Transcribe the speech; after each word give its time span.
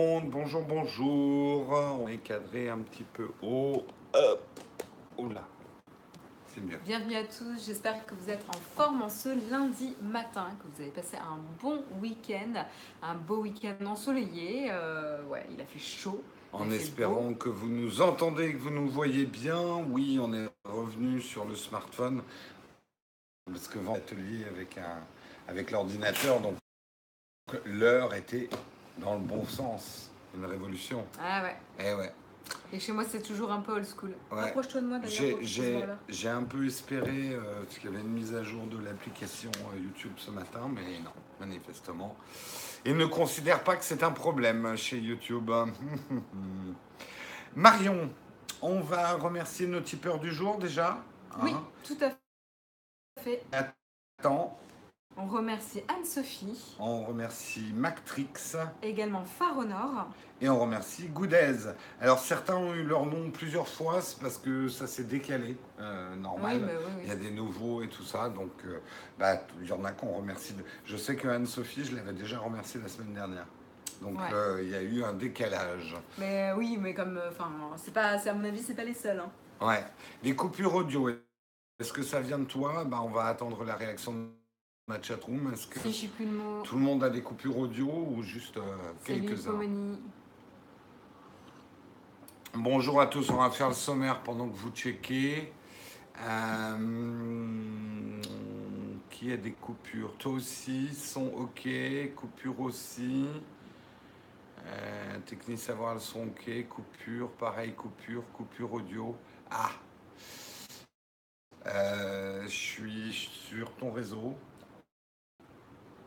monde, 0.00 0.30
bonjour, 0.30 0.62
bonjour. 0.62 1.68
On 2.00 2.08
est 2.08 2.18
cadré 2.18 2.68
un 2.70 2.78
petit 2.78 3.04
peu 3.04 3.28
haut. 3.42 3.84
Hop. 4.14 4.60
Oula. 5.18 5.46
C'est 6.46 6.62
mieux. 6.62 6.78
Bienvenue 6.84 7.16
à 7.16 7.24
tous, 7.24 7.66
j'espère 7.66 8.04
que 8.06 8.14
vous 8.14 8.30
êtes 8.30 8.44
en 8.48 8.58
forme 8.76 9.02
en 9.02 9.08
ce 9.08 9.28
lundi 9.50 9.94
matin, 10.02 10.48
que 10.58 10.66
vous 10.74 10.82
avez 10.82 10.90
passé 10.90 11.16
un 11.18 11.38
bon 11.62 11.84
week-end, 12.00 12.64
un 13.02 13.14
beau 13.14 13.42
week-end 13.42 13.84
ensoleillé. 13.84 14.68
Euh, 14.70 15.22
ouais, 15.24 15.46
il 15.52 15.60
a 15.60 15.66
fait 15.66 15.78
chaud. 15.78 16.22
En 16.52 16.70
espérant 16.70 17.34
que 17.34 17.48
vous 17.48 17.68
nous 17.68 18.00
entendez, 18.00 18.54
que 18.54 18.58
vous 18.58 18.70
nous 18.70 18.88
voyez 18.88 19.26
bien. 19.26 19.84
Oui, 19.90 20.18
on 20.20 20.32
est 20.32 20.48
revenu 20.64 21.20
sur 21.20 21.44
le 21.44 21.54
smartphone. 21.54 22.22
Parce 23.46 23.68
que 23.68 23.78
vent 23.78 23.94
atelier 23.94 24.44
avec, 24.46 24.78
un, 24.78 25.04
avec 25.46 25.70
l'ordinateur, 25.70 26.40
donc 26.40 26.56
l'heure 27.64 28.14
était 28.14 28.48
dans 29.00 29.14
le 29.14 29.20
bon 29.20 29.44
sens. 29.44 30.10
Une 30.36 30.44
révolution. 30.44 31.04
Ah 31.20 31.42
ouais, 31.42 31.56
Eh 31.80 31.94
ouais. 31.94 32.12
et 32.72 32.78
chez 32.78 32.92
moi 32.92 33.02
c'est 33.08 33.22
toujours 33.22 33.50
un 33.50 33.60
peu 33.60 33.72
old 33.72 33.84
school. 33.86 34.14
Ouais. 34.30 34.40
Rapproche-toi 34.42 34.80
de 34.80 34.86
moi 34.86 34.98
d'ailleurs. 35.00 35.88
J'ai 36.08 36.28
un 36.28 36.44
peu 36.44 36.64
espéré, 36.66 37.30
euh, 37.34 37.62
parce 37.64 37.78
qu'il 37.78 37.90
y 37.90 37.92
avait 37.92 38.02
une 38.02 38.12
mise 38.12 38.34
à 38.34 38.44
jour 38.44 38.64
de 38.66 38.78
l'application 38.78 39.50
euh, 39.74 39.78
YouTube 39.80 40.12
ce 40.16 40.30
matin, 40.30 40.68
mais 40.72 40.98
non, 41.02 41.10
manifestement. 41.40 42.14
Ils 42.84 42.96
ne 42.96 43.06
considèrent 43.06 43.64
pas 43.64 43.74
que 43.76 43.84
c'est 43.84 44.02
un 44.04 44.12
problème 44.12 44.76
chez 44.76 44.98
YouTube. 44.98 45.50
Marion, 47.56 48.08
on 48.62 48.80
va 48.80 49.14
remercier 49.14 49.66
nos 49.66 49.80
tipeurs 49.80 50.18
du 50.20 50.32
jour 50.32 50.58
déjà. 50.58 50.98
hein? 51.32 51.38
Oui, 51.42 51.52
tout 51.84 51.96
à 52.02 52.10
fait. 53.20 53.42
Attends, 53.52 54.58
On 55.22 55.26
remercie 55.26 55.82
Anne-Sophie, 55.88 56.76
on 56.78 57.04
remercie 57.04 57.72
Mactrix 57.74 58.56
également 58.82 59.22
Faronor. 59.24 60.08
et 60.40 60.48
on 60.48 60.58
remercie 60.58 61.08
Goudez. 61.08 61.56
Alors 62.00 62.18
certains 62.20 62.56
ont 62.56 62.72
eu 62.74 62.84
leur 62.84 63.04
nom 63.04 63.30
plusieurs 63.30 63.68
fois, 63.68 64.00
c'est 64.00 64.18
parce 64.18 64.38
que 64.38 64.68
ça 64.68 64.86
s'est 64.86 65.04
décalé, 65.04 65.58
euh, 65.78 66.16
normal. 66.16 66.56
Oui, 66.56 66.60
bah 66.66 66.72
oui, 66.78 66.92
oui. 66.96 67.00
Il 67.04 67.08
y 67.08 67.12
a 67.12 67.16
des 67.16 67.30
nouveaux 67.30 67.82
et 67.82 67.88
tout 67.88 68.02
ça, 68.02 68.30
donc 68.30 68.52
euh, 68.64 68.78
bah, 69.18 69.42
il 69.60 69.68
y 69.68 69.72
en 69.72 69.84
a 69.84 69.92
qu'on 69.92 70.12
remercie. 70.16 70.54
Je 70.86 70.96
sais 70.96 71.16
que 71.16 71.28
Anne-Sophie, 71.28 71.84
je 71.84 71.96
l'avais 71.96 72.14
déjà 72.14 72.38
remerciée 72.38 72.80
la 72.80 72.88
semaine 72.88 73.12
dernière. 73.12 73.46
Donc 74.00 74.18
Ouais. 74.18 74.32
euh, 74.32 74.62
il 74.62 74.70
y 74.70 74.74
a 74.74 74.80
eu 74.82 75.04
un 75.04 75.12
décalage. 75.12 75.94
Mais 76.16 76.52
oui, 76.56 76.78
mais 76.80 76.94
comme, 76.94 77.20
enfin, 77.30 77.50
c'est 77.76 77.92
pas, 77.92 78.18
c'est 78.18 78.30
à 78.30 78.34
mon 78.34 78.44
avis, 78.44 78.62
c'est 78.62 78.74
pas 78.74 78.84
les 78.84 78.94
seuls. 78.94 79.20
hein. 79.20 79.30
Ouais. 79.66 79.84
Les 80.22 80.34
coupures 80.34 80.74
audio, 80.74 81.10
est-ce 81.78 81.92
que 81.92 82.02
ça 82.02 82.20
vient 82.20 82.38
de 82.38 82.44
toi? 82.46 82.84
Bah, 82.86 83.00
On 83.02 83.10
va 83.10 83.24
attendre 83.26 83.62
la 83.64 83.74
réaction 83.76 84.12
de 84.12 84.28
ma 84.90 85.00
chatroom. 85.00 85.52
Est-ce 85.52 85.66
que 85.68 85.78
Si 85.80 85.88
je 85.92 85.96
suis 85.96 86.08
plus 86.08 86.24
le 86.26 86.32
mot. 86.32 86.62
tout 86.62 86.74
le 86.76 86.82
monde 86.82 87.04
a 87.04 87.10
des 87.10 87.22
coupures 87.22 87.56
audio 87.56 87.86
ou 87.86 88.22
juste 88.22 88.56
euh, 88.56 88.62
quelques-uns. 89.04 89.54
Bonjour 92.54 93.00
à 93.00 93.06
tous, 93.06 93.30
on 93.30 93.36
va 93.36 93.50
faire 93.50 93.68
le 93.68 93.74
sommaire 93.74 94.20
pendant 94.22 94.48
que 94.48 94.56
vous 94.56 94.70
checkez. 94.70 95.52
Euh, 96.22 98.20
qui 99.10 99.32
a 99.32 99.36
des 99.36 99.52
coupures? 99.52 100.16
Toi 100.18 100.32
aussi, 100.32 100.92
son 100.92 101.26
ok, 101.28 101.68
coupure 102.16 102.60
aussi. 102.60 103.26
Euh, 104.66 105.18
technique 105.24 105.60
savoir 105.60 105.94
le 105.94 106.00
son 106.00 106.24
ok, 106.24 106.66
coupure, 106.68 107.30
pareil, 107.30 107.72
coupure, 107.74 108.24
coupure 108.32 108.72
audio. 108.72 109.14
Ah 109.50 109.70
Euh, 111.66 112.42
Je 112.44 112.48
suis 112.48 113.12
sur 113.48 113.70
ton 113.76 113.92
réseau. 113.92 114.34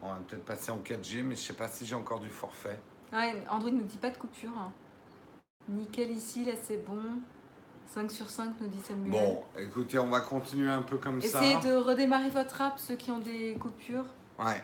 On 0.03 0.09
va 0.09 0.19
peut-être 0.27 0.43
passer 0.43 0.69
en 0.71 0.79
4G, 0.79 1.23
mais 1.23 1.35
je 1.35 1.41
sais 1.41 1.53
pas 1.53 1.69
si 1.69 1.85
j'ai 1.85 1.95
encore 1.95 2.19
du 2.19 2.29
forfait. 2.29 2.77
Ouais, 3.13 3.41
Android 3.49 3.71
ne 3.71 3.81
dit 3.81 3.97
pas 3.97 4.09
de 4.09 4.17
coupure. 4.17 4.51
hein. 4.57 4.71
Nickel 5.69 6.11
ici, 6.11 6.43
là 6.43 6.53
c'est 6.61 6.85
bon. 6.85 6.99
5 7.87 8.11
sur 8.11 8.29
5 8.29 8.55
nous 8.59 8.67
dit 8.67 8.81
Samuel. 8.81 9.11
Bon, 9.11 9.43
écoutez, 9.57 9.99
on 9.99 10.09
va 10.09 10.19
continuer 10.19 10.69
un 10.69 10.81
peu 10.81 10.97
comme 10.97 11.21
ça. 11.21 11.41
Essayez 11.41 11.59
de 11.59 11.75
redémarrer 11.75 12.29
votre 12.29 12.59
app, 12.61 12.79
ceux 12.79 12.95
qui 12.95 13.11
ont 13.11 13.19
des 13.19 13.55
coupures. 13.55 14.05
Ouais. 14.39 14.61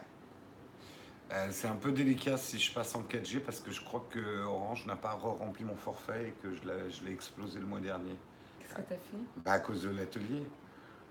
Euh, 1.32 1.48
c'est 1.52 1.68
un 1.68 1.76
peu 1.76 1.92
délicat 1.92 2.38
si 2.38 2.58
je 2.58 2.74
passe 2.74 2.96
en 2.96 3.04
4G 3.04 3.40
parce 3.40 3.60
que 3.60 3.72
je 3.72 3.84
crois 3.84 4.06
que 4.10 4.44
Orange 4.44 4.86
n'a 4.88 4.96
pas 4.96 5.12
rempli 5.12 5.64
mon 5.64 5.76
forfait 5.76 6.30
et 6.30 6.32
que 6.42 6.54
je 6.56 7.06
l'ai, 7.06 7.12
explosé 7.12 7.60
le 7.60 7.68
mois 7.68 7.80
dernier. 7.80 8.16
Qu'est-ce 8.60 8.74
que 8.74 8.82
t'as 8.82 8.96
fait? 8.96 9.18
Bah, 9.46 9.52
à 9.54 9.60
cause 9.60 9.84
de 9.84 9.90
l'atelier. 9.90 10.44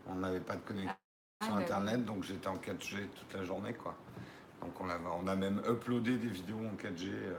On 0.09 0.17
n'avait 0.17 0.41
pas 0.41 0.57
de 0.57 0.61
connexion 0.63 0.93
Ah, 1.41 1.47
bah, 1.51 1.57
internet, 1.59 2.05
donc 2.05 2.25
j'étais 2.25 2.49
en 2.49 2.57
4G 2.57 3.07
toute 3.15 3.35
la 3.35 3.45
journée, 3.45 3.75
quoi. 3.75 3.95
Donc 4.61 4.73
on, 4.81 5.27
a 5.27 5.37
même 5.37 5.63
uploadé 5.69 6.17
des 6.17 6.29
vidéos 6.29 6.59
en 6.59 6.77
4G, 6.77 7.09
euh, 7.11 7.35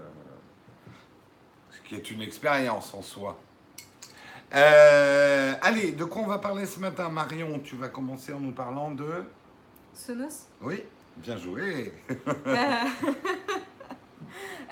ce 1.71 1.81
qui 1.81 1.95
est 1.95 2.11
une 2.11 2.21
expérience 2.21 2.93
en 2.93 3.01
soi. 3.01 3.37
Euh, 4.55 5.53
allez, 5.61 5.91
de 5.91 6.03
quoi 6.05 6.23
on 6.23 6.27
va 6.27 6.39
parler 6.39 6.65
ce 6.65 6.79
matin 6.79 7.09
Marion, 7.09 7.59
tu 7.59 7.75
vas 7.75 7.89
commencer 7.89 8.33
en 8.33 8.39
nous 8.39 8.51
parlant 8.51 8.91
de... 8.91 9.23
Sonos? 9.93 10.47
Oui, 10.61 10.83
bien 11.17 11.37
joué. 11.37 11.93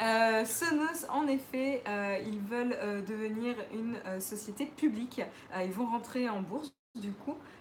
Euh, 0.02 0.46
Sonos, 0.46 1.06
en 1.09 1.28
effet, 1.28 1.84
euh, 1.88 2.19
ils 2.25 2.40
veulent 2.40 2.78
euh, 2.81 3.02
devenir 3.02 3.56
une 3.74 3.97
euh, 4.06 4.19
société 4.19 4.66
publique. 4.66 5.22
Euh, 5.56 5.64
ils 5.64 5.72
vont 5.72 5.88
rentrer 5.88 6.29
en 6.29 6.41
bourse, 6.41 6.72
du 6.96 7.12
coup, 7.12 7.31
euh, 7.34 7.56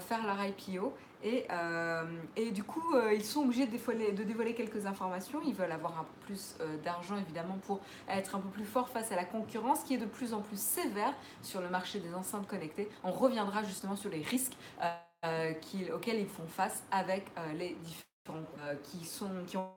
faire 0.00 0.26
leur 0.26 0.42
IPO. 0.44 0.94
Et, 1.22 1.46
euh, 1.50 2.04
et 2.36 2.50
du 2.50 2.62
coup, 2.62 2.94
euh, 2.94 3.14
ils 3.14 3.24
sont 3.24 3.44
obligés 3.44 3.64
de 3.64 3.70
dévoiler, 3.70 4.12
de 4.12 4.22
dévoiler 4.24 4.54
quelques 4.54 4.84
informations. 4.84 5.40
Ils 5.46 5.54
veulent 5.54 5.72
avoir 5.72 5.98
un 5.98 6.04
peu 6.04 6.26
plus 6.26 6.54
euh, 6.60 6.76
d'argent, 6.84 7.16
évidemment, 7.16 7.58
pour 7.66 7.80
être 8.08 8.34
un 8.34 8.40
peu 8.40 8.50
plus 8.50 8.66
fort 8.66 8.90
face 8.90 9.10
à 9.10 9.16
la 9.16 9.24
concurrence 9.24 9.84
qui 9.84 9.94
est 9.94 9.98
de 9.98 10.04
plus 10.04 10.34
en 10.34 10.42
plus 10.42 10.60
sévère 10.60 11.14
sur 11.42 11.62
le 11.62 11.70
marché 11.70 11.98
des 11.98 12.14
enceintes 12.14 12.46
connectées. 12.46 12.90
On 13.04 13.10
reviendra 13.10 13.64
justement 13.64 13.96
sur 13.96 14.10
les 14.10 14.20
risques 14.20 14.52
euh, 14.82 14.92
euh, 15.24 15.54
auxquels 15.94 16.20
ils 16.20 16.28
font 16.28 16.46
face 16.46 16.84
avec 16.90 17.26
euh, 17.38 17.52
les 17.54 17.76
différents 17.82 18.44
euh, 18.60 18.74
qui, 18.82 19.06
sont, 19.06 19.30
qui 19.46 19.56
ont 19.56 19.70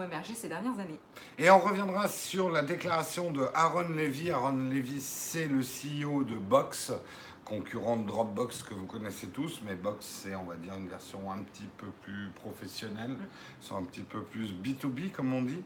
émergé 0.00 0.34
ces 0.34 0.48
dernières 0.48 0.78
années. 0.78 1.00
Et 1.38 1.50
on 1.50 1.58
reviendra 1.58 2.06
sur 2.08 2.50
la 2.50 2.62
déclaration 2.62 3.32
de 3.32 3.48
Aaron 3.54 3.88
Levy. 3.88 4.30
Aaron 4.30 4.70
Levy, 4.70 5.00
c'est 5.00 5.46
le 5.46 5.60
CEO 5.62 6.22
de 6.22 6.36
Box, 6.36 6.92
concurrent 7.44 7.96
de 7.96 8.06
Dropbox 8.06 8.62
que 8.62 8.74
vous 8.74 8.86
connaissez 8.86 9.28
tous, 9.28 9.60
mais 9.64 9.74
Box, 9.74 10.04
c'est, 10.22 10.34
on 10.34 10.44
va 10.44 10.56
dire, 10.56 10.74
une 10.74 10.88
version 10.88 11.30
un 11.30 11.38
petit 11.38 11.68
peu 11.76 11.86
plus 12.02 12.30
professionnelle, 12.34 13.16
ils 13.60 13.66
sont 13.66 13.76
un 13.76 13.84
petit 13.84 14.02
peu 14.02 14.22
plus 14.22 14.52
B2B, 14.52 15.10
comme 15.10 15.32
on 15.34 15.42
dit. 15.42 15.62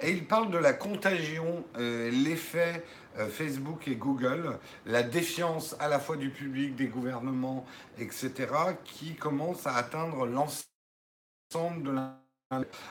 Et 0.00 0.10
il 0.10 0.26
parle 0.26 0.50
de 0.50 0.58
la 0.58 0.72
contagion, 0.72 1.64
euh, 1.76 2.10
l'effet 2.10 2.84
euh, 3.18 3.28
Facebook 3.28 3.86
et 3.88 3.96
Google, 3.96 4.58
la 4.86 5.02
défiance 5.02 5.76
à 5.78 5.88
la 5.88 5.98
fois 5.98 6.16
du 6.16 6.30
public, 6.30 6.74
des 6.76 6.88
gouvernements, 6.88 7.64
etc., 7.98 8.48
qui 8.84 9.14
commence 9.14 9.66
à 9.66 9.74
atteindre 9.74 10.26
l'ensemble 10.26 11.82
de 11.82 11.90
la 11.92 12.16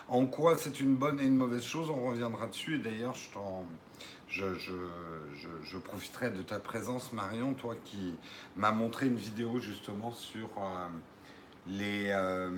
en 0.07 0.25
quoi 0.25 0.57
c'est 0.57 0.79
une 0.79 0.95
bonne 0.95 1.19
et 1.19 1.25
une 1.25 1.35
mauvaise 1.35 1.63
chose, 1.63 1.89
on 1.89 2.07
reviendra 2.07 2.47
dessus. 2.47 2.75
Et 2.75 2.79
d'ailleurs, 2.79 3.13
je, 3.13 3.29
t'en- 3.31 3.65
je, 4.29 4.53
je, 4.55 4.73
je, 5.35 5.47
je 5.63 5.77
profiterai 5.77 6.29
de 6.29 6.41
ta 6.41 6.59
présence, 6.59 7.11
Marion, 7.13 7.53
toi 7.53 7.75
qui 7.83 8.15
m'as 8.55 8.71
montré 8.71 9.07
une 9.07 9.15
vidéo 9.17 9.59
justement 9.59 10.11
sur 10.11 10.49
euh, 10.57 10.87
les. 11.67 12.09
euh, 12.09 12.49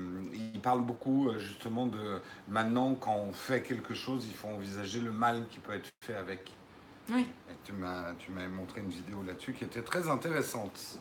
il 0.54 0.60
parle 0.60 0.82
beaucoup 0.82 1.30
euh, 1.30 1.40
justement 1.40 1.88
de 1.88 2.22
maintenant, 2.48 2.96
quand 2.96 3.16
on 3.16 3.34
fait 3.34 3.64
quelque 3.64 3.94
chose, 3.94 4.26
il 4.28 4.36
faut 4.36 4.50
envisager 4.50 5.00
le 5.00 5.12
mal 5.12 5.48
qui 5.50 5.60
peut 5.60 5.74
être 5.74 5.90
fait 6.02 6.16
avec. 6.16 6.52
Oui. 7.10 7.26
Et 7.50 7.56
tu 7.64 7.74
m'as 7.74 8.14
montré 8.50 8.82
une 8.82 8.90
vidéo 8.90 9.24
là-dessus 9.24 9.54
qui 9.54 9.64
était 9.64 9.82
très 9.82 10.08
intéressante. 10.10 11.00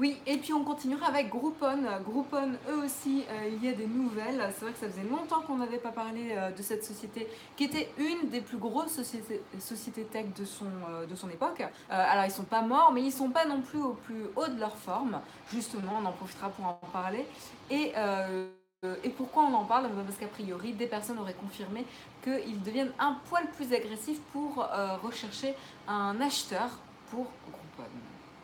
Oui, 0.00 0.16
et 0.26 0.38
puis 0.38 0.54
on 0.54 0.64
continuera 0.64 1.08
avec 1.08 1.28
Groupon. 1.28 1.82
Groupon, 2.02 2.52
eux 2.70 2.84
aussi, 2.86 3.22
euh, 3.28 3.50
il 3.52 3.62
y 3.62 3.68
a 3.68 3.74
des 3.74 3.86
nouvelles. 3.86 4.42
C'est 4.54 4.64
vrai 4.64 4.72
que 4.72 4.78
ça 4.78 4.88
faisait 4.88 5.06
longtemps 5.06 5.42
qu'on 5.42 5.58
n'avait 5.58 5.76
pas 5.76 5.92
parlé 5.92 6.30
euh, 6.30 6.50
de 6.52 6.62
cette 6.62 6.82
société 6.82 7.28
qui 7.54 7.64
était 7.64 7.92
une 7.98 8.30
des 8.30 8.40
plus 8.40 8.56
grosses 8.56 8.92
sociétés, 8.92 9.42
tech 10.04 10.24
de 10.34 10.44
son, 10.46 10.64
euh, 10.88 11.30
époque. 11.30 11.62
Alors 11.90 12.24
ils 12.24 12.30
sont 12.30 12.44
pas 12.44 12.62
morts, 12.62 12.92
mais 12.94 13.02
ils 13.02 13.12
sont 13.12 13.28
pas 13.28 13.44
non 13.44 13.60
plus 13.60 13.82
au 13.82 13.92
plus 13.92 14.24
haut 14.36 14.48
de 14.48 14.58
leur 14.58 14.74
forme. 14.74 15.20
Justement, 15.52 15.98
on 16.02 16.06
en 16.06 16.12
profitera 16.12 16.48
pour 16.48 16.64
en 16.64 16.80
parler. 16.94 17.26
Et, 17.70 17.92
pourquoi 19.18 19.42
on 19.42 19.52
en 19.52 19.66
parle? 19.66 19.90
Parce 20.06 20.16
qu'a 20.16 20.28
priori, 20.28 20.72
des 20.72 20.86
personnes 20.86 21.18
auraient 21.18 21.34
confirmé 21.34 21.84
qu'ils 22.24 22.62
deviennent 22.62 22.92
un 22.98 23.18
poil 23.28 23.44
plus 23.50 23.74
agressifs 23.74 24.20
pour 24.32 24.66
rechercher 25.02 25.54
un 25.86 26.18
acheteur 26.22 26.70
pour. 27.10 27.26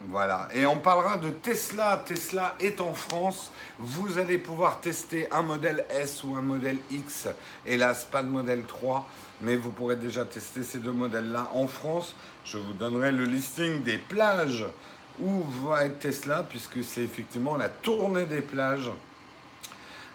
Voilà, 0.09 0.49
et 0.55 0.67
on 0.67 0.79
parlera 0.79 1.17
de 1.17 1.31
Tesla. 1.31 2.01
Tesla 2.07 2.55
est 2.61 2.81
en 2.81 2.95
France. 2.95 3.51
Vous 3.81 4.19
allez 4.19 4.39
pouvoir 4.39 4.81
tester 4.81 5.27
un 5.33 5.43
modèle 5.43 5.85
S 5.91 6.23
ou 6.23 6.37
un 6.37 6.43
modèle 6.43 6.79
X. 6.93 7.27
Hélas, 7.67 8.07
pas 8.09 8.23
de 8.23 8.29
modèle 8.29 8.63
3, 8.63 9.09
mais 9.41 9.57
vous 9.57 9.71
pourrez 9.71 9.97
déjà 9.97 10.25
tester 10.25 10.63
ces 10.63 10.79
deux 10.79 10.93
modèles-là 10.93 11.51
en 11.55 11.67
France. 11.67 12.15
Je 12.45 12.57
vous 12.57 12.73
donnerai 12.73 13.11
le 13.11 13.25
listing 13.25 13.83
des 13.83 13.99
plages 13.99 14.65
où 15.19 15.43
va 15.67 15.87
être 15.87 15.99
Tesla, 15.99 16.45
puisque 16.49 16.85
c'est 16.85 17.03
effectivement 17.03 17.57
la 17.57 17.69
tournée 17.69 18.27
des 18.27 18.43
plages 18.43 18.93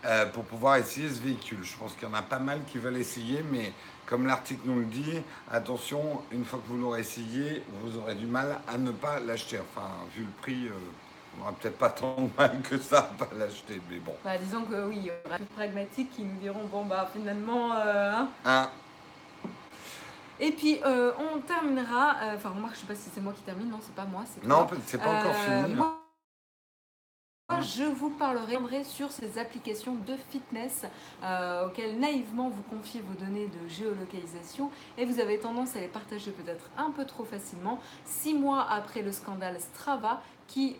euh, 0.06 0.26
pour 0.28 0.46
pouvoir 0.46 0.78
essayer 0.78 1.10
ce 1.10 1.20
véhicule. 1.20 1.60
Je 1.64 1.76
pense 1.76 1.94
qu'il 1.96 2.08
y 2.08 2.12
en 2.12 2.14
a 2.14 2.22
pas 2.22 2.40
mal 2.40 2.62
qui 2.66 2.78
veulent 2.78 2.98
essayer, 2.98 3.44
mais 3.52 3.74
comme 4.06 4.28
l'article 4.28 4.62
nous 4.66 4.80
le 4.80 4.86
dit, 4.86 5.22
attention, 5.52 6.22
une 6.32 6.44
fois 6.46 6.60
que 6.60 6.68
vous 6.68 6.78
l'aurez 6.78 7.00
essayé, 7.02 7.64
vous 7.84 7.98
aurez 7.98 8.16
du 8.16 8.26
mal 8.26 8.60
à 8.68 8.78
ne 8.78 8.92
pas 8.92 9.20
l'acheter. 9.20 9.60
Enfin, 9.60 9.88
vu 10.16 10.24
le 10.24 10.32
prix, 10.42 10.68
euh, 10.68 10.72
on 11.36 11.40
n'aura 11.40 11.54
peut-être 11.54 11.78
pas 11.78 11.90
tant 11.90 12.16
de 12.20 12.30
mal 12.38 12.60
que 12.62 12.78
ça 12.78 13.00
à 13.00 13.26
pas 13.26 13.30
l'acheter, 13.38 13.80
mais 13.90 13.98
bon. 14.00 14.14
Bah, 14.24 14.38
disons 14.38 14.64
que 14.64 14.86
oui, 14.88 14.98
il 15.00 15.06
y 15.08 15.12
aura 15.26 15.38
des 15.38 15.46
pragmatiques 15.46 16.12
qui 16.12 16.24
nous 16.24 16.38
diront 16.42 16.66
bon 16.66 16.84
bah 16.86 17.10
finalement. 17.14 17.74
euh, 17.74 18.12
hein. 18.14 18.28
Hein 18.46 18.70
Et 20.40 20.52
puis 20.52 20.80
euh, 20.86 21.12
on 21.34 21.40
terminera. 21.40 22.16
euh, 22.24 22.36
Enfin, 22.36 22.50
remarque, 22.50 22.76
je 22.76 22.80
sais 22.82 22.86
pas 22.88 22.96
si 22.96 23.10
c'est 23.14 23.22
moi 23.22 23.32
qui 23.34 23.42
termine. 23.44 23.70
Non, 23.70 23.80
c'est 23.82 23.96
pas 23.96 24.06
moi, 24.06 24.24
c'est 24.34 24.46
Non, 24.46 24.66
toi. 24.66 24.78
c'est 24.86 24.98
pas 24.98 25.10
encore 25.10 25.36
Euh, 25.48 25.64
fini. 25.64 25.76
moi, 25.76 26.01
je 27.60 27.84
vous 27.84 28.10
parlerai 28.10 28.84
sur 28.84 29.12
ces 29.12 29.38
applications 29.38 29.96
de 29.96 30.16
fitness 30.30 30.86
euh, 31.24 31.68
auxquelles 31.68 32.00
naïvement 32.00 32.50
vous 32.50 32.64
confiez 32.64 33.02
vos 33.02 33.14
données 33.14 33.48
de 33.48 33.68
géolocalisation 33.68 34.72
et 34.98 35.06
vous 35.06 35.20
avez 35.20 35.38
tendance 35.38 35.76
à 35.76 35.82
les 35.82 35.88
partager 35.88 36.32
peut-être 36.32 36.70
un 36.78 36.92
peu 36.92 37.06
trop 37.06 37.26
facilement. 37.26 37.80
Six 38.06 38.34
mois 38.34 38.66
après 38.70 39.02
le 39.02 39.12
scandale 39.12 39.60
Strava 39.60 40.22
qui 40.48 40.78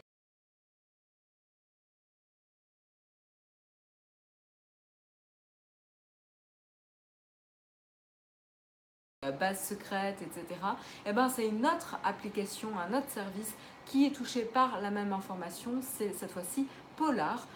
base 9.30 9.64
secrète, 9.64 10.18
etc. 10.24 10.60
Eh 11.06 11.14
ben, 11.14 11.30
c'est 11.30 11.48
une 11.48 11.64
autre 11.64 11.98
application, 12.04 12.70
un 12.80 12.98
autre 12.98 13.10
service 13.10 13.54
qui 13.86 14.06
est 14.06 14.12
touché 14.12 14.44
par 14.44 14.82
la 14.82 14.92
même 14.92 15.14
information. 15.14 15.82
C'est 15.82 16.14
cette 16.14 16.32
fois-ci 16.32 16.68
Polar. 16.96 17.48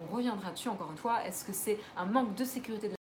On 0.00 0.14
reviendra 0.14 0.50
dessus 0.52 0.68
encore 0.68 0.90
une 0.90 0.98
fois. 0.98 1.24
Est-ce 1.26 1.44
que 1.44 1.52
c'est 1.52 1.78
un 1.96 2.06
manque 2.06 2.34
de 2.34 2.44
sécurité 2.44 2.88
de 2.88 2.99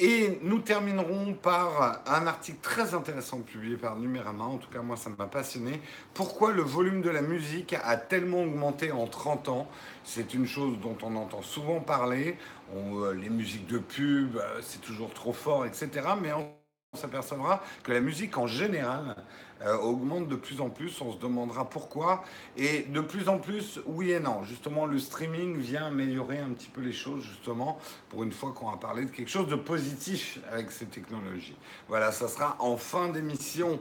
Et 0.00 0.38
nous 0.42 0.58
terminerons 0.58 1.34
par 1.34 2.02
un 2.06 2.26
article 2.26 2.58
très 2.62 2.94
intéressant 2.94 3.40
publié 3.40 3.76
par 3.76 3.96
Numérama, 3.96 4.44
en 4.44 4.58
tout 4.58 4.68
cas 4.70 4.82
moi 4.82 4.96
ça 4.96 5.10
m'a 5.16 5.26
passionné. 5.26 5.80
Pourquoi 6.14 6.52
le 6.52 6.62
volume 6.62 7.00
de 7.00 7.10
la 7.10 7.22
musique 7.22 7.74
a 7.82 7.96
tellement 7.96 8.42
augmenté 8.42 8.92
en 8.92 9.06
30 9.06 9.48
ans? 9.48 9.68
C'est 10.02 10.34
une 10.34 10.46
chose 10.46 10.78
dont 10.80 10.96
on 11.02 11.16
entend 11.16 11.42
souvent 11.42 11.80
parler. 11.80 12.36
Euh, 12.74 13.14
les 13.14 13.30
musiques 13.30 13.66
de 13.66 13.78
pub, 13.78 14.36
euh, 14.36 14.60
c'est 14.62 14.80
toujours 14.80 15.12
trop 15.12 15.32
fort, 15.32 15.64
etc. 15.66 15.88
Mais 16.20 16.32
on 16.32 16.54
s'apercevra 16.96 17.62
que 17.82 17.92
la 17.92 18.00
musique 18.00 18.36
en 18.38 18.46
général 18.46 19.16
euh, 19.64 19.76
augmente 19.78 20.28
de 20.28 20.36
plus 20.36 20.60
en 20.60 20.70
plus. 20.70 21.00
On 21.00 21.12
se 21.12 21.18
demandera 21.18 21.68
pourquoi. 21.68 22.24
Et 22.56 22.82
de 22.82 23.00
plus 23.00 23.28
en 23.28 23.38
plus, 23.38 23.80
oui 23.86 24.12
et 24.12 24.20
non. 24.20 24.44
Justement, 24.44 24.86
le 24.86 24.98
streaming 24.98 25.58
vient 25.58 25.86
améliorer 25.86 26.38
un 26.38 26.50
petit 26.50 26.68
peu 26.68 26.80
les 26.80 26.92
choses, 26.92 27.22
justement, 27.22 27.78
pour 28.08 28.22
une 28.22 28.32
fois 28.32 28.52
qu'on 28.52 28.70
va 28.70 28.76
parler 28.76 29.04
de 29.04 29.10
quelque 29.10 29.30
chose 29.30 29.48
de 29.48 29.56
positif 29.56 30.38
avec 30.50 30.70
ces 30.70 30.86
technologies. 30.86 31.56
Voilà, 31.88 32.12
ça 32.12 32.28
sera 32.28 32.56
en 32.58 32.76
fin 32.76 33.08
d'émission. 33.08 33.78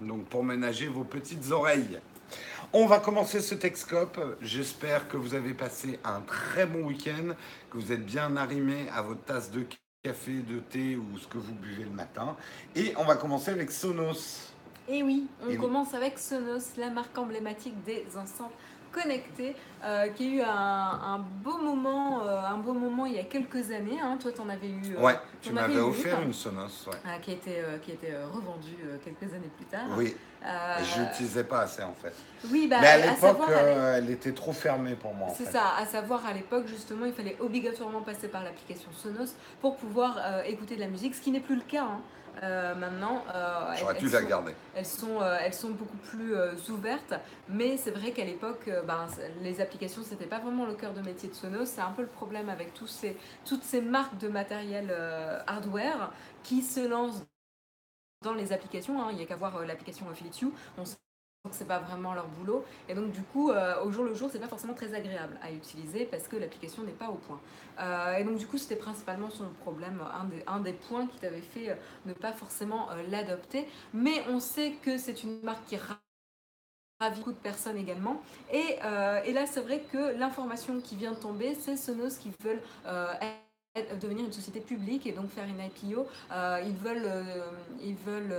Donc, 0.00 0.24
pour 0.26 0.42
ménager 0.42 0.88
vos 0.88 1.04
petites 1.04 1.50
oreilles. 1.50 2.00
On 2.72 2.86
va 2.86 2.98
commencer 2.98 3.40
ce 3.40 3.54
Texcope. 3.54 4.18
J'espère 4.40 5.06
que 5.08 5.16
vous 5.16 5.34
avez 5.34 5.54
passé 5.54 6.00
un 6.02 6.20
très 6.22 6.66
bon 6.66 6.86
week-end, 6.86 7.34
que 7.70 7.78
vous 7.78 7.92
êtes 7.92 8.04
bien 8.04 8.36
arrimé 8.36 8.88
à 8.92 9.02
votre 9.02 9.22
tasse 9.22 9.50
de 9.50 9.64
café, 10.02 10.32
de 10.32 10.58
thé 10.58 10.96
ou 10.96 11.18
ce 11.18 11.28
que 11.28 11.38
vous 11.38 11.54
buvez 11.54 11.84
le 11.84 11.90
matin. 11.90 12.36
Et 12.74 12.92
on 12.96 13.04
va 13.04 13.16
commencer 13.16 13.50
avec 13.50 13.70
Sonos. 13.70 14.53
Et 14.88 15.02
oui, 15.02 15.26
on 15.42 15.46
Et 15.46 15.52
oui. 15.52 15.58
commence 15.58 15.94
avec 15.94 16.18
Sonos, 16.18 16.76
la 16.76 16.90
marque 16.90 17.16
emblématique 17.16 17.82
des 17.84 18.04
enceintes 18.16 18.52
connectées, 18.92 19.56
euh, 19.82 20.06
qui 20.08 20.24
a 20.24 20.28
eu 20.36 20.40
un, 20.42 20.46
un 20.50 21.18
beau 21.18 21.58
moment, 21.58 22.22
euh, 22.24 22.40
un 22.42 22.58
beau 22.58 22.74
moment 22.74 23.06
il 23.06 23.14
y 23.14 23.18
a 23.18 23.24
quelques 23.24 23.72
années. 23.72 23.98
hein. 24.00 24.16
Toi, 24.20 24.30
t'en 24.30 24.48
avais 24.48 24.68
eu. 24.68 24.94
euh, 24.96 25.00
Ouais, 25.00 25.18
tu 25.42 25.52
m'avais 25.52 25.78
offert 25.80 26.20
une, 26.22 26.32
Sonos. 26.32 26.86
Ouais. 26.86 26.92
euh, 27.06 27.18
qui 27.18 27.30
a 27.32 27.34
été, 27.34 27.58
euh, 27.60 27.78
qui 27.78 27.90
a 27.90 27.94
été 27.94 28.14
revendue 28.32 28.76
quelques 29.02 29.32
années 29.34 29.50
plus 29.56 29.66
tard. 29.66 29.86
Oui, 29.96 30.14
je 30.42 31.00
l'utilisais 31.00 31.42
pas 31.44 31.62
assez 31.62 31.82
en 31.82 31.94
fait. 31.94 32.14
oui, 32.52 32.68
bah, 32.68 32.76
Mais 32.82 32.86
à 32.88 32.98
l'époque, 32.98 33.38
elle 33.96 34.10
était 34.10 34.32
trop 34.32 34.52
fermée 34.52 34.94
pour 34.94 35.14
moi. 35.14 35.28
C'est 35.34 35.46
ça, 35.50 35.74
à 35.76 35.86
savoir 35.86 36.24
à 36.26 36.32
l'époque 36.34 36.66
justement, 36.68 37.06
il 37.06 37.12
fallait 37.14 37.36
obligatoirement 37.40 38.02
passer 38.02 38.28
par 38.28 38.44
l'application 38.44 38.90
Sonos 38.92 39.34
pour 39.60 39.76
pouvoir 39.76 40.44
écouter 40.46 40.76
de 40.76 40.80
la 40.80 40.88
musique, 40.88 41.14
ce 41.16 41.20
qui 41.22 41.30
n'est 41.32 41.40
plus 41.40 41.56
le 41.56 41.62
cas. 41.62 41.84
hein. 41.84 42.00
Euh, 42.42 42.74
maintenant, 42.74 43.24
euh, 43.34 43.72
elles- 43.72 43.98
dû 43.98 44.06
elles 44.06 44.12
la 44.12 44.20
sont- 44.22 44.26
garder. 44.28 44.54
Elles 44.74 44.86
sont, 44.86 45.20
euh, 45.22 45.36
elles 45.40 45.54
sont 45.54 45.70
beaucoup 45.70 45.96
plus 45.98 46.34
ouvertes, 46.68 47.14
mais 47.48 47.76
c'est 47.76 47.92
vrai 47.92 48.10
qu'à 48.12 48.24
l'époque, 48.24 48.68
ben, 48.86 49.06
les 49.40 49.60
applications, 49.60 50.02
c'était 50.02 50.26
pas 50.26 50.40
vraiment 50.40 50.66
le 50.66 50.74
cœur 50.74 50.92
de 50.94 51.00
métier 51.00 51.28
de 51.28 51.34
Sonos. 51.34 51.66
C'est 51.66 51.80
un 51.80 51.92
peu 51.92 52.02
le 52.02 52.08
problème 52.08 52.48
avec 52.48 52.74
tous 52.74 52.86
ces, 52.88 53.16
toutes 53.44 53.62
ces 53.62 53.80
marques 53.80 54.18
de 54.18 54.28
matériel 54.28 54.92
hardware 55.46 56.12
qui 56.42 56.62
se 56.62 56.86
lancent 56.86 57.22
dans 58.24 58.34
les 58.34 58.52
applications. 58.52 59.00
hein. 59.00 59.08
Il 59.12 59.16
n'y 59.18 59.22
a 59.22 59.26
qu'à 59.26 59.36
voir 59.36 59.64
l'application 59.64 60.06
Philips 60.14 60.42
Hue. 60.42 60.52
On 60.78 60.84
que 61.50 61.56
c'est 61.56 61.66
pas 61.66 61.78
vraiment 61.78 62.14
leur 62.14 62.26
boulot. 62.26 62.64
Et 62.88 62.94
donc, 62.94 63.12
du 63.12 63.20
coup, 63.22 63.50
euh, 63.50 63.82
au 63.84 63.90
jour 63.92 64.04
le 64.04 64.14
jour, 64.14 64.30
c'est 64.32 64.38
pas 64.38 64.48
forcément 64.48 64.72
très 64.72 64.94
agréable 64.94 65.38
à 65.42 65.52
utiliser 65.52 66.06
parce 66.06 66.26
que 66.26 66.36
l'application 66.36 66.82
n'est 66.84 66.92
pas 66.92 67.08
au 67.08 67.16
point. 67.16 67.40
Euh, 67.80 68.16
et 68.16 68.24
donc, 68.24 68.38
du 68.38 68.46
coup, 68.46 68.56
c'était 68.56 68.76
principalement 68.76 69.28
son 69.30 69.48
problème, 69.60 70.02
un 70.46 70.60
des, 70.60 70.72
points 70.72 71.06
qui 71.06 71.18
t'avait 71.18 71.42
fait 71.42 71.70
euh, 71.70 71.74
ne 72.06 72.14
pas 72.14 72.32
forcément 72.32 72.88
l'adopter. 73.10 73.68
Mais 73.92 74.24
on 74.30 74.40
sait 74.40 74.72
que 74.82 74.96
c'est 74.96 75.22
une 75.22 75.42
marque 75.42 75.66
qui 75.66 75.76
ra- 75.76 76.00
ravit 76.98 77.18
beaucoup 77.18 77.32
de 77.32 77.36
personnes 77.36 77.76
également. 77.76 78.22
Et, 78.50 78.78
là, 78.80 79.46
c'est 79.46 79.60
vrai 79.60 79.80
que 79.92 80.16
l'information 80.18 80.80
qui 80.80 80.96
vient 80.96 81.12
de 81.12 81.18
tomber, 81.18 81.54
c'est 81.60 81.76
Sonos 81.76 82.16
qui 82.18 82.32
veulent 82.42 82.62
devenir 84.00 84.24
une 84.24 84.32
société 84.32 84.60
publique 84.60 85.06
et 85.06 85.12
donc 85.12 85.28
faire 85.30 85.44
une 85.44 85.60
IPO. 85.60 86.06
Ils 86.32 86.76
veulent, 86.76 88.32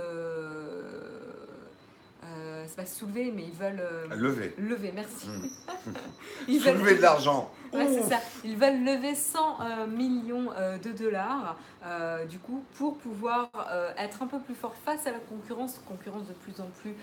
euh, 2.26 2.64
c'est 2.66 2.76
pas 2.76 2.86
soulever, 2.86 3.30
mais 3.34 3.44
ils 3.44 3.52
veulent 3.54 3.80
euh, 3.80 4.06
Lever. 4.14 4.54
lever. 4.58 4.92
Merci. 4.94 5.28
Mm. 5.28 5.48
Ils 6.48 6.60
veulent- 6.60 6.76
Soulever 6.78 6.96
de 6.96 7.02
l'argent. 7.02 7.50
Ouais, 7.72 7.86
c'est 7.88 8.02
ça. 8.08 8.20
Ils 8.44 8.56
veulent 8.56 8.84
lever 8.84 9.14
100 9.14 9.38
euh, 9.60 9.86
millions 9.86 10.50
euh, 10.56 10.78
de 10.78 10.92
dollars, 10.92 11.56
euh, 11.84 12.24
du 12.24 12.38
coup, 12.38 12.64
pour 12.74 12.96
pouvoir 12.98 13.50
être 13.98 14.22
un 14.22 14.26
peu 14.26 14.38
plus 14.40 14.54
fort 14.54 14.74
face 14.84 15.06
à 15.06 15.12
la 15.12 15.18
concurrence, 15.18 15.80
concurrence 15.86 16.26
de 16.26 16.32
plus 16.32 16.60
en 16.60 16.66
plus 16.80 16.94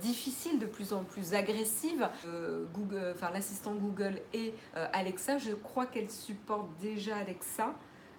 difficile, 0.00 0.58
de 0.58 0.66
plus 0.66 0.92
en 0.92 1.02
plus 1.04 1.34
agressive. 1.34 2.08
Google, 2.74 3.12
enfin 3.14 3.30
l'assistant 3.32 3.72
Google 3.74 4.20
et 4.32 4.54
Alexa, 4.92 5.38
je 5.38 5.52
crois 5.52 5.86
qu'elle 5.86 6.10
supporte 6.10 6.68
déjà 6.80 7.16
Alexa, 7.16 7.74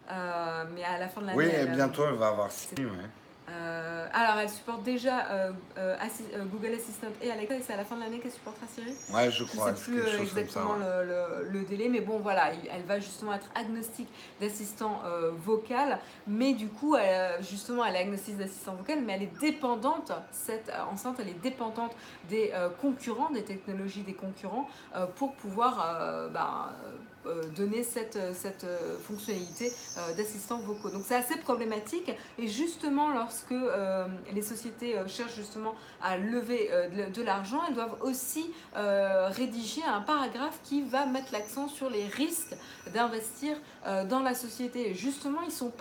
mais 0.10 0.84
à 0.84 0.98
la 1.00 1.08
fin 1.08 1.22
de 1.22 1.28
l'année. 1.28 1.38
Oui, 1.38 1.46
et 1.54 1.66
bientôt 1.68 2.04
elle 2.08 2.16
va 2.16 2.30
avoir. 2.30 2.50
Ouais. 2.78 2.86
Euh, 3.52 4.08
alors, 4.14 4.40
elle 4.40 4.50
supporte 4.50 4.84
déjà 4.84 5.26
euh, 5.32 5.52
euh, 5.78 5.96
Assi- 5.98 6.26
Google 6.52 6.74
Assistant 6.76 7.08
et 7.22 7.32
Alexa, 7.32 7.56
et 7.56 7.62
c'est 7.62 7.74
à 7.74 7.78
la 7.78 7.86
fin 7.86 7.96
de 7.96 8.02
l'année 8.02 8.20
qu'elle 8.20 8.32
supportera 8.32 8.66
Siri. 8.68 8.94
ouais, 9.14 9.30
je 9.32 9.44
Je 9.44 9.50
crois. 9.52 9.72
ne 9.72 9.76
sais 9.76 9.84
c'est 9.86 9.92
plus 9.92 10.02
ça, 10.10 10.18
exactement 10.22 10.72
ouais. 10.74 11.04
le, 11.06 11.44
le- 11.44 11.50
le 11.50 11.62
délai, 11.66 11.90
mais 11.90 12.02
bon 12.02 12.20
voilà, 12.20 12.54
il- 12.54 12.70
elle 12.72 12.84
va 12.84 13.00
justement 13.00 13.34
être 13.34 13.50
agnostique 13.56 14.10
d'assistant 14.40 15.02
vocal, 15.46 16.00
mais 16.28 16.54
du 16.54 16.68
coup, 16.68 16.96
elle, 16.96 17.44
justement, 17.44 17.84
elle 17.86 17.96
est 17.96 18.00
agnostique 18.00 18.38
d'assistant 18.38 18.76
vocal, 18.76 19.00
mais 19.06 19.14
elle 19.14 19.24
est 19.24 19.40
dépendante, 19.40 20.12
cette 20.32 20.72
enceinte, 20.92 21.18
elle 21.20 21.30
est 21.30 21.42
dépendante 21.42 21.96
des 22.30 22.52
concurrents, 22.82 23.30
des 23.32 23.44
technologies 23.44 24.02
des 24.04 24.14
concurrents, 24.14 24.68
pour 25.16 25.34
pouvoir 25.36 25.98
euh, 26.00 26.30
donner 27.56 27.84
cette, 27.84 28.18
cette 28.34 28.64
euh, 28.64 28.98
fonctionnalité 29.00 29.72
euh, 29.98 30.14
d'assistants 30.16 30.60
vocaux. 30.60 30.90
Donc 30.90 31.04
c'est 31.06 31.16
assez 31.16 31.38
problématique, 31.38 32.12
et 32.38 32.48
justement, 32.48 33.12
lorsque 33.12 33.52
euh, 33.52 34.08
les 34.34 34.42
sociétés 34.42 34.98
euh, 34.98 35.08
cherchent 35.08 35.36
justement 35.36 35.76
à 36.02 36.18
lever 36.18 36.70
euh, 36.72 37.10
de, 37.10 37.22
l'argent, 37.22 37.62
elles 37.68 37.76
doivent 37.76 37.98
aussi 38.02 38.52
euh, 38.76 39.30
rédiger 39.30 39.84
un 39.84 40.02
paragraphe 40.02 40.60
qui 40.64 40.82
va 40.82 41.06
mettre 41.06 41.32
l'accent 41.32 41.68
sur 41.68 41.90
les 41.90 42.06
risques 42.08 42.56
d'investir 42.94 43.58
euh, 43.86 44.04
dans 44.06 44.22
la 44.22 44.34
société. 44.34 44.92
Et 44.92 44.96
justement, 44.96 45.42
ils 45.42 45.52
sont 45.52 45.72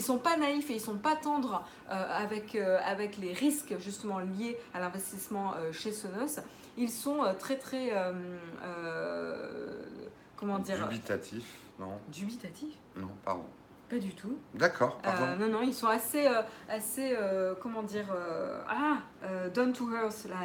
sont 0.00 0.18
pas 0.18 0.36
naïfs 0.36 0.70
et 0.70 0.74
ils 0.74 0.80
sont 0.80 0.98
pas 0.98 1.16
tendres 1.16 1.64
euh, 1.90 2.22
avec 2.22 2.54
euh, 2.54 2.78
avec 2.84 3.16
les 3.16 3.32
risques 3.32 3.74
justement 3.78 4.18
liés 4.18 4.56
à 4.74 4.80
l'investissement 4.80 5.54
euh, 5.54 5.72
chez 5.72 5.92
Sonos. 5.92 6.40
Ils 6.76 6.90
sont 6.90 7.22
euh, 7.22 7.32
très 7.34 7.56
très 7.56 7.92
euh, 7.92 8.12
euh, 8.64 9.82
comment 10.44 10.58
dire 10.58 10.86
Dubitatif. 10.88 11.44
Non, 11.78 11.98
dubitatifs. 12.08 12.76
non, 12.96 13.08
pardon. 13.24 13.44
Pas 13.88 13.98
du 13.98 14.14
tout. 14.14 14.36
D'accord, 14.54 14.98
Euh, 15.04 15.10
pardon. 15.10 15.36
non, 15.46 15.48
non, 15.52 15.62
ils 15.62 15.74
sont 15.74 15.86
assez, 15.86 16.26
euh, 16.26 16.42
assez 16.68 17.14
euh, 17.16 17.54
comment 17.60 17.82
dire, 17.82 18.06
euh, 18.14 18.60
ah, 18.68 18.98
euh, 19.24 19.48
down 19.50 19.72
to 19.72 19.90
earth, 19.94 20.26
là, 20.28 20.36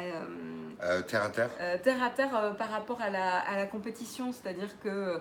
euh, 0.82 1.02
terre 1.02 1.24
à 1.24 1.28
terre 1.28 1.50
Euh, 1.60 1.76
terre 1.82 2.02
à 2.02 2.10
terre 2.10 2.34
euh, 2.34 2.50
par 2.52 2.70
rapport 2.70 3.00
à 3.02 3.10
la, 3.10 3.38
à 3.40 3.56
la 3.56 3.66
compétition, 3.66 4.32
c'est-à-dire 4.32 4.78
que 4.82 5.20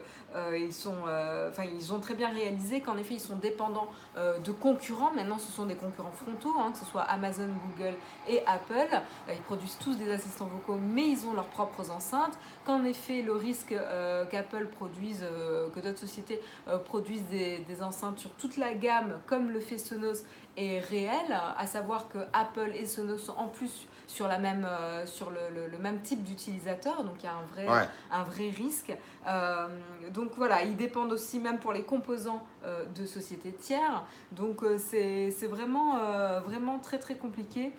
ils, 0.56 1.94
ont 1.94 2.00
très 2.00 2.14
bien 2.14 2.30
réalisé 2.30 2.82
qu'en 2.82 2.98
effet 2.98 3.16
ils 3.16 3.20
sont 3.20 3.36
dépendants 3.36 3.90
de 4.16 4.52
concurrents. 4.52 5.12
Maintenant, 5.12 5.40
ce 5.40 5.52
sont 5.52 5.66
des 5.66 5.76
concurrents 5.76 6.12
frontaux, 6.12 6.54
hein, 6.60 6.72
que 6.72 6.78
ce 6.78 6.86
soit 6.86 7.02
Amazon, 7.02 7.48
Google 7.66 7.96
et 8.28 8.44
Apple. 8.46 9.02
Ils 9.28 9.42
produisent 9.42 9.80
tous 9.80 9.98
des 9.98 10.12
assistants 10.12 10.46
vocaux, 10.46 10.78
mais 10.80 11.08
ils 11.08 11.26
ont 11.26 11.34
leurs 11.34 11.48
propres 11.48 11.90
enceintes. 11.90 12.38
Qu'en 12.64 12.84
effet, 12.86 13.24
le 13.24 13.34
risque 13.34 13.74
qu'Apple 14.30 14.68
produise, 14.68 15.26
que 15.74 15.80
d'autres 15.80 15.98
sociétés 15.98 16.40
produisent 16.86 17.26
des, 17.26 17.60
des 17.60 17.82
enceintes 17.82 18.20
sur 18.20 18.32
toute 18.34 18.58
la 18.58 18.76
gamme, 18.76 19.20
comme 19.26 19.50
le 19.50 19.60
fait 19.60 19.80
Sonos, 19.80 20.24
est 20.58 20.80
réel, 20.80 21.40
à 21.58 21.66
savoir 21.66 22.08
que 22.08 22.20
Apple 22.34 22.72
et 22.76 22.86
Sonos 22.86 23.18
sont 23.18 23.36
en 23.36 23.48
plus 23.48 23.88
sur, 24.10 24.28
la 24.28 24.40
même, 24.40 24.66
euh, 24.68 25.06
sur 25.06 25.30
le, 25.30 25.38
le- 25.54 25.68
le 25.68 25.78
même 25.78 26.02
type 26.02 26.24
d'utilisateur, 26.24 27.04
donc 27.04 27.16
il 27.20 27.26
y 27.26 27.28
a 27.28 27.34
un 27.36 27.46
vrai, 27.54 27.68
Ouais. 27.70 27.88
un 28.12 28.24
vrai 28.24 28.50
risque. 28.50 28.92
Euh, 29.28 29.68
donc 30.12 30.32
voilà, 30.36 30.64
ils 30.64 30.76
dépendent 30.76 31.12
aussi 31.14 31.38
même 31.40 31.60
pour 31.60 31.74
les 31.74 31.84
composants 31.84 32.44
euh, 32.66 32.84
de 32.96 33.06
sociétés 33.06 33.52
tiers. 33.54 34.04
Donc 34.32 34.64
c'est 34.80 35.30
vraiment, 35.48 35.98
vraiment 36.46 36.80
très 36.80 36.98
très 36.98 37.16
compliqué. 37.16 37.72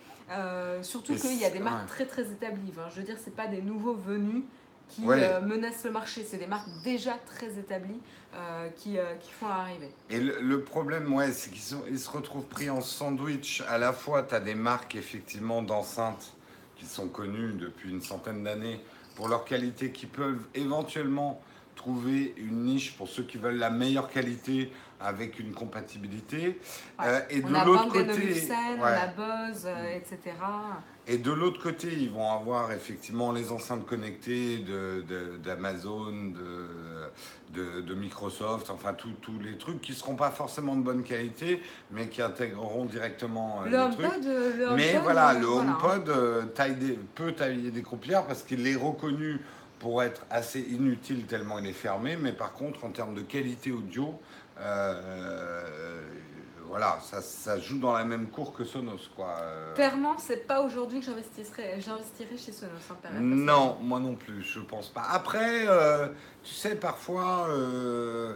Surtout 0.81 1.15
qu'il 1.15 1.37
y 1.37 1.43
a 1.45 1.49
des 1.49 1.59
marques 1.59 1.81
ouais. 1.81 1.87
très 1.89 2.05
très 2.05 2.31
établies. 2.31 2.71
Je 2.91 2.95
veux 3.01 3.05
dire, 3.05 3.17
c'est 3.21 3.35
pas 3.35 3.47
des 3.47 3.61
nouveaux 3.61 3.95
venus 3.95 4.43
qui 4.91 5.01
Ouais. 5.05 5.23
euh, 5.23 5.41
menacent 5.41 5.83
le 5.85 5.91
marché, 5.91 6.25
c'est 6.29 6.37
des 6.37 6.47
marques 6.47 6.69
déjà 6.83 7.13
très 7.25 7.57
établies 7.57 7.99
euh, 8.35 8.69
qui, 8.77 8.97
euh, 8.97 9.15
qui 9.15 9.31
font 9.31 9.47
l'arrivée. 9.47 9.89
Et 10.09 10.19
le, 10.19 10.39
le 10.41 10.61
problème, 10.61 11.13
ouais, 11.13 11.31
c'est 11.31 11.49
qu'ils 11.51 11.77
ils 11.89 11.99
se 11.99 12.09
retrouvent 12.09 12.45
pris 12.45 12.69
en 12.69 12.81
sandwich. 12.81 13.61
À 13.67 13.77
la 13.77 13.93
fois, 13.93 14.23
tu 14.23 14.35
as 14.35 14.39
des 14.39 14.55
marques, 14.55 14.95
effectivement, 14.95 15.61
d'enceintes 15.61 16.33
qui 16.77 16.85
sont 16.85 17.07
connues 17.07 17.53
depuis 17.53 17.89
une 17.89 18.01
centaine 18.01 18.43
d'années 18.43 18.79
pour 19.15 19.27
leur 19.27 19.45
qualité, 19.45 19.91
qui 19.91 20.05
peuvent 20.05 20.41
éventuellement 20.55 21.41
trouver 21.75 22.33
une 22.37 22.63
niche 22.65 22.95
pour 22.97 23.07
ceux 23.07 23.23
qui 23.23 23.37
veulent 23.37 23.57
la 23.57 23.69
meilleure 23.69 24.09
qualité 24.09 24.71
avec 25.03 25.39
une 25.39 25.53
compatibilité. 25.53 26.59
Ouais. 26.99 27.05
Euh, 27.07 27.19
et 27.29 27.41
de 27.41 27.47
l'autre 27.65 27.87
côté, 27.89 28.43
on 28.79 28.83
a 28.83 29.07
Buzz, 29.07 29.65
euh, 29.65 29.95
etc. 29.95 30.35
Et 31.07 31.17
de 31.17 31.31
l'autre 31.31 31.61
côté, 31.61 31.87
ils 31.91 32.11
vont 32.11 32.31
avoir 32.31 32.71
effectivement 32.71 33.31
les 33.31 33.51
enceintes 33.51 33.85
connectées 33.87 34.59
de- 34.59 35.03
de- 35.07 35.37
d'Amazon, 35.43 36.11
de, 36.11 37.09
de, 37.53 37.81
de 37.81 37.93
Microsoft, 37.95 38.69
enfin 38.69 38.93
tous 38.93 39.39
les 39.43 39.57
trucs 39.57 39.81
qui 39.81 39.91
ne 39.91 39.97
seront 39.97 40.15
pas 40.15 40.29
forcément 40.29 40.75
de 40.75 40.81
bonne 40.83 41.03
qualité, 41.03 41.61
mais 41.91 42.07
qui 42.07 42.21
intégreront 42.21 42.85
directement 42.85 43.61
euh, 43.63 43.65
Le 43.65 43.71
les 43.71 43.95
trucs. 43.95 44.05
HomePod, 44.05 44.25
le 44.59 44.75
Mais 44.75 44.97
voilà, 44.99 45.33
le. 45.33 45.47
HomePod 45.47 46.53
taille 46.53 46.75
des- 46.75 46.99
peut 47.15 47.31
tailler 47.33 47.71
des 47.71 47.81
croupières 47.81 48.25
parce 48.27 48.43
qu'il 48.43 48.65
est 48.67 48.75
reconnu 48.75 49.39
pour 49.79 50.03
être 50.03 50.23
assez 50.29 50.59
inutile 50.61 51.25
tellement 51.25 51.57
il 51.57 51.65
est 51.65 51.73
fermé, 51.73 52.15
mais 52.15 52.31
par 52.33 52.53
contre 52.53 52.85
en 52.85 52.89
termes 52.91 53.15
de 53.15 53.21
qualité 53.21 53.71
audio, 53.71 54.13
voilà, 56.67 56.99
ça, 57.01 57.21
ça 57.21 57.59
joue 57.59 57.79
dans 57.79 57.93
la 57.93 58.05
même 58.05 58.27
cour 58.27 58.53
que 58.53 58.63
Sonos 58.63 59.09
quoi. 59.15 59.35
Euh, 59.41 59.75
Clairement, 59.75 60.17
c'est 60.17 60.47
pas 60.47 60.61
aujourd'hui 60.61 60.99
que 61.01 61.05
j'investirais 61.05 61.79
j'investirais 61.81 62.37
chez 62.37 62.51
Sonos. 62.53 62.71
hein, 62.91 63.09
Non, 63.19 63.77
moi 63.81 63.99
non 63.99 64.15
plus, 64.15 64.41
je 64.41 64.59
pense 64.61 64.87
pas. 64.89 65.03
Après, 65.11 65.67
euh, 65.67 66.07
tu 66.43 66.53
sais, 66.53 66.75
parfois, 66.75 67.47
euh, 67.49 68.35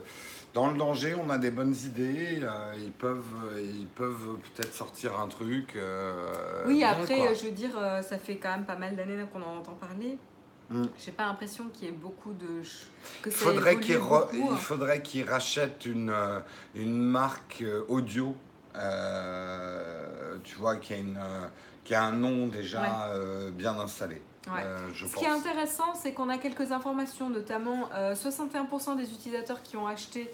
dans 0.54 0.70
le 0.70 0.78
danger, 0.78 1.16
on 1.16 1.30
a 1.30 1.38
des 1.38 1.52
bonnes 1.52 1.76
idées. 1.86 2.40
euh, 2.44 2.74
ils 2.78 2.92
peuvent, 2.92 3.24
ils 3.58 3.88
peuvent 3.88 4.38
peut-être 4.56 4.74
sortir 4.74 5.18
un 5.20 5.28
truc. 5.28 5.76
euh, 5.78 6.64
Oui, 6.68 6.78
bien, 6.80 6.90
après, 6.90 7.18
quoi. 7.18 7.28
euh, 7.32 7.36
je 7.36 7.46
veux 7.46 7.52
dire, 7.52 7.78
euh, 7.78 8.02
ça 8.02 8.18
fait 8.18 8.36
quand 8.38 8.50
même 8.52 8.66
pas 8.66 8.76
mal 8.76 8.96
d'années 8.98 9.18
qu'on 9.32 9.42
en 9.42 9.58
entend 9.60 9.76
parler. 9.76 10.18
Mm. 10.70 10.86
J'ai 10.98 11.12
pas 11.12 11.26
l'impression 11.26 11.66
qu'il 11.70 11.86
y 11.86 11.88
ait 11.90 11.92
beaucoup 11.92 12.34
de. 12.34 12.62
que 13.22 13.30
il 13.30 13.32
ça 13.32 13.38
faudrait 13.46 13.80
qu'ils 13.80 13.98
re- 13.98 14.32
beaucoup. 14.32 14.52
il 14.54 14.58
faudrait 14.58 15.02
qu'ils 15.04 15.30
rachètent 15.30 15.86
une, 15.86 16.10
euh, 16.10 16.40
une 16.74 16.98
marque 17.02 17.60
euh, 17.62 17.84
audio, 17.88 18.36
euh, 18.76 20.38
tu 20.44 20.56
vois, 20.56 20.78
qui 20.78 20.94
a, 20.94 20.98
une, 20.98 21.20
qui 21.84 21.94
a 21.94 22.04
un 22.04 22.12
nom 22.14 22.48
déjà 22.48 22.82
Ouais. 22.82 22.88
euh, 23.12 23.52
bien 23.52 23.78
installé. 23.80 24.22
Ouais. 24.48 24.62
euh, 24.64 24.90
je 24.94 25.06
Ce 25.08 25.12
pense. 25.14 25.24
qui 25.24 25.28
est 25.30 25.32
intéressant, 25.34 25.96
c'est 25.96 26.14
qu'on 26.14 26.30
a 26.30 26.38
quelques 26.38 26.72
informations, 26.72 27.30
notamment 27.30 27.90
euh, 27.94 28.14
61% 28.14 28.96
des 28.98 29.12
utilisateurs 29.12 29.62
qui 29.64 29.76
ont 29.78 29.88
acheté, 29.88 30.32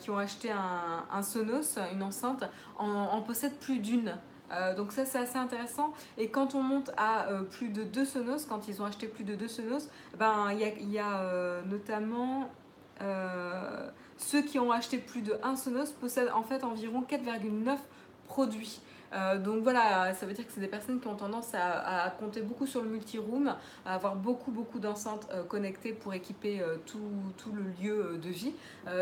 qui 0.00 0.10
ont 0.10 0.18
acheté 0.18 0.50
un, 0.50 1.04
un 1.10 1.22
Sonos, 1.22 1.78
une 1.92 2.02
enceinte, 2.02 2.44
en, 2.78 2.86
en 2.86 3.22
possèdent 3.22 3.56
plus 3.58 3.78
d'une. 3.78 4.14
Euh, 4.50 4.74
donc 4.74 4.92
ça 4.92 5.04
c'est 5.04 5.18
assez 5.18 5.36
intéressant 5.36 5.92
et 6.16 6.28
quand 6.28 6.54
on 6.54 6.62
monte 6.62 6.90
à 6.96 7.28
euh, 7.28 7.42
plus 7.42 7.68
de 7.68 7.84
deux 7.84 8.04
Sonos, 8.04 8.46
quand 8.48 8.66
ils 8.68 8.80
ont 8.80 8.86
acheté 8.86 9.06
plus 9.06 9.24
de 9.24 9.34
deux 9.34 9.48
Sonos, 9.48 9.88
ben 10.18 10.50
il 10.52 10.90
y 10.90 10.98
a, 10.98 11.20
euh, 11.20 11.60
notamment 11.66 12.50
ceux 14.16 14.42
qui 14.42 14.58
ont 14.58 14.72
acheté 14.72 14.98
plus 14.98 15.22
de 15.22 15.38
un 15.42 15.54
Sonos 15.54 15.92
possèdent 16.00 16.32
en 16.34 16.42
fait 16.42 16.64
environ 16.64 17.02
4,9 17.08 17.76
produits. 18.26 18.80
Euh, 19.12 19.38
donc 19.38 19.62
voilà, 19.62 20.12
ça 20.14 20.26
veut 20.26 20.32
dire 20.34 20.46
que 20.46 20.52
c'est 20.52 20.60
des 20.60 20.68
personnes 20.68 21.00
qui 21.00 21.06
ont 21.08 21.14
tendance 21.16 21.54
à, 21.54 22.04
à 22.04 22.10
compter 22.10 22.42
beaucoup 22.42 22.66
sur 22.66 22.82
le 22.82 22.88
multi-room, 22.88 23.54
à 23.86 23.94
avoir 23.94 24.16
beaucoup 24.16 24.50
beaucoup 24.50 24.78
d'enceintes 24.78 25.26
euh, 25.32 25.44
connectées 25.44 25.92
pour 25.92 26.12
équiper 26.14 26.60
euh, 26.60 26.76
tout, 26.86 27.10
tout 27.38 27.52
le 27.52 27.62
lieu 27.82 28.18
de 28.22 28.28
vie. 28.28 28.52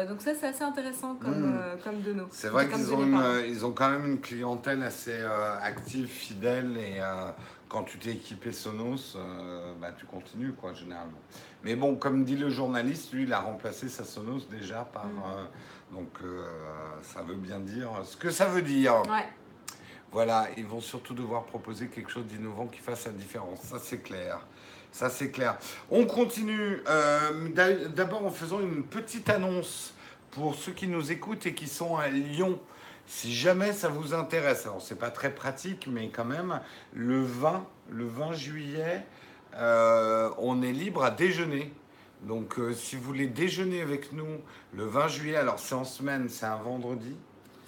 Donc 0.09 0.21
ça 0.21 0.33
c'est 0.35 0.47
assez 0.49 0.65
intéressant 0.65 1.15
comme, 1.15 1.53
Mm. 1.53 1.59
euh, 1.61 1.77
comme 1.83 2.01
de 2.03 2.13
nos. 2.13 2.27
C'est 2.31 2.49
vrai 2.49 2.69
qu'ils 2.69 2.93
ont, 2.93 3.03
une, 3.05 3.23
ils 3.49 3.65
ont 3.65 3.73
quand 3.73 3.91
même 3.91 4.07
une 4.07 4.21
clientèle 4.21 4.83
assez 4.83 5.21
active, 5.63 6.07
fidèle, 6.09 6.77
et 6.77 7.01
quand 7.69 7.83
tu 7.83 7.99
t'es 7.99 8.11
équipé 8.13 8.53
Sonos, 8.53 9.17
euh, 9.17 9.75
bah, 9.81 9.89
tu 9.97 10.07
continues, 10.07 10.53
quoi, 10.53 10.73
généralement. 10.73 11.19
Mais 11.65 11.75
bon, 11.75 11.97
comme 11.97 12.25
dit 12.25 12.37
le 12.37 12.49
journaliste, 12.49 13.13
lui, 13.13 13.25
il 13.25 13.33
a 13.33 13.41
remplacé 13.41 13.89
sa 13.89 14.05
Sonos 14.05 14.47
déjà 14.49 14.85
par... 14.85 15.07
Mm. 15.07 15.23
euh, 15.37 15.45
donc, 15.93 16.09
euh, 16.25 16.45
ça 17.03 17.23
veut 17.23 17.35
bien 17.37 17.61
dire 17.61 17.91
ce 18.05 18.17
que 18.17 18.31
ça 18.31 18.47
veut 18.47 18.63
dire. 18.63 19.03
Ouais. 19.03 19.27
Voilà, 20.17 20.47
ils 20.57 20.65
vont 20.65 20.81
surtout 20.81 21.13
devoir 21.13 21.45
proposer 21.45 21.89
quelque 21.89 22.11
chose 22.11 22.25
d'innovant 22.25 22.69
qui 22.69 22.79
fasse 22.81 23.05
la 23.05 23.13
différence. 23.13 23.61
Ça, 23.61 23.79
c'est 23.79 23.99
clair. 23.99 24.39
Ça, 24.91 25.11
c'est 25.11 25.31
clair. 25.31 25.59
On 25.91 26.07
continue. 26.07 26.81
euh, 26.89 27.49
d'a- 27.51 27.75
D'abord 27.89 28.25
en 28.25 28.31
faisant 28.31 28.61
une 28.61 28.83
petite 28.83 29.29
annonce 29.29 29.93
pour 30.31 30.55
ceux 30.55 30.73
qui 30.73 30.89
nous 30.89 31.13
écoutent 31.13 31.45
et 31.45 31.53
qui 31.53 31.69
sont 31.69 31.97
à 31.99 32.09
Lyon. 32.09 32.59
Si 33.07 33.31
jamais 33.35 33.75
ça 33.75 33.89
vous 33.91 34.15
intéresse, 34.15 34.65
alors 34.65 34.81
c'est 34.81 34.99
pas 34.99 35.11
très 35.11 35.35
pratique, 35.35 35.87
mais 35.87 36.09
quand 36.09 36.25
même, 36.25 36.61
le 36.95 37.21
20, 37.23 37.67
le 37.91 38.07
20 38.07 38.33
juillet, 38.33 39.05
euh, 39.57 40.31
on 40.39 40.63
est 40.63 40.73
libre 40.73 41.05
à 41.05 41.11
déjeuner. 41.11 41.75
Donc, 42.23 42.59
euh, 42.59 42.73
si 42.73 42.97
vous 42.97 43.03
voulez 43.03 43.27
déjeuner 43.27 43.83
avec 43.83 44.13
nous 44.15 44.41
le 44.73 44.87
20 44.87 45.09
juillet, 45.09 45.37
alors 45.37 45.59
c'est 45.59 45.75
en 45.75 45.85
semaine, 45.85 46.31
c'est 46.31 46.47
un 46.47 46.57
vendredi. 46.57 47.15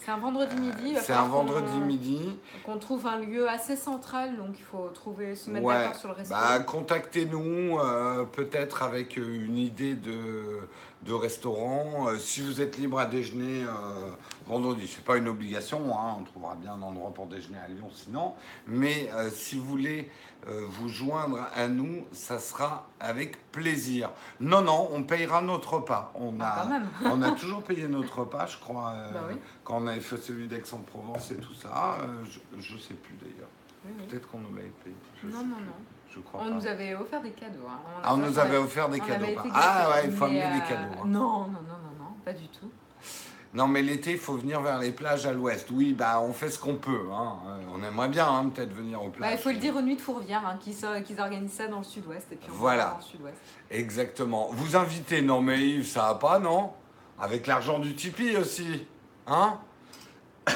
C'est 0.09 0.15
un 0.15 0.17
vendredi 0.21 0.57
midi. 0.57 0.95
C'est 1.03 1.13
un 1.13 1.27
vendredi 1.27 1.79
midi. 1.81 2.39
Qu'on 2.65 2.79
trouve 2.79 3.07
un 3.07 3.19
lieu 3.19 3.47
assez 3.47 3.77
central, 3.77 4.39
donc 4.39 4.55
il 4.59 4.65
faut 4.65 4.89
trouver, 4.95 5.37
se 5.37 5.51
mettre 5.51 5.67
Ouais, 5.67 5.75
d'accord 5.75 5.97
sur 5.97 6.09
le 6.09 6.15
resto. 6.15 6.35
Bah, 6.35 6.61
contactez-nous, 6.61 7.79
euh, 7.79 8.25
peut-être 8.25 8.83
avec 8.83 9.19
euh, 9.19 9.45
une 9.45 9.59
idée 9.59 9.93
de, 9.93 10.61
de 11.03 11.13
restaurant. 11.13 12.09
Euh, 12.09 12.17
si 12.17 12.41
vous 12.41 12.63
êtes 12.63 12.79
libre 12.79 12.99
à 12.99 13.05
déjeuner 13.05 13.65
euh, 13.65 14.11
vendredi, 14.47 14.89
c'est 14.89 15.05
pas 15.05 15.19
une 15.19 15.29
obligation, 15.29 15.79
hein, 15.93 16.17
on 16.19 16.25
trouvera 16.25 16.55
bien 16.55 16.73
un 16.73 16.81
endroit 16.81 17.13
pour 17.13 17.27
déjeuner 17.27 17.59
à 17.63 17.69
Lyon 17.69 17.91
sinon. 17.93 18.33
Mais 18.67 19.11
euh, 19.15 19.29
si 19.29 19.59
vous 19.59 19.67
voulez 19.67 20.11
euh, 20.38 20.38
vous 20.71 20.89
joindre 20.89 21.41
à 21.55 21.69
nous, 21.69 22.07
ça 22.13 22.39
sera 22.39 22.87
avec 23.01 23.51
plaisir. 23.53 24.11
Non, 24.41 24.63
non, 24.63 24.89
on 24.93 25.03
payera 25.03 25.41
notre 25.43 25.75
repas. 25.75 26.13
On 26.15 26.35
Ah, 26.41 26.67
a, 26.67 26.81
on 27.13 27.23
a 27.23 27.33
toujours 27.33 27.63
payé 27.63 27.87
notre 27.89 28.21
repas, 28.21 28.47
je 28.47 28.59
crois, 28.59 28.91
euh, 28.95 29.13
Bah 29.13 29.21
oui. 29.29 29.37
quand 29.65 29.77
on 29.83 29.87
avait 29.87 30.01
fait 30.01 30.17
celui 30.17 30.49
d'Aix-en-Provence 30.49 31.31
et 31.33 31.37
tout 31.37 31.55
ça. 31.55 31.99
Euh, 32.03 32.25
je, 32.25 32.61
je 32.61 32.79
sais 32.79 32.95
plus 32.95 33.15
d'ailleurs. 33.21 33.49
Oui, 33.85 33.93
oui. 33.99 34.07
Peut-être 34.07 34.29
qu'on 34.31 34.39
nous 34.39 34.55
l'avait 34.55 34.73
payé. 34.85 34.97
Je 35.23 35.29
Non, 35.29 35.39
non, 35.45 35.57
plus. 35.57 35.65
non. 35.65 35.73
Je 36.11 36.21
crois 36.21 36.41
On 36.43 36.49
pas. 36.49 36.51
nous 36.55 36.67
avait 36.67 36.95
offert 36.95 37.23
des 37.23 37.31
cadeaux. 37.33 37.67
hein. 37.69 37.79
On, 37.85 38.01
Ah, 38.03 38.15
on 38.15 38.17
nous 38.17 38.39
avait 38.39 38.57
offert 38.57 38.89
des 38.89 39.01
on 39.01 39.05
cadeaux. 39.05 39.35
pas- 39.35 39.43
Ah 39.55 39.91
ouais, 39.91 40.07
il 40.07 40.13
faut 40.13 40.25
amener 40.25 40.41
des 40.41 40.47
euh, 40.47 40.69
cadeaux. 40.69 40.95
hein. 41.01 41.07
Non, 41.07 41.21
non, 41.41 41.47
non, 41.47 41.79
non, 41.85 41.95
non, 42.05 42.13
pas 42.25 42.33
du 42.33 42.49
tout. 42.49 42.71
Non, 43.55 43.67
mais 43.67 43.81
l'été, 43.81 44.13
il 44.13 44.19
faut 44.19 44.35
venir 44.37 44.61
vers 44.61 44.79
les 44.79 44.93
plages 44.93 45.25
à 45.25 45.33
l'ouest. 45.33 45.69
Oui, 45.73 45.95
bah 45.95 46.21
on 46.21 46.33
fait 46.35 46.51
ce 46.51 46.59
qu'on 46.59 46.75
peut. 46.77 47.07
hein. 47.13 47.37
Euh, 47.47 47.59
On 47.75 47.83
aimerait 47.83 48.09
bien 48.11 48.29
hein, 48.29 48.51
peut-être 48.55 48.73
venir 48.75 49.03
aux 49.03 49.09
Bah, 49.09 49.15
plages. 49.19 49.33
il 49.39 49.43
faut 49.43 49.49
le 49.51 49.57
dire 49.57 49.75
aux 49.75 49.81
nuits 49.81 49.97
de 49.97 50.01
Fourvière, 50.03 50.47
hein, 50.47 50.59
qu'ils 50.63 51.21
organisent 51.21 51.53
ça 51.53 51.67
dans 51.67 51.79
le 51.79 51.85
sud-ouest. 51.85 52.27
Et 52.31 52.37
puis 52.37 52.49
on 52.51 52.53
va 52.53 52.59
Voilà. 52.59 52.85
dans 52.91 52.97
le 52.99 53.03
sud-ouest. 53.03 53.37
Exactement. 53.71 54.51
Vous 54.53 54.77
invitez, 54.77 55.23
non 55.23 55.41
mais 55.41 55.59
Yves, 55.67 55.87
ça 55.87 56.03
va 56.09 56.15
pas, 56.17 56.39
non? 56.39 56.73
Avec 57.19 57.47
l'argent 57.47 57.79
du 57.79 57.95
Tipeee 57.95 58.37
aussi. 58.37 58.87
Hein? 59.27 59.59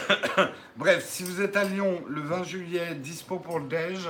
Bref, 0.77 1.05
si 1.09 1.23
vous 1.23 1.41
êtes 1.41 1.57
à 1.57 1.65
Lyon 1.65 2.03
le 2.09 2.21
20 2.21 2.43
juillet, 2.45 2.95
dispo 2.95 3.39
pour 3.39 3.59
le 3.59 3.67
déj, 3.69 4.07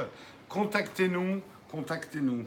contactez-nous, 0.48 1.40
contactez-nous. 1.70 2.44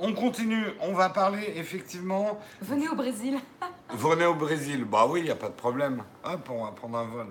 On 0.00 0.12
continue, 0.12 0.66
on 0.80 0.92
va 0.92 1.08
parler 1.08 1.52
effectivement 1.56 2.38
Venez 2.60 2.88
au 2.88 2.94
Brésil. 2.94 3.38
Venez 3.96 4.26
au 4.26 4.34
Brésil 4.34 4.84
Bah 4.84 5.06
oui, 5.08 5.20
il 5.20 5.24
n'y 5.26 5.30
a 5.30 5.36
pas 5.36 5.48
de 5.48 5.54
problème. 5.54 6.02
Hop, 6.24 6.48
on 6.50 6.64
va 6.64 6.72
prendre 6.72 6.98
un 6.98 7.04
vol. 7.04 7.26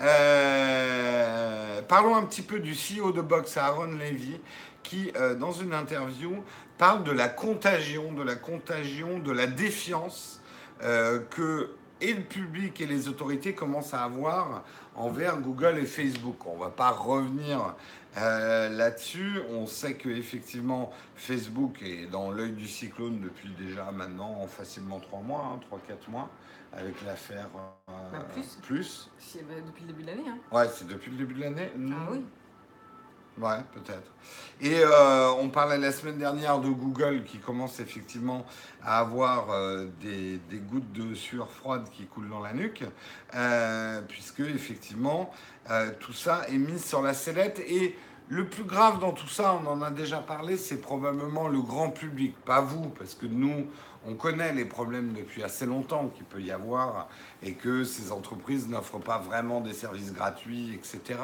Euh, 0.00 1.82
parlons 1.82 2.14
un 2.14 2.22
petit 2.22 2.42
peu 2.42 2.60
du 2.60 2.74
CEO 2.74 3.10
de 3.10 3.20
Box, 3.20 3.56
Aaron 3.56 3.86
Levy, 3.86 4.40
qui, 4.84 5.10
euh, 5.16 5.34
dans 5.34 5.50
une 5.50 5.74
interview, 5.74 6.44
parle 6.78 7.02
de 7.02 7.10
la 7.10 7.28
contagion, 7.28 8.12
de 8.12 8.22
la 8.22 8.36
contagion, 8.36 9.18
de 9.18 9.32
la 9.32 9.48
défiance 9.48 10.40
euh, 10.84 11.18
que 11.30 11.70
et 12.00 12.12
le 12.12 12.22
public 12.22 12.80
et 12.80 12.86
les 12.86 13.08
autorités 13.08 13.54
commencent 13.54 13.94
à 13.94 14.02
avoir 14.02 14.62
envers 14.94 15.38
Google 15.38 15.78
et 15.78 15.86
Facebook. 15.86 16.46
On 16.46 16.54
ne 16.54 16.60
va 16.60 16.70
pas 16.70 16.90
revenir 16.90 17.74
euh, 18.16 18.68
là-dessus. 18.70 19.40
On 19.50 19.66
sait 19.66 19.94
que 19.94 20.08
effectivement 20.08 20.92
Facebook 21.14 21.80
est 21.82 22.06
dans 22.06 22.30
l'œil 22.30 22.52
du 22.52 22.66
cyclone 22.68 23.20
depuis 23.20 23.50
déjà 23.50 23.90
maintenant 23.92 24.46
facilement 24.46 25.00
trois 25.00 25.20
mois, 25.20 25.52
hein, 25.54 25.60
trois 25.66 25.80
quatre 25.86 26.08
mois 26.08 26.30
avec 26.72 26.94
l'affaire 27.04 27.48
Bah, 27.86 28.18
plus. 28.32 28.58
plus. 28.62 29.10
C'est 29.18 29.46
bah, 29.46 29.54
depuis 29.66 29.82
le 29.82 29.88
début 29.92 30.02
de 30.02 30.08
l'année. 30.08 30.28
Hein. 30.28 30.38
Ouais, 30.52 30.68
c'est 30.74 30.86
depuis 30.86 31.10
le 31.10 31.16
début 31.18 31.34
de 31.34 31.40
l'année. 31.40 31.70
Ah 31.90 32.08
oui. 32.10 32.24
Ouais, 33.38 33.58
peut-être. 33.74 34.10
Et 34.62 34.80
euh, 34.82 35.30
on 35.32 35.50
parlait 35.50 35.76
la 35.76 35.92
semaine 35.92 36.16
dernière 36.16 36.58
de 36.58 36.70
Google 36.70 37.22
qui 37.24 37.36
commence 37.36 37.80
effectivement 37.80 38.46
à 38.82 38.98
avoir 39.00 39.50
euh, 39.50 39.88
des, 40.00 40.38
des 40.50 40.56
gouttes 40.56 40.90
de 40.92 41.14
sueur 41.14 41.50
froide 41.50 41.86
qui 41.92 42.06
coulent 42.06 42.30
dans 42.30 42.40
la 42.40 42.54
nuque, 42.54 42.82
euh, 43.34 44.00
puisque 44.08 44.40
effectivement 44.40 45.30
euh, 45.70 45.90
tout 46.00 46.14
ça 46.14 46.46
est 46.48 46.56
mis 46.56 46.78
sur 46.78 47.02
la 47.02 47.12
sellette. 47.12 47.58
Et 47.58 47.94
le 48.28 48.46
plus 48.46 48.64
grave 48.64 48.98
dans 48.98 49.12
tout 49.12 49.28
ça, 49.28 49.58
on 49.62 49.66
en 49.68 49.82
a 49.82 49.90
déjà 49.90 50.18
parlé, 50.18 50.56
c'est 50.56 50.80
probablement 50.80 51.46
le 51.46 51.60
grand 51.60 51.90
public, 51.90 52.34
pas 52.44 52.60
vous, 52.60 52.88
parce 52.90 53.14
que 53.14 53.26
nous, 53.26 53.66
on 54.04 54.14
connaît 54.14 54.52
les 54.52 54.64
problèmes 54.64 55.12
depuis 55.12 55.42
assez 55.42 55.66
longtemps 55.66 56.08
qu'il 56.08 56.24
peut 56.24 56.40
y 56.40 56.50
avoir 56.50 57.08
et 57.42 57.54
que 57.54 57.84
ces 57.84 58.10
entreprises 58.10 58.68
n'offrent 58.68 58.98
pas 58.98 59.18
vraiment 59.18 59.60
des 59.60 59.72
services 59.72 60.12
gratuits, 60.12 60.74
etc. 60.74 61.20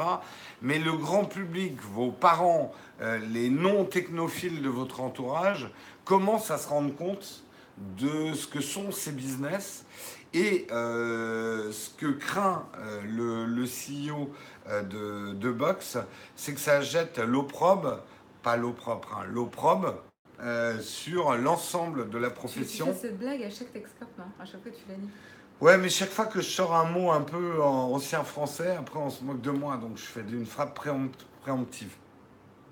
Mais 0.61 0.79
le 0.79 0.93
grand 0.93 1.25
public, 1.25 1.81
vos 1.93 2.13
parents, 2.13 2.73
euh, 3.01 3.19
les 3.33 3.51
non-technophiles 3.51 4.63
de 4.63 4.69
votre 4.69 5.01
entourage, 5.01 5.71
commencent 6.05 6.51
à 6.51 6.59
se 6.59 6.69
rendre 6.69 6.95
compte 6.95 7.45
de 7.79 8.33
ce 8.35 8.47
que 8.47 8.61
sont 8.61 8.93
ces 8.93 9.13
business 9.13 9.85
et 10.35 10.67
euh, 10.71 11.71
ce 11.73 11.91
que 11.91 12.07
craint 12.07 12.67
euh, 12.79 13.03
le, 13.03 13.47
le 13.47 13.65
CEO 13.67 14.31
euh, 14.69 14.83
de, 14.83 15.35
de 15.35 15.51
Box, 15.53 15.99
c'est 16.37 16.55
que 16.55 16.61
ça 16.61 16.81
jette 16.81 17.19
l'opprobre, 17.19 18.01
pas 18.43 18.57
l'opprobre, 18.57 19.09
hein, 19.19 19.25
l'opprobre 19.29 19.95
euh, 20.41 20.81
sur 20.81 21.35
l'ensemble 21.37 22.09
de 22.11 22.19
la 22.19 22.29
Tu, 22.29 22.35
tu 22.35 22.39
profession. 22.39 22.87
fais 22.87 22.93
cette 23.09 23.19
blague 23.19 23.43
à 23.43 23.51
chaque 23.51 23.73
Texcop, 23.73 24.09
non 24.19 24.25
À 24.41 24.45
chaque 24.45 24.63
fois, 24.63 24.73
tu 24.73 24.93
dit. 24.93 25.09
Ouais, 25.61 25.79
mais 25.79 25.89
chaque 25.89 26.11
fois 26.11 26.27
que 26.27 26.41
je 26.41 26.49
sors 26.49 26.75
un 26.75 26.91
mot 26.91 27.13
un 27.13 27.21
peu 27.21 27.63
en 27.63 27.93
ancien 27.93 28.25
français, 28.25 28.75
après 28.77 28.99
on 28.99 29.11
se 29.11 29.23
moque 29.23 29.41
de 29.43 29.51
moi, 29.53 29.77
donc 29.77 29.97
je 29.97 30.03
fais 30.03 30.23
une 30.23 30.47
frappe 30.47 30.77
préempt- 30.77 31.25
préemptive. 31.43 31.93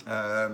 Euh, 0.08 0.48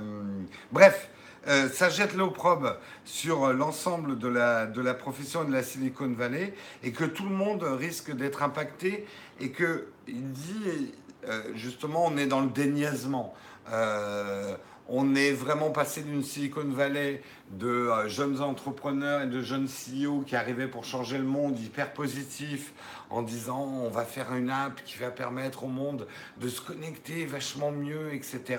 bref, 0.72 1.08
euh, 1.48 1.68
ça 1.68 1.88
jette 1.88 2.14
l'opprobre 2.14 2.76
sur 3.04 3.52
l'ensemble 3.52 4.18
de 4.18 4.26
la, 4.26 4.66
de 4.66 4.80
la 4.80 4.94
profession 4.94 5.44
de 5.44 5.52
la 5.52 5.62
Silicon 5.62 6.12
Valley 6.12 6.54
et 6.82 6.90
que 6.90 7.04
tout 7.04 7.24
le 7.24 7.34
monde 7.34 7.62
risque 7.62 8.10
d'être 8.14 8.42
impacté 8.42 9.06
et 9.40 9.50
que 9.50 9.86
il 10.08 10.32
dit 10.32 10.92
euh, 11.28 11.42
justement 11.54 12.06
on 12.06 12.16
est 12.16 12.26
dans 12.26 12.40
le 12.40 12.48
déniaisement. 12.48 13.34
Euh, 13.70 14.56
on 14.88 15.16
est 15.16 15.32
vraiment 15.32 15.70
passé 15.70 16.02
d'une 16.02 16.22
Silicon 16.22 16.68
Valley 16.68 17.20
de 17.50 17.90
jeunes 18.06 18.40
entrepreneurs 18.40 19.22
et 19.22 19.26
de 19.26 19.42
jeunes 19.42 19.66
CEO 19.66 20.20
qui 20.20 20.36
arrivaient 20.36 20.68
pour 20.68 20.84
changer 20.84 21.18
le 21.18 21.24
monde, 21.24 21.58
hyper 21.58 21.92
positifs, 21.92 22.72
en 23.10 23.22
disant 23.22 23.62
on 23.62 23.88
va 23.88 24.04
faire 24.04 24.32
une 24.34 24.48
app 24.48 24.84
qui 24.84 24.98
va 24.98 25.10
permettre 25.10 25.64
au 25.64 25.68
monde 25.68 26.06
de 26.40 26.48
se 26.48 26.60
connecter 26.60 27.26
vachement 27.26 27.72
mieux, 27.72 28.14
etc. 28.14 28.58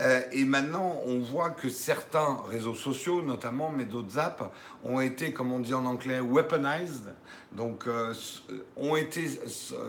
Euh, 0.00 0.20
et 0.32 0.44
maintenant, 0.44 1.00
on 1.06 1.18
voit 1.18 1.50
que 1.50 1.68
certains 1.68 2.38
réseaux 2.48 2.74
sociaux, 2.74 3.20
notamment, 3.22 3.72
mais 3.76 3.84
d'autres 3.84 4.18
apps, 4.18 4.44
ont 4.84 5.00
été, 5.00 5.32
comme 5.32 5.52
on 5.52 5.58
dit 5.58 5.74
en 5.74 5.84
anglais, 5.86 6.20
weaponized. 6.20 7.14
Donc, 7.52 7.86
euh, 7.86 8.12
s- 8.12 8.42
ont 8.76 8.94
été, 8.94 9.26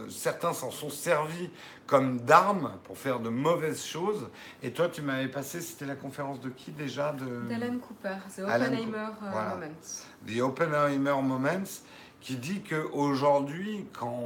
certains 0.10 0.54
s'en 0.54 0.72
sont 0.72 0.90
servis 0.90 1.50
comme 1.86 2.20
d'armes 2.22 2.72
pour 2.86 2.98
faire 2.98 3.20
de 3.20 3.30
mauvaises 3.30 3.84
choses. 3.84 4.30
Et 4.64 4.72
toi, 4.72 4.90
tu 4.90 5.02
m'avais 5.02 5.28
passé, 5.28 5.60
c'était 5.62 5.86
la 5.86 5.96
conférence 5.96 6.40
de 6.40 6.50
qui 6.50 6.72
déjà 6.72 7.12
de... 7.12 7.48
D'Alan 7.50 7.78
Cooper, 7.80 8.16
The 8.36 8.40
Oppenheimer 8.40 8.98
euh, 8.98 9.30
voilà. 9.32 9.50
Moments. 9.56 10.28
The 10.28 10.40
Oppenheimer 10.42 11.22
Moments, 11.22 11.82
qui 12.22 12.36
dit 12.36 12.62
qu'aujourd'hui, 12.62 13.86
quand 13.94 14.24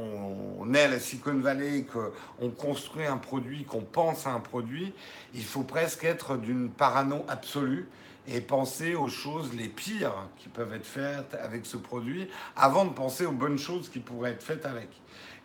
on 0.58 0.74
est 0.74 0.82
à 0.82 0.88
la 0.88 0.98
Silicon 0.98 1.38
Valley, 1.38 1.84
qu'on 1.84 2.50
construit 2.50 3.06
un 3.06 3.18
produit, 3.18 3.64
qu'on 3.64 3.82
pense 3.82 4.26
à 4.26 4.32
un 4.32 4.40
produit, 4.40 4.92
il 5.34 5.44
faut 5.44 5.62
presque 5.62 6.04
être 6.04 6.36
d'une 6.36 6.70
parano 6.70 7.24
absolue 7.28 7.88
et 8.26 8.40
penser 8.40 8.94
aux 8.94 9.08
choses 9.08 9.54
les 9.54 9.68
pires 9.68 10.28
qui 10.38 10.48
peuvent 10.48 10.72
être 10.72 10.86
faites 10.86 11.36
avec 11.42 11.66
ce 11.66 11.76
produit 11.76 12.28
avant 12.56 12.84
de 12.86 12.92
penser 12.92 13.26
aux 13.26 13.32
bonnes 13.32 13.58
choses 13.58 13.88
qui 13.88 14.00
pourraient 14.00 14.32
être 14.32 14.42
faites 14.42 14.66
avec. 14.66 14.88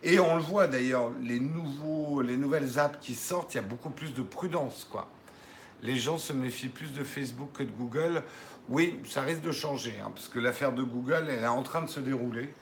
Et 0.02 0.18
on 0.18 0.36
le 0.36 0.42
voit 0.42 0.66
d'ailleurs, 0.66 1.10
les, 1.22 1.40
nouveaux, 1.40 2.22
les 2.22 2.38
nouvelles 2.38 2.78
apps 2.78 2.98
qui 3.00 3.14
sortent, 3.14 3.54
il 3.54 3.58
y 3.58 3.60
a 3.60 3.62
beaucoup 3.62 3.90
plus 3.90 4.14
de 4.14 4.22
prudence, 4.22 4.86
quoi. 4.90 5.08
Les 5.82 5.96
gens 5.96 6.18
se 6.18 6.32
méfient 6.32 6.68
plus 6.68 6.92
de 6.92 7.04
Facebook 7.04 7.50
que 7.54 7.62
de 7.62 7.70
Google. 7.70 8.22
Oui, 8.70 9.00
ça 9.04 9.22
risque 9.22 9.42
de 9.42 9.50
changer, 9.52 9.94
hein, 10.00 10.12
parce 10.14 10.28
que 10.28 10.38
l'affaire 10.38 10.72
de 10.72 10.82
Google, 10.84 11.26
elle 11.28 11.42
est 11.42 11.46
en 11.48 11.62
train 11.62 11.82
de 11.82 11.88
se 11.88 11.98
dérouler. 11.98 12.54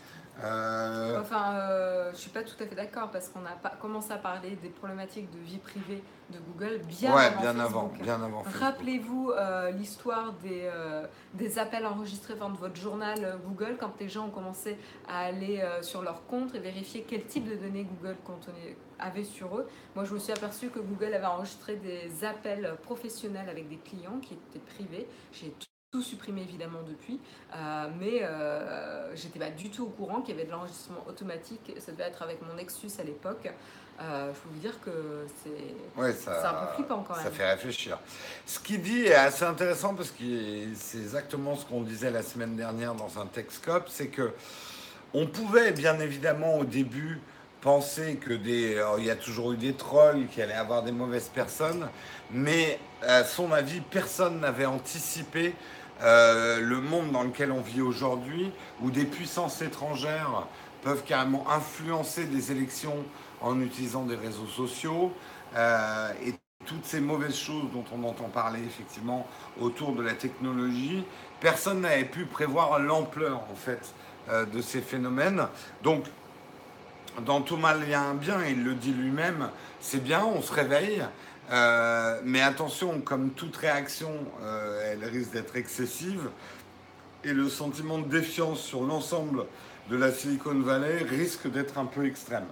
Euh, 0.42 1.20
Enfin, 1.20 1.54
euh, 1.54 2.12
je 2.12 2.16
suis 2.16 2.30
pas 2.30 2.44
tout 2.44 2.54
à 2.60 2.66
fait 2.66 2.76
d'accord 2.76 3.10
parce 3.10 3.28
qu'on 3.28 3.44
a 3.44 3.56
pas 3.60 3.70
commencé 3.70 4.12
à 4.12 4.18
parler 4.18 4.56
des 4.62 4.68
problématiques 4.68 5.28
de 5.32 5.38
vie 5.38 5.58
privée 5.58 6.00
de 6.30 6.38
Google 6.38 6.78
bien 6.86 7.12
ouais, 7.14 7.24
avant 7.24 7.40
bien 7.40 7.54
Facebook. 7.54 7.66
avant, 7.66 8.04
bien 8.04 8.22
avant. 8.22 8.44
Rappelez-vous 8.60 9.32
euh, 9.32 9.70
l'histoire 9.72 10.32
des, 10.34 10.70
des 11.34 11.58
appels 11.58 11.84
enregistrés 11.84 12.36
dans 12.36 12.50
votre 12.50 12.76
journal 12.76 13.38
Google 13.44 13.76
quand 13.80 13.92
les 13.98 14.08
gens 14.08 14.26
ont 14.28 14.30
commencé 14.30 14.78
à 15.08 15.22
aller 15.22 15.60
sur 15.82 16.02
leur 16.02 16.24
compte 16.26 16.54
et 16.54 16.60
vérifier 16.60 17.04
quel 17.06 17.24
type 17.24 17.48
de 17.48 17.56
données 17.56 17.84
Google 17.84 18.16
contenait, 18.24 18.76
avait 19.00 19.24
sur 19.24 19.58
eux. 19.58 19.66
Moi, 19.96 20.04
je 20.04 20.14
me 20.14 20.20
suis 20.20 20.32
aperçu 20.32 20.68
que 20.68 20.78
Google 20.78 21.14
avait 21.14 21.26
enregistré 21.26 21.74
des 21.76 22.24
appels 22.24 22.76
professionnels 22.82 23.48
avec 23.48 23.68
des 23.68 23.78
clients 23.78 24.20
qui 24.22 24.34
étaient 24.34 24.64
privés. 24.74 25.08
J'ai 25.32 25.52
tout 25.90 26.02
supprimé 26.02 26.42
évidemment 26.42 26.82
depuis, 26.86 27.18
Euh, 27.56 27.88
mais 27.98 28.22
euh, 28.22 29.16
j'étais 29.16 29.38
pas 29.38 29.48
du 29.48 29.70
tout 29.70 29.84
au 29.84 29.88
courant 29.88 30.20
qu'il 30.20 30.34
y 30.34 30.38
avait 30.38 30.46
de 30.46 30.52
l'enregistrement 30.52 31.02
automatique. 31.08 31.72
Ça 31.78 31.92
devait 31.92 32.04
être 32.04 32.20
avec 32.20 32.42
mon 32.46 32.54
Nexus 32.54 32.90
à 32.98 33.04
l'époque. 33.04 33.50
Euh, 34.00 34.30
je 34.34 34.38
peux 34.40 34.48
vous 34.54 34.60
dire 34.60 34.78
que 34.84 35.26
c'est 35.42 35.74
Ouais, 36.00 36.12
ça, 36.12 36.50
un 36.50 36.66
peu 36.66 36.74
flippant 36.74 37.02
quand 37.08 37.14
Ça 37.14 37.24
même. 37.24 37.32
fait 37.32 37.50
réfléchir. 37.50 37.98
Ce 38.44 38.60
qu'il 38.60 38.82
dit 38.82 39.06
est 39.06 39.14
assez 39.14 39.44
intéressant 39.44 39.94
parce 39.94 40.10
que 40.10 40.24
c'est 40.74 40.98
exactement 40.98 41.56
ce 41.56 41.64
qu'on 41.64 41.80
disait 41.80 42.10
la 42.10 42.22
semaine 42.22 42.54
dernière 42.54 42.94
dans 42.94 43.18
un 43.18 43.24
Texcope, 43.26 43.88
c'est 43.88 44.08
que 44.08 44.34
on 45.14 45.26
pouvait 45.26 45.72
bien 45.72 45.98
évidemment 46.00 46.58
au 46.58 46.64
début 46.64 47.18
penser 47.62 48.16
que 48.16 48.34
des, 48.34 48.76
alors, 48.76 48.98
il 48.98 49.06
y 49.06 49.10
a 49.10 49.16
toujours 49.16 49.52
eu 49.52 49.56
des 49.56 49.72
trolls 49.72 50.28
qui 50.28 50.42
allaient 50.42 50.52
avoir 50.52 50.82
des 50.82 50.92
mauvaises 50.92 51.28
personnes, 51.28 51.88
mais 52.30 52.78
à 53.02 53.24
son 53.24 53.50
avis, 53.52 53.80
personne 53.80 54.38
n'avait 54.40 54.66
anticipé 54.66 55.54
euh, 56.02 56.60
le 56.60 56.80
monde 56.80 57.12
dans 57.12 57.22
lequel 57.22 57.52
on 57.52 57.60
vit 57.60 57.80
aujourd'hui, 57.80 58.50
où 58.82 58.90
des 58.90 59.04
puissances 59.04 59.62
étrangères 59.62 60.46
peuvent 60.82 61.02
carrément 61.04 61.44
influencer 61.50 62.24
des 62.24 62.52
élections 62.52 63.04
en 63.40 63.60
utilisant 63.60 64.04
des 64.04 64.16
réseaux 64.16 64.46
sociaux. 64.46 65.12
euh, 65.56 66.12
et 66.24 66.34
toutes 66.66 66.84
ces 66.84 67.00
mauvaises 67.00 67.36
choses 67.36 67.70
dont 67.72 67.84
on 67.94 68.04
entend 68.04 68.28
parler 68.28 68.60
effectivement 68.60 69.26
autour 69.58 69.92
de 69.92 70.02
la 70.02 70.12
technologie, 70.12 71.02
personne 71.40 71.80
n'avait 71.80 72.04
pu 72.04 72.26
prévoir 72.26 72.78
l'ampleur 72.78 73.40
en 73.50 73.54
fait 73.54 73.94
euh, 74.28 74.44
de 74.44 74.60
ces 74.60 74.82
phénomènes. 74.82 75.46
Donc, 75.82 76.04
dans 77.24 77.40
tout 77.40 77.56
mal, 77.56 77.80
il 77.84 77.90
y 77.90 77.94
a 77.94 78.02
un 78.02 78.14
bien, 78.14 78.44
il 78.44 78.64
le 78.64 78.74
dit 78.74 78.92
lui-même, 78.92 79.48
c'est 79.80 80.02
bien, 80.02 80.24
on 80.24 80.42
se 80.42 80.52
réveille, 80.52 81.02
euh, 81.50 82.20
mais 82.24 82.42
attention, 82.42 83.00
comme 83.00 83.30
toute 83.30 83.56
réaction, 83.56 84.12
euh, 84.42 84.92
elle 84.92 85.04
risque 85.04 85.32
d'être 85.32 85.56
excessive, 85.56 86.28
et 87.24 87.32
le 87.32 87.48
sentiment 87.48 87.98
de 87.98 88.08
défiance 88.08 88.60
sur 88.60 88.82
l'ensemble 88.82 89.44
de 89.90 89.96
la 89.96 90.12
Silicon 90.12 90.60
Valley 90.60 90.98
risque 91.04 91.50
d'être 91.50 91.78
un 91.78 91.86
peu 91.86 92.06
extrême. 92.06 92.46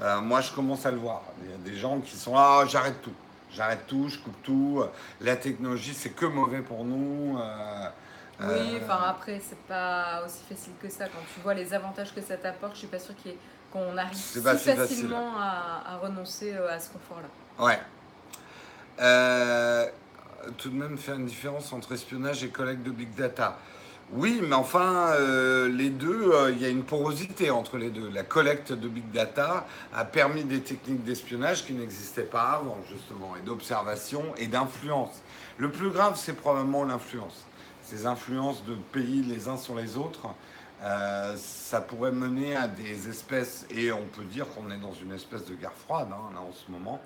Euh, 0.00 0.20
moi, 0.20 0.40
je 0.40 0.52
commence 0.52 0.86
à 0.86 0.90
le 0.90 0.98
voir. 0.98 1.22
Il 1.44 1.50
y 1.50 1.54
a 1.54 1.56
des 1.58 1.76
gens 1.76 2.00
qui 2.00 2.16
sont 2.16 2.36
ah, 2.36 2.64
j'arrête 2.68 3.00
tout, 3.02 3.12
j'arrête 3.50 3.86
tout, 3.86 4.08
je 4.08 4.18
coupe 4.18 4.42
tout. 4.42 4.82
La 5.20 5.36
technologie, 5.36 5.94
c'est 5.94 6.10
que 6.10 6.26
mauvais 6.26 6.60
pour 6.60 6.84
nous. 6.84 7.38
Oui, 8.38 8.78
enfin 8.82 8.98
après, 9.06 9.40
c'est 9.46 9.58
pas 9.66 10.22
aussi 10.24 10.40
facile 10.48 10.74
que 10.80 10.90
ça. 10.90 11.06
Quand 11.06 11.22
tu 11.34 11.40
vois 11.40 11.54
les 11.54 11.72
avantages 11.72 12.14
que 12.14 12.20
ça 12.20 12.36
t'apporte, 12.36 12.74
je 12.74 12.80
suis 12.80 12.86
pas 12.86 12.98
ait- 12.98 13.38
qu'on 13.72 13.96
arrive 13.96 14.14
si 14.14 14.40
facile. 14.42 14.76
facilement 14.76 15.32
à, 15.38 15.82
à 15.86 15.96
renoncer 15.96 16.54
à 16.54 16.78
ce 16.78 16.90
confort-là. 16.90 17.64
Ouais. 17.64 17.80
Euh, 19.00 19.86
tout 20.56 20.70
de 20.70 20.76
même 20.76 20.96
faire 20.96 21.16
une 21.16 21.26
différence 21.26 21.72
entre 21.72 21.92
espionnage 21.92 22.44
et 22.44 22.48
collecte 22.48 22.82
de 22.82 22.90
big 22.90 23.14
data. 23.14 23.58
Oui, 24.12 24.40
mais 24.40 24.54
enfin, 24.54 25.08
euh, 25.14 25.68
les 25.68 25.90
deux, 25.90 26.30
euh, 26.32 26.52
il 26.52 26.62
y 26.62 26.64
a 26.64 26.68
une 26.68 26.84
porosité 26.84 27.50
entre 27.50 27.76
les 27.76 27.90
deux. 27.90 28.08
La 28.08 28.22
collecte 28.22 28.72
de 28.72 28.88
big 28.88 29.10
data 29.10 29.66
a 29.92 30.04
permis 30.04 30.44
des 30.44 30.60
techniques 30.60 31.02
d'espionnage 31.02 31.64
qui 31.66 31.72
n'existaient 31.72 32.22
pas 32.22 32.50
avant, 32.52 32.78
justement, 32.88 33.34
et 33.36 33.44
d'observation 33.44 34.22
et 34.36 34.46
d'influence. 34.46 35.20
Le 35.58 35.70
plus 35.70 35.90
grave, 35.90 36.14
c'est 36.16 36.34
probablement 36.34 36.84
l'influence. 36.84 37.44
Ces 37.82 38.06
influences 38.06 38.64
de 38.64 38.76
pays 38.92 39.22
les 39.22 39.48
uns 39.48 39.56
sur 39.56 39.74
les 39.74 39.96
autres, 39.96 40.28
ça 41.36 41.80
pourrait 41.80 42.12
mener 42.12 42.54
à 42.54 42.68
des 42.68 43.08
espèces, 43.08 43.66
et 43.70 43.90
on 43.92 44.04
peut 44.04 44.24
dire 44.24 44.46
qu'on 44.48 44.70
est 44.70 44.76
dans 44.76 44.92
une 44.92 45.12
espèce 45.12 45.46
de 45.46 45.54
guerre 45.54 45.72
froide, 45.72 46.08
hein, 46.12 46.30
là, 46.34 46.40
en 46.40 46.52
ce 46.52 46.70
moment. 46.70 47.00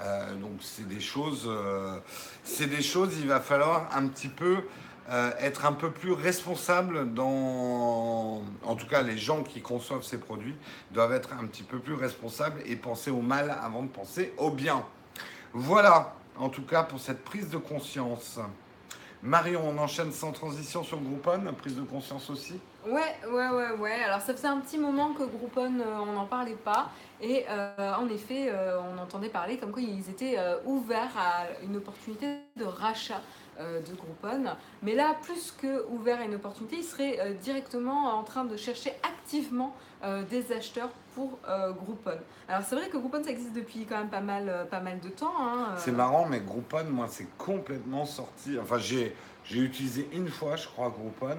Euh, 0.00 0.34
donc 0.36 0.58
c'est 0.60 0.86
des 0.86 1.00
choses, 1.00 1.44
euh, 1.46 1.98
c'est 2.44 2.66
des 2.66 2.82
choses, 2.82 3.16
il 3.18 3.28
va 3.28 3.40
falloir 3.40 3.88
un 3.96 4.06
petit 4.08 4.28
peu 4.28 4.58
euh, 5.08 5.30
être 5.38 5.64
un 5.64 5.72
peu 5.72 5.90
plus 5.90 6.12
responsable 6.12 7.14
dans, 7.14 8.42
en 8.62 8.76
tout 8.76 8.86
cas 8.86 9.02
les 9.02 9.16
gens 9.16 9.42
qui 9.42 9.62
conçoivent 9.62 10.02
ces 10.02 10.18
produits 10.18 10.56
doivent 10.90 11.12
être 11.12 11.32
un 11.32 11.46
petit 11.46 11.62
peu 11.62 11.78
plus 11.78 11.94
responsables 11.94 12.60
et 12.66 12.76
penser 12.76 13.10
au 13.10 13.22
mal 13.22 13.56
avant 13.62 13.82
de 13.84 13.88
penser 13.88 14.34
au 14.36 14.50
bien. 14.50 14.84
Voilà, 15.54 16.14
en 16.36 16.50
tout 16.50 16.64
cas 16.66 16.82
pour 16.82 17.00
cette 17.00 17.24
prise 17.24 17.48
de 17.48 17.58
conscience. 17.58 18.38
Marion, 19.22 19.62
on 19.66 19.78
enchaîne 19.78 20.12
sans 20.12 20.32
transition 20.32 20.84
sur 20.84 21.00
Groupon, 21.00 21.40
prise 21.56 21.76
de 21.76 21.82
conscience 21.82 22.28
aussi? 22.28 22.60
Ouais, 22.86 23.16
ouais, 23.28 23.48
ouais, 23.48 23.70
ouais. 23.80 24.02
Alors 24.04 24.20
ça 24.20 24.32
faisait 24.32 24.46
un 24.46 24.58
petit 24.60 24.78
moment 24.78 25.12
que 25.12 25.24
Groupon, 25.24 25.80
euh, 25.80 25.98
on 26.00 26.12
n'en 26.12 26.26
parlait 26.26 26.54
pas. 26.54 26.90
Et 27.20 27.44
euh, 27.48 27.94
en 27.94 28.08
effet, 28.08 28.48
euh, 28.48 28.78
on 28.80 28.98
entendait 29.02 29.28
parler 29.28 29.56
comme 29.56 29.72
quoi 29.72 29.82
ils 29.82 30.08
étaient 30.08 30.38
ouverts 30.64 31.16
à 31.18 31.46
une 31.64 31.76
opportunité 31.76 32.36
de 32.56 32.64
rachat 32.64 33.20
de 33.58 33.94
Groupon. 33.96 34.44
Mais 34.82 34.94
là, 34.94 35.16
plus 35.22 35.50
que 35.50 35.86
ouvert 35.88 36.20
à 36.20 36.24
une 36.24 36.34
opportunité, 36.34 36.76
ils 36.76 36.84
seraient 36.84 37.34
directement 37.40 38.14
en 38.18 38.22
train 38.22 38.44
de 38.44 38.56
chercher 38.56 38.92
activement 39.02 39.74
des 40.30 40.52
acheteurs 40.52 40.90
pour 41.14 41.38
Groupon. 41.78 42.18
Alors 42.48 42.62
c'est 42.68 42.76
vrai 42.76 42.88
que 42.90 42.98
Groupon, 42.98 43.24
ça 43.24 43.30
existe 43.30 43.54
depuis 43.54 43.86
quand 43.86 43.96
même 43.96 44.10
pas 44.10 44.20
mal, 44.20 44.66
pas 44.70 44.80
mal 44.80 45.00
de 45.00 45.08
temps. 45.08 45.32
hein. 45.40 45.74
C'est 45.78 45.90
marrant, 45.90 46.26
mais 46.26 46.40
Groupon, 46.40 46.84
moi, 46.90 47.06
c'est 47.08 47.34
complètement 47.38 48.04
sorti. 48.04 48.58
Enfin, 48.60 48.76
j'ai 48.76 49.14
utilisé 49.50 50.06
une 50.12 50.28
fois, 50.28 50.56
je 50.56 50.66
crois, 50.68 50.90
Groupon. 50.90 51.38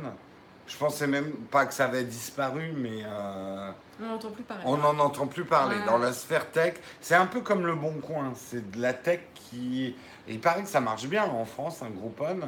Je 0.67 0.75
pensais 0.77 1.08
même 1.08 1.32
pas 1.49 1.65
que 1.65 1.73
ça 1.73 1.86
avait 1.86 2.03
disparu, 2.03 2.73
mais 2.75 3.01
euh, 3.06 3.71
On 4.01 4.06
n'entend 4.06 4.32
plus 4.32 4.43
parler. 4.43 4.63
on 4.65 4.77
n'en 4.77 4.99
entend 4.99 5.27
plus 5.27 5.45
parler. 5.45 5.77
Ouais. 5.77 5.86
Dans 5.86 5.97
la 5.97 6.12
sphère 6.13 6.51
tech, 6.51 6.75
c'est 7.01 7.15
un 7.15 7.25
peu 7.25 7.41
comme 7.41 7.65
le 7.65 7.75
Bon 7.75 7.93
Coin. 8.01 8.34
C'est 8.36 8.69
de 8.71 8.82
la 8.82 8.93
tech 8.93 9.21
qui. 9.34 9.95
Et 10.27 10.34
il 10.34 10.41
paraît 10.41 10.63
que 10.63 10.67
ça 10.69 10.82
marche 10.82 11.06
bien 11.08 11.23
en 11.23 11.45
France, 11.45 11.82
un 11.82 11.89
Groupon, 11.89 12.39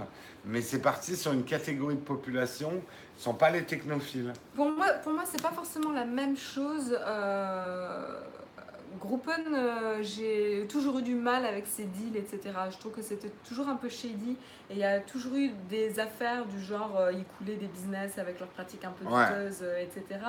mais 0.43 0.62
c'est 0.62 0.82
parti 0.82 1.15
sur 1.15 1.32
une 1.32 1.45
catégorie 1.45 1.95
de 1.95 2.01
population. 2.01 2.73
Ce 3.15 3.23
sont 3.23 3.34
pas 3.34 3.49
les 3.51 3.63
technophiles. 3.63 4.34
Pour 4.55 4.69
moi, 4.69 4.88
pour 5.03 5.13
moi 5.13 5.23
c'est 5.25 5.41
pas 5.41 5.51
forcément 5.51 5.91
la 5.93 6.05
même 6.05 6.36
chose. 6.38 6.97
Euh, 6.99 8.19
Groupon, 8.99 9.32
euh, 9.54 9.99
j'ai 10.02 10.65
toujours 10.67 10.99
eu 10.99 11.02
du 11.02 11.15
mal 11.15 11.45
avec 11.45 11.67
ces 11.67 11.86
deals, 11.86 12.17
etc. 12.17 12.39
Je 12.71 12.78
trouve 12.78 12.93
que 12.93 13.02
c'était 13.02 13.32
toujours 13.47 13.67
un 13.69 13.75
peu 13.75 13.88
shady 13.89 14.32
et 14.69 14.73
il 14.73 14.78
y 14.78 14.84
a 14.84 14.99
toujours 14.99 15.36
eu 15.36 15.52
des 15.69 15.99
affaires 15.99 16.45
du 16.45 16.60
genre 16.62 16.97
euh, 16.97 17.12
ils 17.13 17.23
coulaient 17.25 17.56
des 17.58 17.67
business 17.67 18.17
avec 18.17 18.39
leurs 18.39 18.49
pratiques 18.49 18.84
un 18.86 18.91
peu 18.91 19.06
douteuses, 19.06 19.60
euh, 19.62 19.80
etc. 19.84 20.19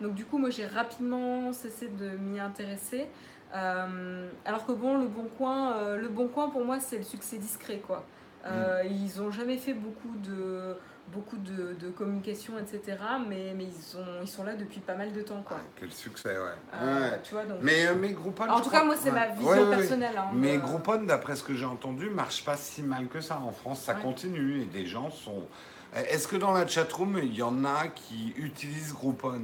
Donc 0.00 0.14
du 0.14 0.24
coup, 0.24 0.38
moi 0.38 0.50
j'ai 0.50 0.66
rapidement 0.66 1.52
cessé 1.52 1.88
de 1.88 2.10
m'y 2.10 2.38
intéresser. 2.38 3.06
Euh, 3.54 4.28
alors 4.44 4.66
que 4.66 4.72
bon, 4.72 4.98
le 4.98 5.06
Bon 5.06 5.28
Coin, 5.38 5.74
euh, 5.76 5.96
le 5.96 6.08
Bon 6.08 6.28
Coin 6.28 6.50
pour 6.50 6.64
moi 6.64 6.80
c'est 6.80 6.98
le 6.98 7.04
succès 7.04 7.38
discret 7.38 7.78
quoi. 7.86 8.04
Euh, 8.46 8.82
Ils 8.90 9.22
ont 9.22 9.30
jamais 9.30 9.56
fait 9.56 9.72
beaucoup 9.74 10.14
de 10.22 10.76
beaucoup 11.08 11.36
de, 11.36 11.74
de 11.74 11.90
communication, 11.90 12.54
etc. 12.58 12.96
Mais, 13.28 13.52
mais 13.56 13.64
ils, 13.64 13.72
sont, 13.82 13.98
ils 14.22 14.28
sont 14.28 14.42
là 14.44 14.54
depuis 14.56 14.80
pas 14.80 14.94
mal 14.94 15.12
de 15.12 15.20
temps 15.22 15.42
quoi. 15.46 15.58
Quel 15.76 15.92
succès, 15.92 16.30
ouais. 16.30 16.54
Euh, 16.74 17.10
Ouais. 17.10 17.20
Tu 17.22 17.34
vois 17.34 17.44
donc. 17.44 17.58
Mais, 17.62 17.86
euh, 17.86 17.94
mais 17.94 18.12
Groupon. 18.12 18.44
en 18.48 18.60
tout 18.60 18.68
crois- 18.68 18.80
cas, 18.80 18.84
moi 18.84 18.94
c'est 18.98 19.10
ouais. 19.10 19.14
ma 19.14 19.26
vision 19.28 19.48
Ouais, 19.50 19.58
ouais, 19.58 19.64
ouais. 19.68 19.76
personnelle. 19.76 20.16
hein, 20.16 20.30
Mais 20.34 20.56
Groupon, 20.58 21.02
d'après 21.04 21.36
ce 21.36 21.42
que 21.42 21.54
j'ai 21.54 21.64
entendu, 21.66 22.10
marche 22.10 22.44
pas 22.44 22.56
si 22.56 22.82
mal 22.82 23.06
que 23.08 23.20
ça 23.20 23.38
en 23.38 23.52
France. 23.52 23.80
Ça 23.82 23.94
Ouais. 23.94 24.02
continue 24.02 24.62
et 24.62 24.64
des 24.66 24.86
gens 24.86 25.10
sont. 25.10 25.44
Est-ce 25.94 26.26
que 26.26 26.36
dans 26.36 26.52
la 26.52 26.66
chatroom, 26.66 27.18
il 27.22 27.34
y 27.34 27.42
en 27.42 27.64
a 27.64 27.86
qui 27.88 28.32
utilisent 28.36 28.92
Groupon? 28.94 29.42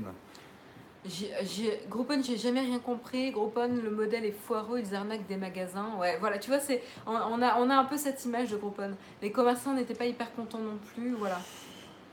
Groupon, 1.88 2.22
j'ai 2.22 2.36
jamais 2.36 2.60
rien 2.60 2.78
compris. 2.78 3.30
Groupon, 3.30 3.68
le 3.82 3.90
modèle 3.90 4.24
est 4.24 4.36
foireux, 4.46 4.80
ils 4.80 4.94
arnaquent 4.94 5.26
des 5.26 5.36
magasins. 5.36 5.92
Ouais, 5.98 6.18
voilà, 6.20 6.38
tu 6.38 6.50
vois, 6.50 6.60
c'est, 6.60 6.82
on, 7.06 7.12
on 7.14 7.42
a, 7.42 7.56
on 7.58 7.70
a 7.70 7.74
un 7.76 7.84
peu 7.84 7.96
cette 7.96 8.24
image 8.24 8.50
de 8.50 8.56
Groupon. 8.56 8.94
Les 9.22 9.32
commerçants 9.32 9.72
n'étaient 9.72 9.94
pas 9.94 10.06
hyper 10.06 10.32
contents 10.34 10.58
non 10.58 10.78
plus, 10.94 11.14
voilà. 11.14 11.38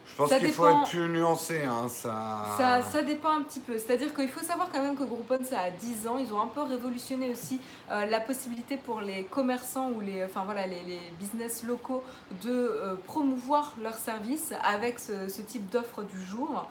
Je 0.09 0.15
pense 0.15 0.33
qu'il 0.33 0.51
faut 0.53 0.67
être 0.67 0.89
plus 0.89 1.09
nuancé. 1.09 1.63
Hein, 1.63 1.89
ça... 1.89 2.45
Ça, 2.57 2.81
ça 2.81 3.01
dépend 3.03 3.37
un 3.37 3.43
petit 3.43 3.59
peu. 3.59 3.77
C'est-à-dire 3.77 4.13
qu'il 4.13 4.29
faut 4.29 4.43
savoir 4.43 4.69
quand 4.71 4.81
même 4.81 4.95
que 4.95 5.03
Groupon, 5.03 5.39
ça 5.43 5.59
a 5.59 5.69
10 5.69 6.07
ans. 6.07 6.17
Ils 6.17 6.33
ont 6.33 6.41
un 6.41 6.47
peu 6.47 6.61
révolutionné 6.61 7.29
aussi 7.29 7.59
euh, 7.91 8.05
la 8.05 8.21
possibilité 8.21 8.77
pour 8.77 9.01
les 9.01 9.25
commerçants 9.25 9.91
ou 9.91 9.99
les, 9.99 10.23
enfin, 10.23 10.43
voilà, 10.45 10.65
les, 10.65 10.81
les 10.83 11.01
business 11.19 11.63
locaux 11.63 12.03
de 12.41 12.49
euh, 12.49 12.95
promouvoir 13.05 13.75
leurs 13.83 13.97
services 13.97 14.53
avec 14.63 14.97
ce, 14.99 15.27
ce 15.27 15.41
type 15.41 15.69
d'offre 15.69 16.03
du 16.03 16.23
jour, 16.23 16.69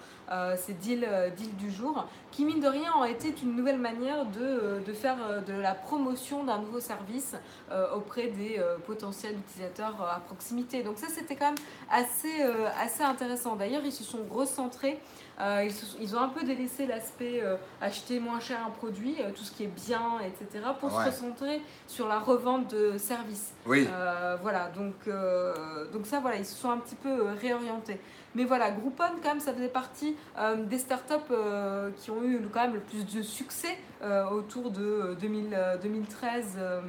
ces 0.56 0.72
deals, 0.74 1.06
euh, 1.08 1.30
deals 1.30 1.54
du 1.56 1.70
jour, 1.70 2.04
qui 2.32 2.44
mine 2.44 2.60
de 2.60 2.66
rien 2.68 2.92
ont 2.98 3.04
été 3.04 3.32
une 3.42 3.54
nouvelle 3.56 3.78
manière 3.78 4.24
de, 4.26 4.40
euh, 4.40 4.80
de 4.80 4.92
faire 4.92 5.16
euh, 5.30 5.40
de 5.40 5.52
la 5.52 5.74
promotion 5.74 6.44
d'un 6.44 6.58
nouveau 6.58 6.80
service 6.80 7.34
euh, 7.70 7.86
auprès 7.94 8.26
des 8.28 8.56
euh, 8.58 8.76
potentiels 8.86 9.36
utilisateurs 9.38 9.94
euh, 10.02 10.16
à 10.16 10.20
proximité. 10.20 10.82
Donc 10.82 10.98
ça, 10.98 11.06
c'était 11.08 11.36
quand 11.36 11.46
même 11.46 11.54
assez, 11.90 12.42
euh, 12.42 12.68
assez 12.82 13.02
intéressant. 13.02 13.56
D'ailleurs, 13.56 13.82
ils 13.84 13.92
se 13.92 14.04
sont 14.04 14.24
recentrés, 14.30 15.00
euh, 15.40 15.62
ils, 15.64 15.72
se 15.72 15.86
sont- 15.86 15.98
ils 16.00 16.16
ont 16.16 16.20
un 16.20 16.28
peu 16.28 16.42
délaissé 16.44 16.86
l'aspect 16.86 17.40
euh, 17.42 17.56
acheter 17.80 18.20
moins 18.20 18.40
cher 18.40 18.58
un 18.66 18.70
produit, 18.70 19.16
euh, 19.20 19.30
tout 19.30 19.44
ce 19.44 19.52
qui 19.52 19.64
est 19.64 19.86
bien, 19.86 20.18
etc., 20.26 20.64
pour 20.80 20.92
Ouais. 20.94 21.04
se 21.04 21.10
recentrer 21.10 21.62
sur 21.86 22.08
la 22.08 22.18
revente 22.18 22.68
de 22.74 22.98
services. 22.98 23.52
Oui, 23.64 23.86
Euh, 23.90 24.36
voilà, 24.42 24.68
donc, 24.76 24.94
euh, 25.08 25.86
donc 25.92 26.06
ça, 26.06 26.20
voilà, 26.20 26.36
ils 26.36 26.44
se 26.46 26.54
sont 26.56 26.70
un 26.70 26.78
petit 26.78 26.96
peu 26.96 27.08
euh, 27.08 27.32
réorientés. 27.40 28.00
Mais 28.36 28.44
voilà, 28.44 28.70
Groupon, 28.70 29.04
quand 29.22 29.30
même, 29.30 29.40
ça 29.40 29.54
faisait 29.54 29.66
partie 29.66 30.14
euh, 30.36 30.56
des 30.66 30.76
startups 30.78 31.14
euh, 31.30 31.90
qui 31.96 32.10
ont 32.10 32.22
eu 32.22 32.38
quand 32.52 32.60
même 32.60 32.74
le 32.74 32.80
plus 32.80 33.06
de 33.06 33.22
succès 33.22 33.78
euh, 34.02 34.28
autour 34.28 34.70
de 34.70 34.84
euh, 34.84 35.14
2000, 35.14 35.54
euh, 35.54 35.78
2013. 35.78 36.56
euh, 36.58 36.82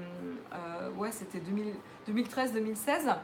euh, 0.52 0.90
ouais, 0.98 1.10
c'était 1.14 1.40
2000 1.40 1.74
2013-2016. 2.10 3.16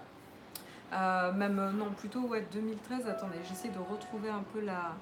Euh, 0.94 1.34
même, 1.34 1.72
non, 1.78 1.90
plutôt, 1.98 2.22
ouais, 2.22 2.48
2013. 2.54 3.10
Attendez, 3.10 3.40
j'essaie 3.50 3.68
de 3.68 3.80
retrouver 3.80 4.30
un 4.30 4.44
peu 4.54 4.62
la... 4.62 4.96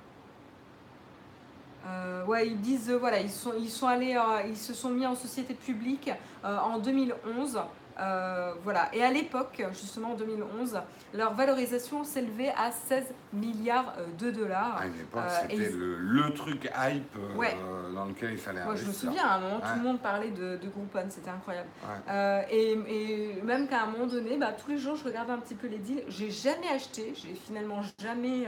Ouais, 2.25 2.47
ils 2.47 2.59
disent, 2.59 2.91
voilà, 2.91 3.19
ils 3.19 3.29
sont, 3.29 3.87
allés, 3.87 4.17
ils 4.47 4.57
se 4.57 4.73
sont 4.73 4.89
mis 4.89 5.05
en 5.05 5.15
société 5.15 5.53
publique 5.53 6.11
en 6.43 6.77
2011. 6.79 7.59
Euh, 8.01 8.53
voilà. 8.63 8.89
Et 8.93 9.03
à 9.03 9.11
l'époque, 9.11 9.63
justement 9.71 10.11
en 10.11 10.15
2011, 10.15 10.79
leur 11.13 11.33
valorisation 11.33 12.03
s'élevait 12.03 12.53
à 12.57 12.71
16 12.71 13.05
milliards 13.33 13.93
euh, 13.99 14.05
de 14.17 14.31
dollars. 14.31 14.77
à 14.81 14.87
une 14.87 14.95
époque, 14.95 15.21
Euh, 15.23 15.37
c'était 15.41 15.55
ils- 15.55 15.77
le, 15.77 15.97
le 15.97 16.33
truc 16.33 16.63
hype 16.75 17.15
euh, 17.17 17.93
dans 17.93 18.05
lequel 18.05 18.31
il 18.31 18.37
fallait 18.37 18.63
Moi, 18.63 18.75
je 18.75 18.83
me 18.83 18.87
investir. 18.87 19.09
souviens, 19.09 19.25
à 19.27 19.35
un 19.35 19.39
moment, 19.39 19.59
tout 19.59 19.75
le 19.77 19.83
monde 19.83 19.99
parlait 19.99 20.31
de, 20.31 20.57
de 20.57 20.67
Groupon, 20.69 21.05
c'était 21.09 21.29
incroyable. 21.29 21.69
Ouais. 22.07 22.47
Et, 22.49 22.71
et 22.87 23.41
même 23.43 23.67
qu'à 23.67 23.83
un 23.83 23.85
moment 23.87 24.07
donné, 24.07 24.37
bah, 24.37 24.53
tous 24.53 24.71
les 24.71 24.77
jours, 24.77 24.95
je 24.95 25.03
regardais 25.03 25.33
un 25.33 25.39
petit 25.39 25.55
peu 25.55 25.67
les 25.67 25.77
deals. 25.77 26.03
J'ai 26.07 26.31
jamais 26.31 26.69
acheté, 26.73 27.13
j'ai 27.15 27.33
finalement 27.35 27.81
jamais, 28.01 28.45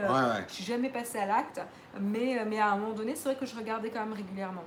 je 0.48 0.52
suis 0.54 0.64
jamais 0.64 0.88
passée 0.88 1.18
à 1.18 1.26
l'acte, 1.26 1.60
mais, 2.00 2.44
mais 2.46 2.58
à 2.58 2.70
un 2.72 2.76
moment 2.76 2.92
donné, 2.92 3.14
c'est 3.14 3.28
vrai 3.28 3.36
que 3.38 3.46
je 3.46 3.54
regardais 3.56 3.90
quand 3.90 4.00
même 4.00 4.12
régulièrement. 4.14 4.64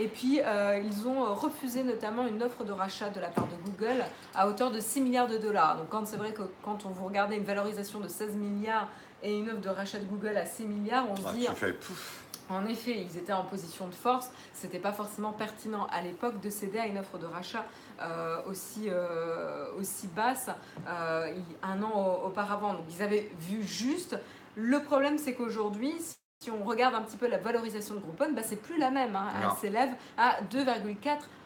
Et 0.00 0.06
puis, 0.08 0.40
euh, 0.44 0.80
ils 0.84 1.08
ont 1.08 1.34
refusé 1.34 1.82
notamment 1.82 2.26
une 2.26 2.42
offre 2.42 2.62
de 2.64 2.72
rachat 2.72 3.10
de 3.10 3.20
la 3.20 3.28
part 3.28 3.46
de 3.48 3.56
Google 3.70 4.04
à 4.34 4.48
hauteur 4.48 4.70
de 4.70 4.78
6 4.80 5.00
milliards 5.00 5.26
de 5.28 5.38
dollars. 5.38 5.76
Donc, 5.76 5.88
quand 5.88 6.06
c'est 6.06 6.16
vrai 6.16 6.32
que 6.32 6.42
quand 6.64 6.86
on 6.86 6.90
vous 6.90 7.04
regardait 7.06 7.36
une 7.36 7.44
valorisation 7.44 7.98
de 7.98 8.06
16 8.08 8.34
milliards 8.36 8.88
et 9.22 9.36
une 9.36 9.48
offre 9.50 9.60
de 9.60 9.68
rachat 9.68 9.98
de 9.98 10.04
Google 10.04 10.36
à 10.36 10.46
6 10.46 10.64
milliards, 10.66 11.06
on 11.10 11.16
se 11.16 11.22
dit, 11.34 11.46
pouf. 11.80 12.22
en 12.48 12.64
effet, 12.66 12.96
ils 13.10 13.16
étaient 13.18 13.32
en 13.32 13.42
position 13.44 13.88
de 13.88 13.94
force. 13.94 14.30
C'était 14.54 14.78
pas 14.78 14.92
forcément 14.92 15.32
pertinent 15.32 15.88
à 15.90 16.00
l'époque 16.00 16.40
de 16.40 16.48
céder 16.50 16.78
à 16.78 16.86
une 16.86 16.98
offre 16.98 17.18
de 17.18 17.26
rachat 17.26 17.64
euh, 18.00 18.40
aussi, 18.48 18.84
euh, 18.88 19.66
aussi 19.80 20.06
basse 20.06 20.48
euh, 20.88 21.34
un 21.64 21.82
an 21.82 21.90
au- 22.22 22.26
auparavant. 22.28 22.74
Donc 22.74 22.84
ils 22.96 23.02
avaient 23.02 23.28
vu 23.40 23.64
juste. 23.64 24.16
Le 24.54 24.80
problème, 24.80 25.18
c'est 25.18 25.34
qu'aujourd'hui, 25.34 25.92
si 26.40 26.52
on 26.52 26.62
regarde 26.62 26.94
un 26.94 27.02
petit 27.02 27.16
peu 27.16 27.26
la 27.26 27.38
valorisation 27.38 27.96
de 27.96 28.00
Groupon, 28.00 28.32
bah, 28.32 28.42
c'est 28.44 28.62
plus 28.62 28.78
la 28.78 28.90
même. 28.90 29.16
hein. 29.16 29.26
Elle 29.42 29.58
s'élève 29.58 29.90
à 30.16 30.36
2,4 30.52 30.96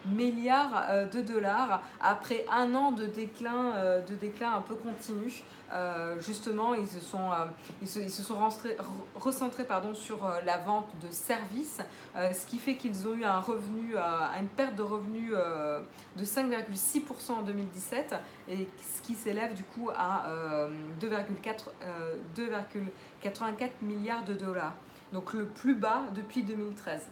milliards 0.06 0.84
euh, 0.90 1.06
de 1.06 1.22
dollars 1.22 1.82
après 2.00 2.44
un 2.52 2.74
an 2.74 2.92
de 2.92 3.06
déclin, 3.06 3.72
euh, 3.76 4.02
de 4.02 4.14
déclin 4.14 4.52
un 4.52 4.60
peu 4.60 4.74
continu. 4.74 5.42
Euh, 5.72 6.20
justement, 6.20 6.74
ils 6.74 6.86
se 6.86 7.00
sont, 7.00 7.30
euh, 7.32 7.46
ils 7.80 7.88
se, 7.88 7.98
ils 8.00 8.10
se 8.10 8.22
sont 8.22 8.34
rentrés- 8.36 8.76
recentrés 9.14 9.64
pardon, 9.64 9.94
sur 9.94 10.24
euh, 10.26 10.40
la 10.44 10.58
vente 10.58 10.88
de 11.02 11.10
services, 11.10 11.78
euh, 12.16 12.32
ce 12.32 12.46
qui 12.46 12.58
fait 12.58 12.76
qu'ils 12.76 13.06
ont 13.08 13.14
eu 13.14 13.24
un 13.24 13.40
revenu, 13.40 13.96
une 13.96 14.48
perte 14.48 14.74
de 14.74 14.82
revenus 14.82 15.32
de 15.32 16.24
5,6% 16.24 17.32
en 17.32 17.42
2017 17.42 18.14
et 18.48 18.68
ce 18.96 19.02
qui 19.02 19.14
s'élève 19.14 19.54
du 19.54 19.64
coup 19.64 19.90
à 19.96 20.26
euh, 20.28 20.68
2,4 21.00 21.68
euh, 21.84 22.16
2,84 22.36 23.70
milliards 23.82 24.24
de 24.24 24.34
dollars. 24.34 24.74
Donc 25.12 25.32
le 25.32 25.46
plus 25.46 25.74
bas 25.74 26.02
depuis 26.14 26.42
2013. 26.42 27.08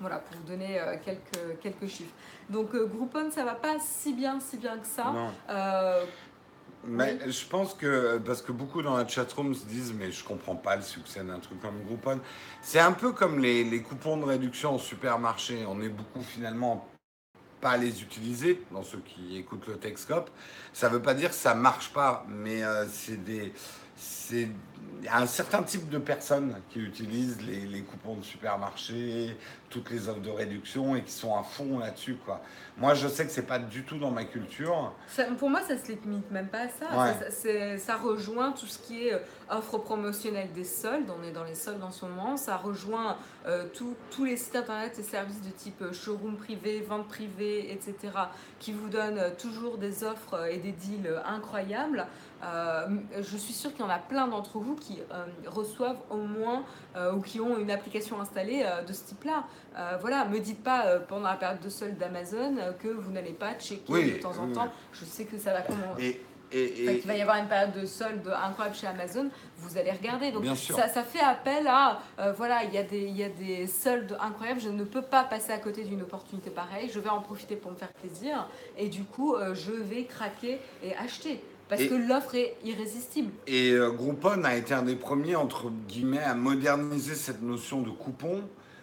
Voilà, 0.00 0.18
pour 0.18 0.36
vous 0.36 0.44
donner 0.46 0.80
quelques, 1.04 1.58
quelques 1.60 1.88
chiffres. 1.88 2.14
Donc 2.48 2.70
Groupon, 2.74 3.32
ça 3.32 3.44
va 3.44 3.54
pas 3.56 3.80
si 3.80 4.12
bien, 4.12 4.38
si 4.38 4.56
bien 4.56 4.78
que 4.78 4.86
ça. 4.86 5.04
Non. 5.06 5.30
Euh, 5.50 6.04
Mais 6.86 7.18
je 7.28 7.44
pense 7.46 7.74
que, 7.74 8.18
parce 8.18 8.40
que 8.40 8.52
beaucoup 8.52 8.82
dans 8.82 8.96
la 8.96 9.06
chatroom 9.06 9.54
se 9.54 9.66
disent, 9.66 9.92
mais 9.92 10.10
je 10.12 10.24
comprends 10.24 10.56
pas 10.56 10.76
le 10.76 10.82
succès 10.82 11.22
d'un 11.24 11.38
truc 11.38 11.60
comme 11.60 11.82
Groupon. 11.84 12.20
C'est 12.62 12.80
un 12.80 12.92
peu 12.92 13.12
comme 13.12 13.40
les, 13.40 13.64
les 13.64 13.82
coupons 13.82 14.16
de 14.16 14.24
réduction 14.24 14.76
au 14.76 14.78
supermarché. 14.78 15.64
On 15.68 15.80
est 15.82 15.88
beaucoup 15.88 16.22
finalement 16.22 16.88
pas 17.60 17.70
à 17.70 17.76
les 17.76 18.02
utiliser, 18.02 18.62
dans 18.70 18.84
ceux 18.84 19.00
qui 19.00 19.36
écoutent 19.36 19.66
le 19.66 19.76
Texcope. 19.76 20.30
Ça 20.72 20.88
veut 20.88 21.02
pas 21.02 21.14
dire 21.14 21.30
que 21.30 21.34
ça 21.34 21.54
marche 21.54 21.92
pas, 21.92 22.24
mais 22.28 22.62
euh, 22.62 22.86
c'est 22.88 23.22
des. 23.22 23.52
C'est 23.96 24.48
il 25.00 25.04
y 25.04 25.08
a 25.08 25.18
un 25.18 25.26
certain 25.26 25.62
type 25.62 25.88
de 25.88 25.98
personnes 25.98 26.56
qui 26.70 26.80
utilisent 26.80 27.40
les, 27.46 27.66
les 27.66 27.82
coupons 27.82 28.16
de 28.16 28.22
supermarché, 28.24 29.36
toutes 29.70 29.90
les 29.90 30.08
offres 30.08 30.20
de 30.20 30.30
réduction 30.30 30.96
et 30.96 31.02
qui 31.02 31.12
sont 31.12 31.36
à 31.36 31.42
fond 31.42 31.78
là-dessus. 31.78 32.16
quoi. 32.24 32.40
Moi, 32.78 32.94
je 32.94 33.06
sais 33.08 33.24
que 33.26 33.30
c'est 33.32 33.42
pas 33.46 33.58
du 33.58 33.82
tout 33.84 33.98
dans 33.98 34.10
ma 34.10 34.24
culture. 34.24 34.92
Ça- 35.08 35.24
pour 35.38 35.50
moi, 35.50 35.60
ça 35.62 35.76
se 35.76 35.92
limite 35.92 36.30
même 36.30 36.48
pas 36.48 36.62
à 36.62 36.68
ça. 36.68 37.10
Ouais. 37.12 37.78
Ça, 37.78 37.96
rejoint 37.96 38.52
tout 38.52 38.66
ce 38.66 38.78
qui 38.78 39.08
est 39.08 39.14
euh, 39.14 39.18
offre 39.50 39.78
promotionnelle 39.78 40.50
des 40.52 40.64
soldes. 40.64 41.10
On 41.18 41.22
est 41.22 41.32
dans 41.32 41.44
les 41.44 41.54
soldes 41.54 41.82
en 41.82 41.90
ce 41.90 42.04
moment. 42.06 42.36
Ça 42.36 42.56
rejoint 42.56 43.16
euh, 43.46 43.66
tout- 43.74 43.94
tous 44.10 44.24
les 44.24 44.36
sites 44.36 44.56
internet 44.56 44.98
et 44.98 45.02
services 45.02 45.42
de 45.42 45.50
type 45.50 45.82
euh, 45.82 45.92
showroom 45.92 46.36
privé, 46.36 46.80
vente 46.80 47.08
privée, 47.08 47.72
etc. 47.72 47.94
qui 48.58 48.72
vous 48.72 48.88
donnent 48.88 49.18
euh, 49.18 49.30
toujours 49.36 49.76
des 49.78 50.02
offres 50.04 50.46
et 50.50 50.58
des 50.58 50.72
deals 50.72 51.12
incroyables. 51.26 52.06
Euh, 52.44 52.86
je 53.20 53.36
suis 53.36 53.52
sûre 53.52 53.72
qu'il 53.72 53.80
y 53.80 53.84
en 53.84 53.90
a 53.90 53.98
plein 53.98 54.28
d'entre 54.28 54.58
vous 54.58 54.76
qui 54.76 55.00
euh, 55.12 55.24
reçoivent 55.46 55.98
au 56.10 56.18
moins 56.18 56.62
euh, 56.96 57.12
ou 57.14 57.20
qui 57.20 57.40
ont 57.40 57.58
une 57.58 57.70
application 57.70 58.20
installée 58.20 58.64
de 58.86 58.92
ce 58.92 59.04
type-là. 59.04 59.44
Voilà, 60.00 60.24
me 60.24 60.38
dites 60.40 60.62
pas 60.62 60.98
pendant 61.08 61.28
la 61.28 61.36
période 61.36 61.60
de 61.60 61.68
solde 61.68 61.96
d'Amazon 61.98 62.56
que 62.80 62.88
vous 62.88 63.10
n'allez 63.12 63.32
pas 63.32 63.54
checker 63.54 63.92
Oui, 63.92 64.12
de 64.12 64.18
temps 64.20 64.36
en 64.38 64.46
oui, 64.46 64.52
temps. 64.52 64.68
Je 64.92 65.04
sais 65.04 65.24
que 65.24 65.38
ça 65.38 65.52
va 65.52 65.62
commencer. 65.62 66.20
Et, 66.50 66.62
et, 66.94 66.98
qu'il 67.00 67.06
va 67.06 67.14
y 67.14 67.20
avoir 67.20 67.36
une 67.36 67.46
période 67.46 67.72
de 67.78 67.84
solde 67.84 68.26
incroyable 68.42 68.74
chez 68.74 68.86
Amazon, 68.86 69.28
vous 69.58 69.76
allez 69.76 69.90
regarder. 69.92 70.32
Donc 70.32 70.40
Bien 70.42 70.54
sûr. 70.54 70.74
Ça, 70.76 70.88
ça 70.88 71.02
fait 71.02 71.20
appel 71.20 71.66
à, 71.66 72.00
euh, 72.18 72.32
voilà, 72.32 72.64
il 72.64 72.72
y, 72.72 72.78
a 72.78 72.82
des- 72.82 73.02
il 73.02 73.14
y 73.16 73.22
a 73.22 73.28
des 73.28 73.66
soldes 73.66 74.16
incroyables, 74.18 74.58
je 74.60 74.70
ne 74.70 74.84
peux 74.84 75.02
pas 75.02 75.24
passer 75.24 75.52
à 75.52 75.58
côté 75.58 75.84
d'une 75.84 76.00
opportunité 76.00 76.48
pareille, 76.48 76.88
je 76.90 77.00
vais 77.00 77.10
en 77.10 77.20
profiter 77.20 77.54
pour 77.54 77.70
me 77.70 77.76
faire 77.76 77.92
plaisir, 77.92 78.48
et 78.78 78.88
du 78.88 79.04
coup, 79.04 79.34
euh, 79.34 79.54
je 79.54 79.72
vais 79.72 80.04
craquer 80.04 80.58
et 80.82 80.96
acheter. 80.96 81.44
Parce 81.68 81.82
Et- 81.82 81.88
que 81.88 81.94
l'offre 81.94 82.34
est 82.34 82.56
irrésistible. 82.64 83.30
Et 83.46 83.72
euh, 83.72 83.90
Groupon 83.90 84.42
a 84.44 84.56
été 84.56 84.72
un 84.74 84.82
des 84.82 84.96
premiers, 84.96 85.36
entre 85.36 85.70
guillemets, 85.88 86.22
à 86.22 86.34
moderniser 86.34 87.14
cette 87.14 87.42
notion 87.42 87.82
de 87.82 87.90
coupon. 87.90 88.42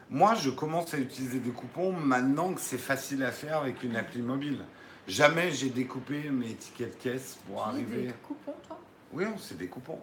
Moi, 0.10 0.36
je 0.36 0.52
commence 0.52 0.94
à 0.94 1.00
utiliser 1.00 1.40
des 1.40 1.50
coupons 1.50 1.92
maintenant 1.92 2.54
que 2.54 2.62
c'est 2.62 2.78
facile 2.78 3.24
à 3.24 3.32
faire 3.32 3.58
avec 3.60 3.82
une 3.84 3.96
appli 3.96 4.22
mobile. 4.22 4.60
Jamais 5.08 5.52
j'ai 5.52 5.70
découpé 5.70 6.30
mes 6.30 6.54
tickets 6.54 6.98
de 6.98 7.04
caisse 7.04 7.40
pour 7.48 7.64
Tu 7.64 7.70
arriver. 7.70 8.02
des 8.08 8.14
coupons, 8.24 8.54
toi? 8.68 8.80
Oui, 9.14 9.26
c'est 9.40 9.58
des 9.58 9.68
coupons. 9.68 10.00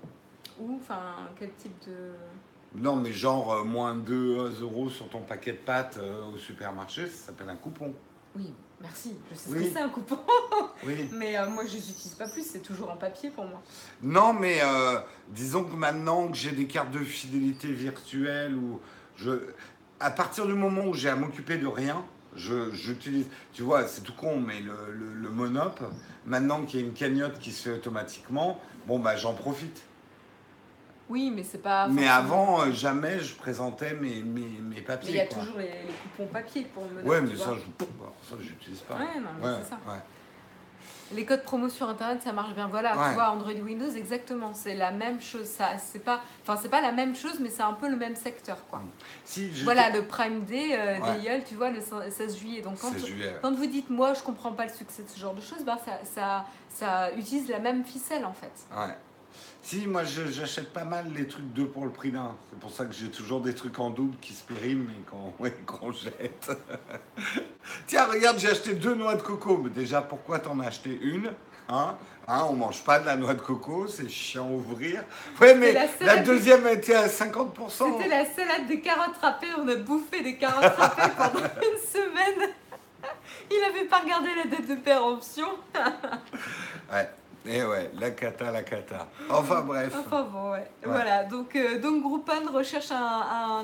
Ou, 0.61 0.77
enfin, 0.81 1.01
quel 1.39 1.53
type 1.55 1.75
de... 1.87 2.13
Non, 2.75 2.97
mais 2.97 3.13
genre 3.13 3.53
euh, 3.53 3.65
moins 3.65 3.95
2 3.95 4.61
euros 4.63 4.91
sur 4.91 5.09
ton 5.09 5.21
paquet 5.21 5.53
de 5.53 5.57
pâtes 5.59 5.99
euh, 6.01 6.25
au 6.35 6.39
supermarché, 6.39 7.07
ça 7.07 7.27
s'appelle 7.27 7.49
un 7.49 7.57
coupon. 7.57 7.93
Oui, 8.37 8.53
merci, 8.81 9.15
je 9.31 9.37
sais 9.37 9.51
ce 9.51 9.55
que 9.55 9.65
c'est 9.73 9.81
un 9.81 9.89
coupon. 9.89 10.19
Oui. 10.85 11.09
Mais 11.13 11.37
euh, 11.39 11.49
moi, 11.49 11.65
je 11.67 11.75
les 11.75 11.91
utilise 11.91 12.15
pas 12.15 12.29
plus, 12.29 12.43
c'est 12.45 12.59
toujours 12.61 12.91
en 12.91 12.97
papier 12.97 13.31
pour 13.31 13.45
moi. 13.45 13.63
Non, 14.03 14.33
mais 14.33 14.61
euh, 14.63 14.99
disons 15.29 15.63
que 15.65 15.75
maintenant 15.77 16.29
que 16.29 16.37
j'ai 16.37 16.51
des 16.51 16.67
cartes 16.67 16.91
de 16.91 16.99
fidélité 16.99 17.69
virtuelles 17.73 18.57
ou 18.57 18.81
je, 19.17 19.31
à 20.01 20.11
partir 20.11 20.47
du 20.47 20.55
moment 20.55 20.87
où 20.87 20.95
j'ai 20.95 21.09
à 21.09 21.15
m'occuper 21.15 21.57
de 21.59 21.67
rien, 21.69 22.05
je, 22.35 22.73
j'utilise. 22.73 23.27
Tu 23.53 23.63
vois, 23.63 23.87
c'est 23.87 24.01
tout 24.01 24.15
con, 24.15 24.41
mais 24.41 24.61
le, 24.61 24.73
le, 24.93 25.13
le 25.15 25.29
Monop, 25.29 25.79
maintenant 26.27 26.65
qu'il 26.65 26.81
y 26.81 26.83
a 26.83 26.87
une 26.87 26.95
cagnotte 26.95 27.39
qui 27.39 27.53
se 27.53 27.69
fait 27.69 27.75
automatiquement, 27.77 28.61
bon 28.87 28.99
bah 28.99 29.17
j'en 29.17 29.35
profite. 29.35 29.83
Oui, 31.13 31.31
mais 31.31 31.43
c'est 31.43 31.63
pas... 31.63 31.89
mais 31.89 32.07
forcément- 32.07 32.17
avant, 32.17 32.61
euh, 32.63 32.73
jamais 32.73 33.21
je 33.21 33.35
présentais 33.35 33.93
mes, 33.95 34.23
mes, 34.23 34.41
mes 34.41 34.77
Mais 34.77 34.81
papiers. 34.81 35.11
il 35.11 35.17
y 35.17 35.21
a 35.21 35.27
quoi. 35.27 35.41
toujours 35.43 35.59
les, 35.59 35.67
les 35.67 35.93
coupons 36.17 36.27
papier 36.33 36.63
pour 36.73 36.85
le 36.85 37.07
Ouais, 37.09 37.21
mais 37.21 37.37
ça, 37.37 37.51
je, 37.55 37.85
ça, 38.31 38.37
j'utilise 38.41 38.81
pas. 38.81 38.95
Ouais, 38.95 39.21
non, 39.21 39.29
mais 39.41 39.49
c'est 39.63 39.69
ça. 39.71 39.79
ouais. 39.87 39.99
Les 41.15 41.27
codes 41.27 41.43
promo 41.43 41.69
sur 41.69 41.87
internet, 41.91 42.23
ça 42.25 42.33
marche 42.33 42.55
bien. 42.55 42.69
Voilà, 42.69 42.97
Ouais. 42.97 43.09
tu 43.09 43.15
vois, 43.15 43.29
Android 43.33 43.53
Windows, 43.53 43.91
exactement. 43.91 44.55
C'est 44.55 44.75
la 44.75 44.91
même 44.91 45.21
chose. 45.21 45.45
Ça, 45.45 45.77
c'est 45.77 45.99
pas, 45.99 46.23
enfin, 46.41 46.59
c'est 46.63 46.71
pas 46.71 46.81
la 46.81 46.91
même 46.93 47.15
chose, 47.15 47.39
mais 47.39 47.51
c'est 47.51 47.61
un 47.63 47.75
peu 47.75 47.91
le 47.91 47.97
même 47.97 48.17
secteur, 48.17 48.57
quoi. 48.71 48.81
Si, 49.27 49.55
je- 49.55 49.65
Voilà, 49.65 49.91
le 49.91 50.07
Prime 50.07 50.45
Day 50.45 50.71
euh, 50.73 50.99
Ouais. 51.01 51.19
des 51.21 51.27
YOL, 51.29 51.45
tu 51.45 51.55
vois, 51.57 51.69
le 51.69 51.81
16 51.83 52.39
juillet. 52.39 52.63
Donc, 52.63 52.79
quand, 52.81 52.93
c'est 52.95 53.07
juillet. 53.07 53.37
quand 53.43 53.53
vous 53.55 53.67
dites, 53.67 53.91
moi, 53.91 54.15
je 54.15 54.23
comprends 54.23 54.53
pas 54.53 54.65
le 54.65 54.73
succès 54.73 55.03
de 55.03 55.09
ce 55.11 55.19
genre 55.21 55.35
de 55.35 55.43
choses, 55.43 55.63
bah, 55.67 55.77
ça, 55.85 56.01
ça, 56.05 56.47
ça 56.71 57.13
utilise 57.13 57.47
la 57.51 57.59
même 57.59 57.85
ficelle, 57.85 58.25
en 58.25 58.33
fait. 58.33 58.51
Ouais. 58.75 58.97
Si, 59.63 59.87
moi 59.87 60.03
j'achète 60.05 60.73
pas 60.73 60.85
mal 60.85 61.07
les 61.17 61.29
trucs 61.29 61.53
deux 61.53 61.67
pour 61.67 61.85
le 61.85 61.93
prix 61.93 62.11
d'un. 62.11 62.35
C'est 62.51 62.59
pour 62.59 62.71
ça 62.73 62.85
que 62.85 62.93
j'ai 62.93 63.09
toujours 63.09 63.41
des 63.41 63.55
trucs 63.55 63.79
en 63.79 63.91
double 63.91 64.17
qui 64.21 64.33
se 64.33 64.43
périment 64.43 64.91
et 64.91 65.09
qu'on 65.09 65.33
ouais, 65.43 65.55
jette. 65.93 66.51
Tiens, 67.87 68.07
regarde, 68.07 68.39
j'ai 68.41 68.51
acheté 68.51 68.75
deux 68.75 68.95
noix 68.95 69.15
de 69.15 69.23
coco. 69.23 69.59
Mais 69.59 69.71
déjà, 69.71 70.03
pourquoi 70.03 70.41
t'en 70.41 70.59
as 70.59 70.67
acheté 70.67 70.99
une 71.01 71.33
hein? 71.69 71.97
Hein, 72.27 72.47
On 72.51 72.55
mange 72.55 72.83
pas 72.83 72.99
de 72.99 73.07
la 73.07 73.17
noix 73.17 73.35
de 73.35 73.41
coco, 73.41 73.87
c'est 73.87 74.09
chiant 74.09 74.47
à 74.47 74.51
ouvrir. 74.51 75.05
Ouais, 75.41 75.55
mais 75.55 75.73
la 76.01 76.19
deuxième 76.19 76.67
était 76.67 76.95
à 76.95 77.07
50%. 77.07 77.53
C'était 77.69 78.09
la 78.09 78.25
salade 78.25 78.67
des 78.69 78.81
carottes 78.81 79.17
râpées. 79.21 79.47
On 79.59 79.69
a 79.69 79.77
bouffé 79.77 80.23
des 80.23 80.37
carottes 80.37 80.77
râpées 80.77 81.13
pendant 81.17 81.41
une 81.41 81.79
semaine. 81.89 82.51
Il 83.51 83.63
avait 83.65 83.87
pas 83.87 83.99
regardé 84.01 84.29
la 84.37 84.51
date 84.51 84.67
de 84.67 84.75
péremption. 84.75 85.49
Ouais. 86.93 87.09
Et 87.45 87.65
ouais, 87.65 87.91
la 87.99 88.11
cata, 88.13 88.51
la 88.53 88.63
cata. 88.63 89.09
Enfin 89.29 89.63
bref. 89.63 89.93
Enfin 89.99 90.23
bon, 90.23 90.53
ouais. 90.53 90.59
Ouais. 90.59 90.67
Voilà, 90.85 91.25
donc, 91.25 91.57
euh, 91.57 91.79
donc 91.81 92.03
Groupon 92.03 92.53
recherche 92.53 92.93
un, 92.93 92.97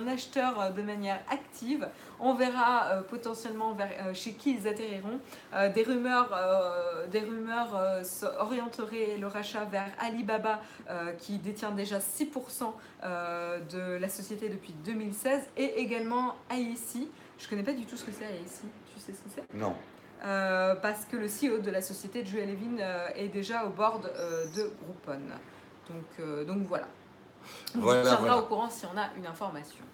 un 0.02 0.06
acheteur 0.08 0.60
euh, 0.60 0.70
de 0.70 0.82
manière 0.82 1.20
active. 1.30 1.88
On 2.20 2.34
verra 2.34 2.86
euh, 2.86 3.02
potentiellement 3.02 3.74
vers, 3.74 3.90
chez 4.14 4.32
qui 4.32 4.54
ils 4.56 4.66
atterriront. 4.66 5.20
Des 5.74 5.82
rumeurs, 5.84 6.36
des 7.12 7.20
rumeurs 7.20 8.02
orienteraient 8.40 9.16
le 9.18 9.26
rachat 9.28 9.64
vers 9.64 9.90
Alibaba, 10.00 10.60
qui 11.18 11.38
détient 11.38 11.70
déjà 11.70 11.98
6% 11.98 12.72
euh, 13.04 13.60
de 13.60 13.98
la 14.00 14.08
société 14.08 14.48
depuis 14.48 14.72
2016, 14.84 15.42
et 15.56 15.80
également 15.80 16.34
AIC. 16.50 17.08
Je 17.38 17.48
connais 17.48 17.62
pas 17.62 17.72
du 17.72 17.86
tout 17.86 17.96
ce 17.96 18.04
que 18.04 18.10
c'est 18.10 18.24
AIC. 18.24 18.62
Tu 18.92 19.00
sais 19.00 19.12
ce 19.12 19.18
que 19.18 19.30
c'est? 19.32 19.54
Non. 19.56 19.74
Euh, 20.24 20.74
parce 20.76 21.04
que 21.04 21.16
le 21.16 21.26
CEO 21.26 21.58
de 21.58 21.70
la 21.70 21.80
société, 21.80 22.24
Joe 22.24 22.40
Levin, 22.40 22.78
euh, 22.80 23.08
est 23.14 23.28
déjà 23.28 23.64
au 23.64 23.70
board 23.70 24.10
euh, 24.16 24.46
de 24.56 24.72
Groupon. 24.82 25.20
Donc, 25.88 26.46
donc 26.46 26.66
voilà. 26.66 26.88
On 27.74 27.80
Voilà, 27.80 28.02
vous 28.02 28.06
tiendra 28.08 28.20
voilà. 28.26 28.38
au 28.38 28.46
courant 28.46 28.68
si 28.68 28.84
on 28.86 28.98
a 28.98 29.08
une 29.16 29.26
information. 29.26 29.84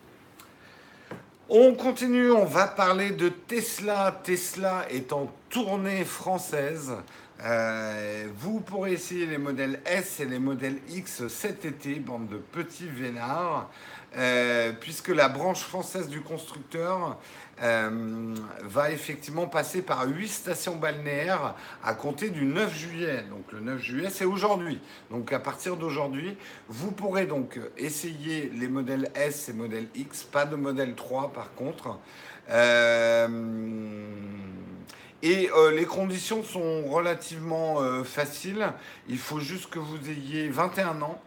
On 1.49 1.75
continue, 1.75 2.31
on 2.31 2.47
va 2.47 2.67
parler 2.67 3.11
de 3.11 3.29
Tesla. 3.29 4.19
Tesla 4.25 4.87
est 4.91 5.13
en 5.13 5.31
tournée 5.51 6.05
française. 6.05 6.95
Euh, 7.43 8.29
vous 8.37 8.61
pourrez 8.61 8.93
essayer 8.93 9.27
les 9.27 9.39
modèles 9.39 9.81
S 9.85 10.21
et 10.21 10.25
les 10.25 10.39
modèles 10.39 10.79
X 10.89 11.27
cet 11.29 11.65
été, 11.65 11.97
bande 11.97 12.29
de 12.29 12.39
petits 12.39 12.89
vénards, 12.89 13.69
euh, 14.17 14.73
puisque 14.81 15.09
la 15.09 15.29
branche 15.29 15.61
française 15.61 16.09
du 16.09 16.21
constructeur 16.23 17.19
euh, 17.63 18.35
va 18.63 18.91
effectivement 18.91 19.47
passer 19.47 19.83
par 19.83 20.09
huit 20.09 20.29
stations 20.29 20.77
balnéaires 20.77 21.55
à 21.85 21.95
compter 21.95 22.31
du 22.31 22.45
9 22.45 22.77
juillet. 22.77 23.25
Donc 23.31 23.53
le 23.53 23.61
9 23.61 23.81
juillet, 23.81 24.11
c'est 24.11 24.25
aujourd'hui. 24.25 24.81
Donc 25.11 25.33
à 25.33 25.39
partir 25.39 25.77
d'aujourd'hui, 25.77 26.37
vous 26.69 26.91
pourrez 26.91 27.27
donc 27.27 27.61
essayer 27.77 28.51
les 28.55 28.69
modèles 28.69 29.11
S 29.15 29.49
et 29.49 29.53
modèles 29.53 29.87
X, 29.95 30.25
pas 30.25 30.47
de 30.47 30.57
modèle 30.57 30.95
3 30.95 31.33
par 31.33 31.55
contre. 31.55 31.99
Euh, 32.51 33.29
et 35.23 35.49
euh, 35.57 35.71
les 35.71 35.87
conditions 35.87 36.43
sont 36.43 36.87
relativement 36.87 37.77
faciles. 38.05 38.73
Il 39.09 39.19
faut 39.19 39.41
juste 39.41 39.71
que 39.71 39.79
vous 39.79 40.11
ayez 40.11 40.49
21 40.49 41.03
ans. 41.03 41.23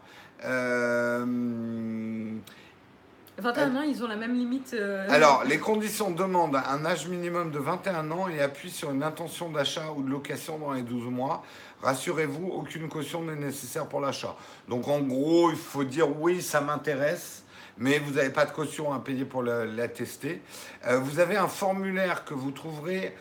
Euh, 3.38 3.42
21 3.42 3.76
ans, 3.76 3.82
ils 3.82 4.02
ont 4.02 4.08
la 4.08 4.16
même 4.16 4.34
limite. 4.34 4.74
euh, 4.74 5.06
Alors, 5.10 5.44
les 5.44 5.58
conditions 5.68 6.10
demandent 6.10 6.56
un 6.56 6.84
âge 6.84 7.06
minimum 7.06 7.50
de 7.50 7.58
21 7.58 8.10
ans 8.10 8.28
et 8.28 8.40
appuient 8.40 8.70
sur 8.70 8.90
une 8.90 9.02
intention 9.02 9.50
d'achat 9.50 9.92
ou 9.96 10.02
de 10.02 10.10
location 10.10 10.58
dans 10.58 10.72
les 10.72 10.82
12 10.82 11.04
mois. 11.10 11.44
Rassurez-vous, 11.82 12.48
aucune 12.48 12.88
caution 12.88 13.22
n'est 13.22 13.36
nécessaire 13.36 13.86
pour 13.86 14.00
l'achat. 14.00 14.34
Donc, 14.68 14.88
en 14.88 15.00
gros, 15.00 15.50
il 15.50 15.56
faut 15.56 15.84
dire 15.84 16.08
oui, 16.20 16.42
ça 16.42 16.60
m'intéresse, 16.60 17.44
mais 17.76 17.98
vous 18.00 18.14
n'avez 18.14 18.30
pas 18.30 18.44
de 18.44 18.50
caution 18.50 18.92
à 18.92 18.98
payer 18.98 19.24
pour 19.24 19.42
la, 19.44 19.64
la 19.64 19.86
tester. 19.88 20.42
Euh, 20.86 20.98
vous 20.98 21.20
avez 21.20 21.36
un 21.36 21.46
formulaire 21.48 22.24
que 22.24 22.34
vous 22.34 22.50
trouverez 22.50 23.14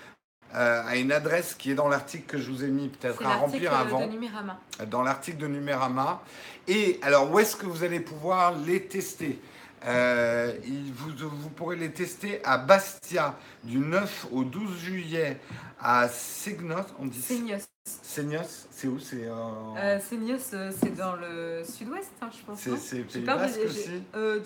euh, 0.56 0.82
à 0.88 0.96
une 0.96 1.12
adresse 1.12 1.54
qui 1.54 1.70
est 1.72 1.76
dans 1.76 1.90
l'article 1.90 2.26
que 2.26 2.38
je 2.40 2.50
vous 2.50 2.64
ai 2.64 2.70
mis 2.70 2.88
peut-être 2.88 3.24
à 3.24 3.36
remplir 3.36 3.74
avant 3.76 4.08
de 4.08 4.12
Numérama. 4.14 4.58
dans 4.90 5.04
l'article 5.04 5.38
de 5.38 5.48
Numérama. 5.48 6.24
Et 6.68 7.00
alors, 7.04 7.32
où 7.32 7.38
est-ce 7.38 7.56
que 7.56 7.66
vous 7.68 7.84
allez 7.84 8.00
pouvoir 8.00 8.56
les 8.66 8.82
tester? 8.88 9.40
Euh, 9.88 10.54
vous, 10.94 11.12
vous 11.30 11.50
pourrez 11.50 11.76
les 11.78 11.92
tester 11.92 12.44
à 12.44 12.58
Bastia 12.58 13.38
du 13.64 13.78
9 13.80 14.28
au 14.32 14.44
12 14.44 14.78
juillet 14.80 15.40
à 15.80 16.10
Segnos, 16.10 16.76
on 17.00 17.06
dit. 17.06 17.22
Segnos, 17.22 18.68
c'est 18.72 18.88
où? 18.88 19.00
C'est 19.00 19.26
euh, 19.28 19.36
Euh, 19.78 20.00
c'est 20.02 20.96
dans 20.96 21.16
le 21.16 21.64
sud-ouest, 21.64 22.12
hein, 22.22 22.30
je 22.38 22.46
pense. 22.46 22.60
c'est 22.78 23.04
Pays 23.04 23.22
Basque 23.22 23.60
aussi? 23.66 24.04
euh, 24.16 24.40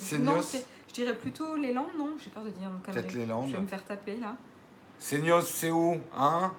je 0.87 0.93
dirais 0.93 1.15
plutôt 1.15 1.55
les 1.55 1.73
Landes, 1.73 1.87
non? 1.97 2.15
J'ai 2.23 2.29
peur 2.29 2.43
de 2.43 2.49
dire. 2.49 2.69
Peut-être 2.83 3.13
les 3.13 3.23
Je 3.23 3.29
Landes. 3.29 3.51
vais 3.51 3.59
me 3.61 3.67
faire 3.67 3.83
taper 3.83 4.17
là. 4.17 4.35
Segnos, 4.99 5.41
c'est 5.41 5.71
où 5.71 5.99
Hein? 6.15 6.53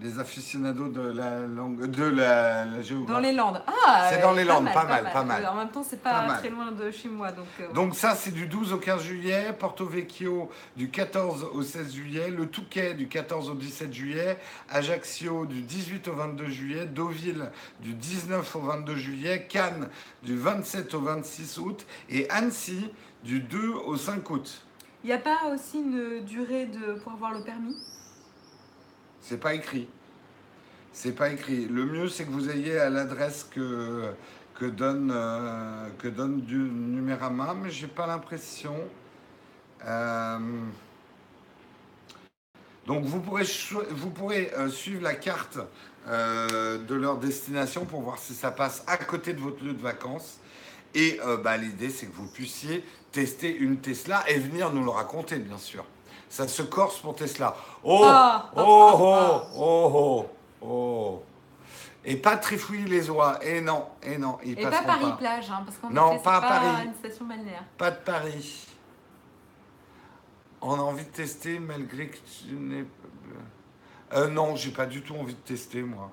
Les 0.00 0.20
aficionados 0.20 0.88
de 0.88 1.00
la 1.00 1.40
langue, 1.40 1.86
de 1.86 2.04
la, 2.04 2.64
la 2.64 2.82
géographie. 2.82 3.12
Dans 3.12 3.18
les 3.18 3.32
Landes. 3.32 3.60
Ah 3.66 4.08
C'est 4.10 4.20
dans 4.20 4.32
les 4.32 4.44
Landes, 4.44 4.72
pas 4.72 4.84
mal, 4.84 5.10
pas 5.12 5.24
mal. 5.24 5.44
En 5.46 5.56
même 5.56 5.70
temps, 5.70 5.82
c'est 5.82 6.00
Pas 6.00 6.22
pas, 6.22 6.34
très 6.34 6.50
loin 6.50 6.70
de 6.70 6.90
chez 6.92 7.08
moi. 7.08 7.32
Donc, 7.32 7.46
euh, 7.60 7.72
Donc 7.72 7.96
ça, 7.96 8.14
c'est 8.14 8.30
du 8.30 8.46
12 8.46 8.74
au 8.74 8.76
15 8.78 9.02
juillet, 9.02 9.52
Porto 9.58 9.86
Vecchio 9.86 10.50
du 10.76 10.88
14 10.88 11.48
au 11.52 11.62
16 11.62 11.92
juillet, 11.92 12.30
Le 12.30 12.46
Touquet 12.46 12.94
du 12.94 13.08
14 13.08 13.50
au 13.50 13.54
17 13.54 13.92
juillet, 13.92 14.38
Ajaccio 14.70 15.46
du 15.46 15.62
18 15.62 16.06
au 16.06 16.12
22 16.12 16.46
juillet, 16.46 16.86
Deauville 16.86 17.50
du 17.80 17.94
19 17.94 18.54
au 18.54 18.60
22 18.60 18.94
juillet, 18.94 19.46
Cannes 19.48 19.88
du 20.22 20.36
27 20.36 20.94
au 20.94 21.00
26 21.00 21.58
août 21.58 21.86
et 22.08 22.30
Annecy 22.30 22.88
du 23.24 23.40
2 23.40 23.72
au 23.86 23.96
5 23.96 24.30
août. 24.30 24.64
Il 25.02 25.08
n'y 25.08 25.12
a 25.12 25.18
pas 25.18 25.52
aussi 25.52 25.78
une 25.78 26.24
durée 26.24 26.66
de, 26.66 26.94
pour 27.00 27.12
avoir 27.12 27.32
le 27.32 27.42
permis? 27.42 27.76
C'est 29.28 29.36
pas 29.36 29.52
écrit. 29.52 29.86
C'est 30.94 31.12
pas 31.12 31.28
écrit. 31.28 31.66
Le 31.66 31.84
mieux, 31.84 32.08
c'est 32.08 32.24
que 32.24 32.30
vous 32.30 32.48
ayez 32.48 32.78
à 32.78 32.88
l'adresse 32.88 33.44
que, 33.44 34.14
donne, 34.62 35.12
euh, 35.14 35.86
que 35.98 36.08
donne 36.08 36.40
du 36.40 36.56
Numérama, 36.56 37.52
mais 37.52 37.68
j'ai 37.68 37.88
pas 37.88 38.06
l'impression. 38.06 38.74
Euh, 39.84 40.38
donc 42.86 43.04
vous 43.04 43.20
pourrez, 43.20 43.44
vous 43.90 44.08
pourrez 44.08 44.50
euh, 44.56 44.70
suivre 44.70 45.02
la 45.02 45.14
carte 45.14 45.58
de 46.06 46.94
leur 46.94 47.18
destination 47.18 47.84
pour 47.84 48.00
voir 48.00 48.16
si 48.16 48.32
ça 48.32 48.50
passe 48.50 48.82
à 48.86 48.96
côté 48.96 49.34
de 49.34 49.40
votre 49.40 49.62
lieu 49.62 49.74
de 49.74 49.82
vacances. 49.82 50.40
Et 50.94 51.20
bah, 51.44 51.58
l'idée, 51.58 51.90
c'est 51.90 52.06
que 52.06 52.16
vous 52.16 52.28
puissiez 52.28 52.82
tester 53.12 53.54
une 53.54 53.76
Tesla 53.76 54.24
et 54.26 54.38
venir 54.38 54.72
nous 54.72 54.82
le 54.82 54.88
raconter, 54.88 55.36
bien 55.36 55.58
sûr. 55.58 55.84
Ça 56.28 56.46
se 56.46 56.62
corse 56.62 56.98
pour 56.98 57.14
Tesla. 57.14 57.56
Oh, 57.82 58.02
Ah, 58.04 58.50
oh, 58.54 58.58
ah, 58.58 58.62
oh, 58.64 59.14
ah, 59.14 59.48
oh, 59.56 59.92
oh, 59.94 60.66
oh. 60.66 61.22
Et 62.04 62.16
pas 62.16 62.36
trifouiller 62.36 62.86
les 62.86 63.10
oies. 63.10 63.38
Et 63.44 63.60
non, 63.60 63.86
et 64.02 64.18
non, 64.18 64.38
ils 64.44 64.58
Et 64.58 64.62
pas 64.62 64.82
Paris-Plage, 64.82 65.50
hein, 65.50 65.62
parce 65.64 65.78
qu'en 65.78 65.90
Non, 65.90 66.18
pas 66.18 66.40
pas, 66.40 66.48
Paris. 66.48 66.84
une 66.86 66.94
station 66.94 67.24
balnéaire. 67.26 67.64
Pas 67.76 67.90
de 67.90 67.96
Paris. 67.98 68.66
On 70.60 70.74
a 70.74 70.82
envie 70.82 71.04
de 71.04 71.10
tester 71.10 71.58
malgré 71.58 72.08
que 72.08 72.16
tu 72.18 72.52
n'es. 72.54 72.84
Euh, 74.14 74.28
non, 74.28 74.56
j'ai 74.56 74.70
pas 74.70 74.86
du 74.86 75.02
tout 75.02 75.14
envie 75.14 75.34
de 75.34 75.40
tester, 75.40 75.82
moi. 75.82 76.10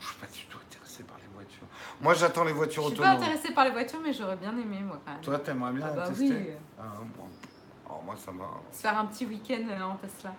Je 0.00 0.06
suis 0.06 0.16
pas 0.16 0.26
du 0.26 0.44
tout 0.46 0.58
intéressé 0.58 1.02
par 1.02 1.16
les 1.18 1.28
voitures. 1.34 1.66
Moi, 2.00 2.14
j'attends 2.14 2.44
les 2.44 2.50
Je 2.50 2.54
voitures 2.56 2.86
suis 2.86 2.94
pas 2.96 3.02
autonomes. 3.14 3.22
intéressée 3.22 3.52
par 3.54 3.64
les 3.64 3.70
voitures, 3.70 4.00
mais 4.02 4.12
j'aurais 4.12 4.36
bien 4.36 4.52
aimé, 4.52 4.80
moi, 4.82 5.00
quand 5.04 5.12
même. 5.12 5.20
Toi, 5.22 5.38
t'aimerais 5.38 5.72
bien 5.72 5.86
Ah 5.88 5.92
bah 5.96 6.08
tester 6.08 6.24
oui. 6.30 6.46
Ah, 6.78 6.82
bon. 7.16 7.24
Moi, 8.04 8.14
ça. 8.16 8.32
Se 8.72 8.80
faire 8.80 8.98
un 8.98 9.06
petit 9.06 9.26
week-end 9.26 9.62
euh, 9.70 9.82
en 9.82 9.96
Tesla. 9.96 10.32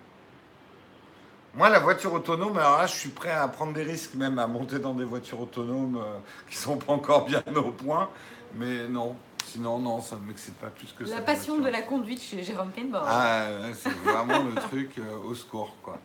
Moi, 1.55 1.69
la 1.69 1.79
voiture 1.79 2.11
autonome, 2.13 2.57
alors 2.57 2.79
là, 2.79 2.87
je 2.87 2.95
suis 2.95 3.09
prêt 3.09 3.31
à 3.31 3.47
prendre 3.47 3.73
des 3.73 3.83
risques, 3.83 4.15
même 4.15 4.39
à 4.39 4.47
monter 4.47 4.79
dans 4.79 4.93
des 4.93 5.03
voitures 5.03 5.39
autonomes 5.39 5.97
euh, 5.97 6.17
qui 6.49 6.55
sont 6.57 6.77
pas 6.77 6.93
encore 6.93 7.25
bien 7.25 7.43
au 7.55 7.71
point. 7.71 8.09
Mais 8.55 8.87
non, 8.87 9.15
sinon, 9.45 9.77
non, 9.79 10.01
ça 10.01 10.15
ne 10.15 10.21
m'excite 10.21 10.55
pas 10.55 10.67
plus 10.69 10.91
que 10.97 11.05
ça. 11.05 11.15
La 11.15 11.21
passion 11.21 11.59
de 11.59 11.69
la 11.69 11.83
conduite 11.83 12.21
chez 12.21 12.43
Jérôme 12.43 12.71
Kenborg. 12.71 13.05
Ah, 13.07 13.45
c'est 13.75 13.93
vraiment 13.99 14.39
le 14.43 14.55
truc 14.55 14.97
euh, 14.97 15.17
au 15.25 15.35
secours, 15.35 15.75
quoi. 15.83 15.99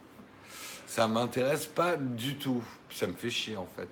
Ça 0.86 1.08
m'intéresse 1.08 1.66
pas 1.66 1.96
du 1.96 2.36
tout. 2.36 2.62
Ça 2.90 3.06
me 3.06 3.12
fait 3.14 3.30
chier, 3.30 3.56
en 3.56 3.66
fait. 3.76 3.88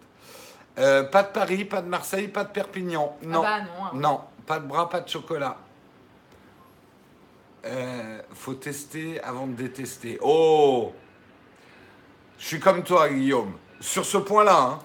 Euh, 0.78 1.04
pas 1.04 1.22
de 1.22 1.28
Paris, 1.28 1.64
pas 1.64 1.80
de 1.80 1.88
Marseille, 1.88 2.28
pas 2.28 2.44
de 2.44 2.50
Perpignan. 2.50 3.16
Non. 3.22 3.42
Ah 3.46 3.60
bah 3.60 3.64
non. 3.64 3.84
hein. 3.86 3.90
Non, 3.94 4.20
pas 4.46 4.58
de 4.60 4.66
bras, 4.66 4.90
pas 4.90 5.00
de 5.00 5.08
chocolat. 5.08 5.56
Euh, 7.66 8.20
faut 8.32 8.54
tester 8.54 9.20
avant 9.22 9.46
de 9.46 9.54
détester. 9.54 10.18
Oh 10.22 10.92
Je 12.38 12.44
suis 12.46 12.60
comme 12.60 12.82
toi, 12.84 13.08
Guillaume. 13.08 13.54
Sur 13.80 14.04
ce 14.04 14.18
point-là, 14.18 14.78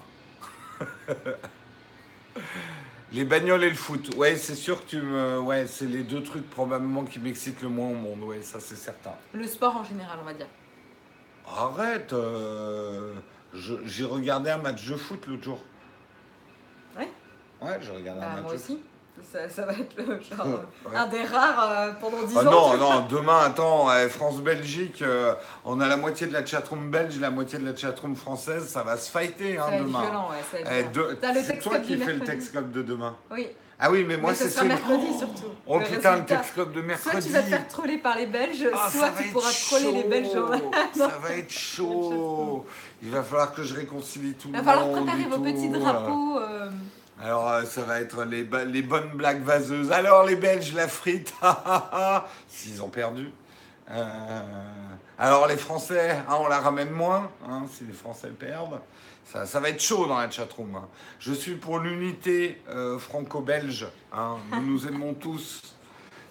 hein. 0.80 1.16
Les 3.12 3.24
bagnoles 3.24 3.64
et 3.64 3.68
le 3.70 3.76
foot. 3.76 4.14
Ouais, 4.16 4.36
c'est 4.36 4.54
sûr 4.54 4.82
que 4.84 4.90
tu 4.90 4.96
me. 5.00 5.38
Ouais, 5.38 5.66
c'est 5.66 5.84
les 5.86 6.02
deux 6.02 6.22
trucs 6.22 6.48
probablement 6.48 7.04
qui 7.04 7.18
m'excitent 7.18 7.60
le 7.62 7.68
moins 7.68 7.88
au 7.90 7.94
monde. 7.94 8.22
Ouais, 8.22 8.40
ça 8.42 8.58
c'est 8.58 8.76
certain. 8.76 9.12
Le 9.34 9.46
sport 9.46 9.76
en 9.76 9.84
général, 9.84 10.18
on 10.20 10.24
va 10.24 10.32
dire. 10.32 10.46
Arrête 11.46 12.12
euh, 12.14 13.12
je- 13.52 13.84
J'ai 13.84 14.04
regardé 14.06 14.48
un 14.50 14.56
match 14.58 14.86
de 14.88 14.96
foot 14.96 15.26
l'autre 15.26 15.42
jour. 15.42 15.60
Ouais 16.96 17.08
Ouais, 17.60 17.78
j'ai 17.82 17.90
regardé 17.90 18.20
Bah, 18.20 18.30
un 18.30 18.34
match 18.36 18.42
moi 18.44 18.52
de 18.54 18.58
foot. 18.58 18.80
Ça, 19.30 19.48
ça 19.48 19.64
va 19.66 19.72
être 19.72 19.94
le, 19.96 20.04
genre, 20.20 20.46
euh, 20.46 20.88
Ouais. 20.90 20.96
un 20.96 21.06
des 21.06 21.22
rares 21.22 21.70
euh, 21.70 21.92
pendant 22.00 22.22
10 22.22 22.34
Ah 22.36 22.40
ans. 22.40 22.44
non, 22.44 22.76
non, 22.76 23.06
demain, 23.08 23.40
attends, 23.46 23.88
euh, 23.90 24.08
France-Belgique, 24.08 25.00
euh, 25.02 25.34
on 25.64 25.80
a 25.80 25.86
la 25.88 25.96
moitié 25.96 26.26
de 26.26 26.32
la 26.32 26.44
chatroom 26.44 26.90
belge, 26.90 27.18
la 27.20 27.30
moitié 27.30 27.58
de 27.58 27.64
la 27.64 27.76
chatroom 27.76 28.16
française, 28.16 28.68
ça 28.68 28.82
va 28.82 28.96
se 28.96 29.10
fighter 29.10 29.58
hein, 29.58 29.64
Ça 29.64 29.70
va 29.70 29.76
être 29.76 29.84
demain. 29.84 30.00
violent, 30.02 30.28
ouais. 30.30 30.62
Ça 30.64 30.70
Eh, 30.78 30.82
de- 30.84 31.00
le 31.00 31.42
C'est 31.44 31.58
toi 31.60 31.78
qui 31.78 31.88
fais 31.96 32.12
le 32.12 32.18
mercredi. 32.18 32.24
Tex 32.26 32.48
Club 32.50 32.72
de 32.72 32.82
demain. 32.82 33.16
Oui. 33.30 33.48
Ah 33.84 33.90
oui, 33.90 34.04
mais 34.06 34.16
moi 34.16 34.30
Mais 34.30 34.36
ce 34.36 34.44
c'est 34.44 34.50
celui- 34.50 34.68
mercredi 34.68 35.18
surtout. 35.18 35.50
Oh 35.66 35.78
Le 35.78 35.84
putain, 35.86 36.10
le 36.10 36.14
résultat. 36.22 36.36
Tex 36.36 36.50
Club 36.52 36.68
de 36.72 36.78
Soit 36.78 36.82
mercredi. 36.86 37.26
tu 37.26 37.32
vas 37.32 37.42
te 37.42 37.46
faire 37.48 37.68
troller 37.68 37.98
par 37.98 38.16
les 38.16 38.26
Belges, 38.26 38.68
Ah, 38.74 38.90
soit 38.90 39.10
tu 39.20 39.28
pourras 39.28 39.50
troller 39.68 39.92
les 39.92 40.04
Belges. 40.04 40.28
Ça 40.94 41.08
va 41.22 41.30
être 41.34 41.50
chaud. 41.52 42.64
Il 43.02 43.10
va 43.10 43.22
falloir 43.22 43.52
que 43.54 43.62
je 43.62 43.74
réconcilie 43.74 44.34
tout 44.34 44.48
Il 44.48 44.54
le 44.54 44.58
va 44.62 44.64
falloir 44.72 44.86
monde. 44.88 45.06
préparer 45.06 45.24
vos 45.28 45.38
petits 45.38 45.68
drapeaux. 45.68 46.38
Alors, 47.22 47.48
euh, 47.48 47.64
ça 47.64 47.82
va 47.82 48.00
être 48.00 48.24
les, 48.24 48.42
bonnes 48.42 49.10
blagues 49.14 49.44
vaseuses. 49.44 49.92
Alors, 49.92 50.24
les 50.24 50.34
Belges, 50.34 50.74
la 50.74 50.88
frite, 50.88 51.32
ah, 51.42 51.62
ah, 51.64 51.90
ah, 51.92 52.28
s'ils 52.48 52.82
ont 52.82 52.88
perdu. 52.88 53.30
Euh, 53.92 54.40
alors, 55.18 55.46
les 55.46 55.56
Français, 55.56 56.16
hein, 56.28 56.36
on 56.40 56.48
la 56.48 56.58
ramène 56.58 56.90
moins, 56.90 57.30
hein, 57.48 57.62
si 57.72 57.84
les 57.84 57.92
Français 57.92 58.30
perdent. 58.30 58.80
Ça, 59.24 59.46
ça 59.46 59.60
va 59.60 59.68
être 59.68 59.80
chaud 59.80 60.06
dans 60.06 60.18
la 60.18 60.28
chatroom. 60.28 60.74
hein. 60.74 60.88
Je 61.20 61.32
suis 61.32 61.54
pour 61.54 61.78
l'unité 61.78 62.60
euh, 62.70 62.98
franco-belge. 62.98 63.86
hein. 64.12 64.38
Nous 64.52 64.62
nous 64.62 64.88
aimons 64.88 65.14
tous. 65.14 65.76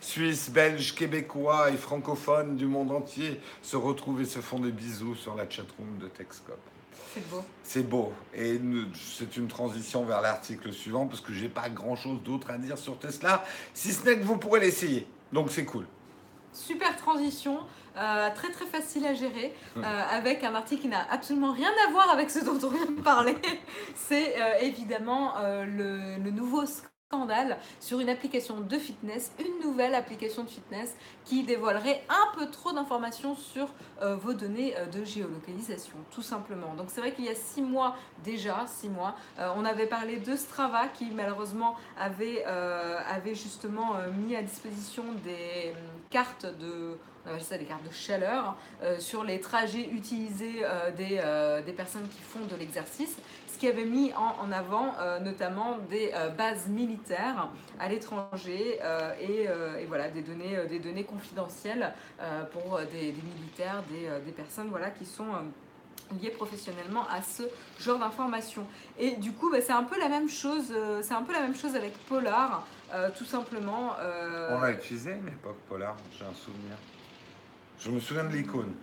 Suisses, 0.02 0.50
Belges, 0.50 0.94
Québécois 0.94 1.70
et 1.70 1.78
francophones 1.78 2.58
du 2.58 2.66
monde 2.66 2.92
entier 2.92 3.40
se 3.62 3.78
retrouvent 3.78 4.20
et 4.22 4.26
se 4.26 4.40
font 4.40 4.60
des 4.60 4.72
bisous 4.72 5.16
sur 5.16 5.36
la 5.36 5.50
chatroom 5.50 6.00
de 6.00 6.08
Texcop. 6.08 6.60
C'est 7.14 7.30
beau. 7.30 7.44
C'est 7.64 7.84
beau. 7.90 8.14
Et 8.34 8.60
c'est 8.96 9.36
une 9.38 9.48
transition 9.48 10.04
vers 10.06 10.22
l'article 10.22 10.72
suivant 10.72 11.08
parce 11.08 11.22
que 11.22 11.34
j'ai 11.34 11.50
pas 11.50 11.70
grand 11.70 11.96
chose 11.96 12.22
d'autre 12.24 12.50
à 12.52 12.58
dire 12.58 12.78
sur 12.78 12.98
Tesla, 12.98 13.44
si 13.74 13.92
ce 13.92 14.06
n'est 14.06 14.18
que 14.18 14.24
vous 14.24 14.38
pourrez 14.38 14.60
l'essayer. 14.62 15.08
Donc 15.34 15.52
c'est 15.52 15.66
cool. 15.66 15.86
Super 16.54 16.96
transition, 16.98 17.60
euh, 17.98 18.30
très 18.36 18.52
très 18.52 18.66
facile 18.66 19.06
à 19.06 19.14
gérer, 19.14 19.54
Hmm. 19.76 19.84
euh, 19.84 20.04
avec 20.12 20.44
un 20.44 20.54
article 20.54 20.82
qui 20.82 20.88
n'a 20.90 21.06
absolument 21.10 21.54
rien 21.54 21.72
à 21.88 21.92
voir 21.92 22.10
avec 22.12 22.30
ce 22.30 22.40
dont 22.44 22.60
on 22.62 22.70
vient 22.70 22.86
de 22.86 23.02
parler. 23.02 23.36
C'est 23.96 24.36
euh, 24.42 24.60
évidemment 24.62 25.34
le, 25.66 26.18
le 26.22 26.32
nouveau 26.32 26.66
scandale 27.12 27.58
sur 27.80 28.00
une 28.00 28.10
application 28.10 28.62
de 28.62 28.78
fitness, 28.78 29.32
une 29.40 29.68
nouvelle 29.68 29.96
application 29.96 30.44
de 30.44 30.50
fitness 30.50 30.96
qui 31.26 31.44
dévoilerait 31.44 32.04
un 32.10 32.38
peu 32.38 32.50
trop 32.50 32.72
d'informations 32.72 33.36
sur 33.36 33.68
euh, 34.02 34.16
vos 34.16 34.34
données 34.34 34.76
euh, 34.78 34.86
de 34.86 35.04
géolocalisation, 35.04 35.96
tout 36.12 36.22
simplement. 36.22 36.74
Donc 36.76 36.88
c'est 36.90 37.02
vrai 37.02 37.12
qu'il 37.12 37.26
y 37.26 37.30
a 37.30 37.36
six 37.36 37.62
mois 37.62 37.96
déjà, 38.24 38.66
six 38.68 38.90
mois, 38.90 39.16
euh, 39.40 39.50
on 39.58 39.66
avait 39.66 39.88
parlé 39.88 40.20
de 40.20 40.36
Strava 40.36 40.88
qui 40.88 41.12
malheureusement 41.12 41.76
avait, 42.00 42.46
justement 43.34 43.96
mis 44.26 44.36
à 44.36 44.42
disposition 44.42 45.04
des 45.24 45.72
hum, 45.72 45.78
cartes 46.10 46.46
de 46.46 46.98
cartes 47.68 47.84
de 47.86 47.94
chaleur, 47.94 48.58
sur 48.98 49.24
les 49.24 49.40
trajets 49.40 49.88
utilisés 49.92 50.64
des, 50.98 51.74
personnes 51.74 52.08
qui 52.10 52.20
font 52.20 52.44
de 52.50 52.56
l'exercice, 52.56 53.16
ce 53.41 53.41
qui 53.62 53.68
avait 53.68 53.86
mis 53.86 54.12
en, 54.16 54.44
en 54.44 54.52
avant 54.52 54.96
euh, 55.00 55.20
notamment 55.20 55.78
des 55.88 56.12
euh, 56.16 56.30
bases 56.30 56.68
militaires 56.68 57.50
à 57.80 57.88
l'étranger 57.88 58.80
euh, 58.82 59.14
et, 59.22 59.44
et 59.82 59.86
voilà, 59.86 60.10
des 60.10 60.24
données, 60.24 60.66
des 60.68 60.80
données 60.80 61.04
confidentielles 61.04 61.94
pour 62.52 62.80
des, 62.92 63.12
des 63.12 63.22
militaires, 63.22 63.84
des, 63.88 64.10
des 64.26 64.32
personnes 64.32 64.70
voilà, 64.70 64.90
qui 64.90 65.06
sont 65.06 65.28
liées 66.20 66.32
professionnellement 66.32 67.06
à 67.08 67.22
ce 67.22 67.44
genre 67.80 68.00
d'informations. 68.00 68.66
Et 68.98 69.12
du 69.18 69.32
coup, 69.32 69.52
bah, 69.52 69.62
c'est 69.62 69.72
un 69.74 69.84
peu 69.84 70.00
la 70.00 70.10
même 70.10 70.28
chose. 70.28 70.70
euh, 70.72 71.02
c'est 71.04 71.14
un 71.14 71.22
peu 71.22 71.32
la 71.34 71.42
même 71.42 71.56
chose 71.56 71.76
avec 71.76 71.94
Polar, 72.08 72.66
euh, 72.94 73.10
tout 73.16 73.26
simplement. 73.26 73.94
euh, 74.00 74.58
On 74.58 74.60
l'a 74.60 74.72
utilisé 74.72 75.12
à 75.12 75.16
une 75.16 75.28
époque, 75.28 75.58
Polar, 75.70 75.96
j'ai 76.18 76.26
un 76.26 76.34
souvenir. 76.34 76.76
Je 77.80 77.92
me 77.92 78.00
souviens 78.00 78.24
de 78.24 78.34
l'icône. 78.34 78.74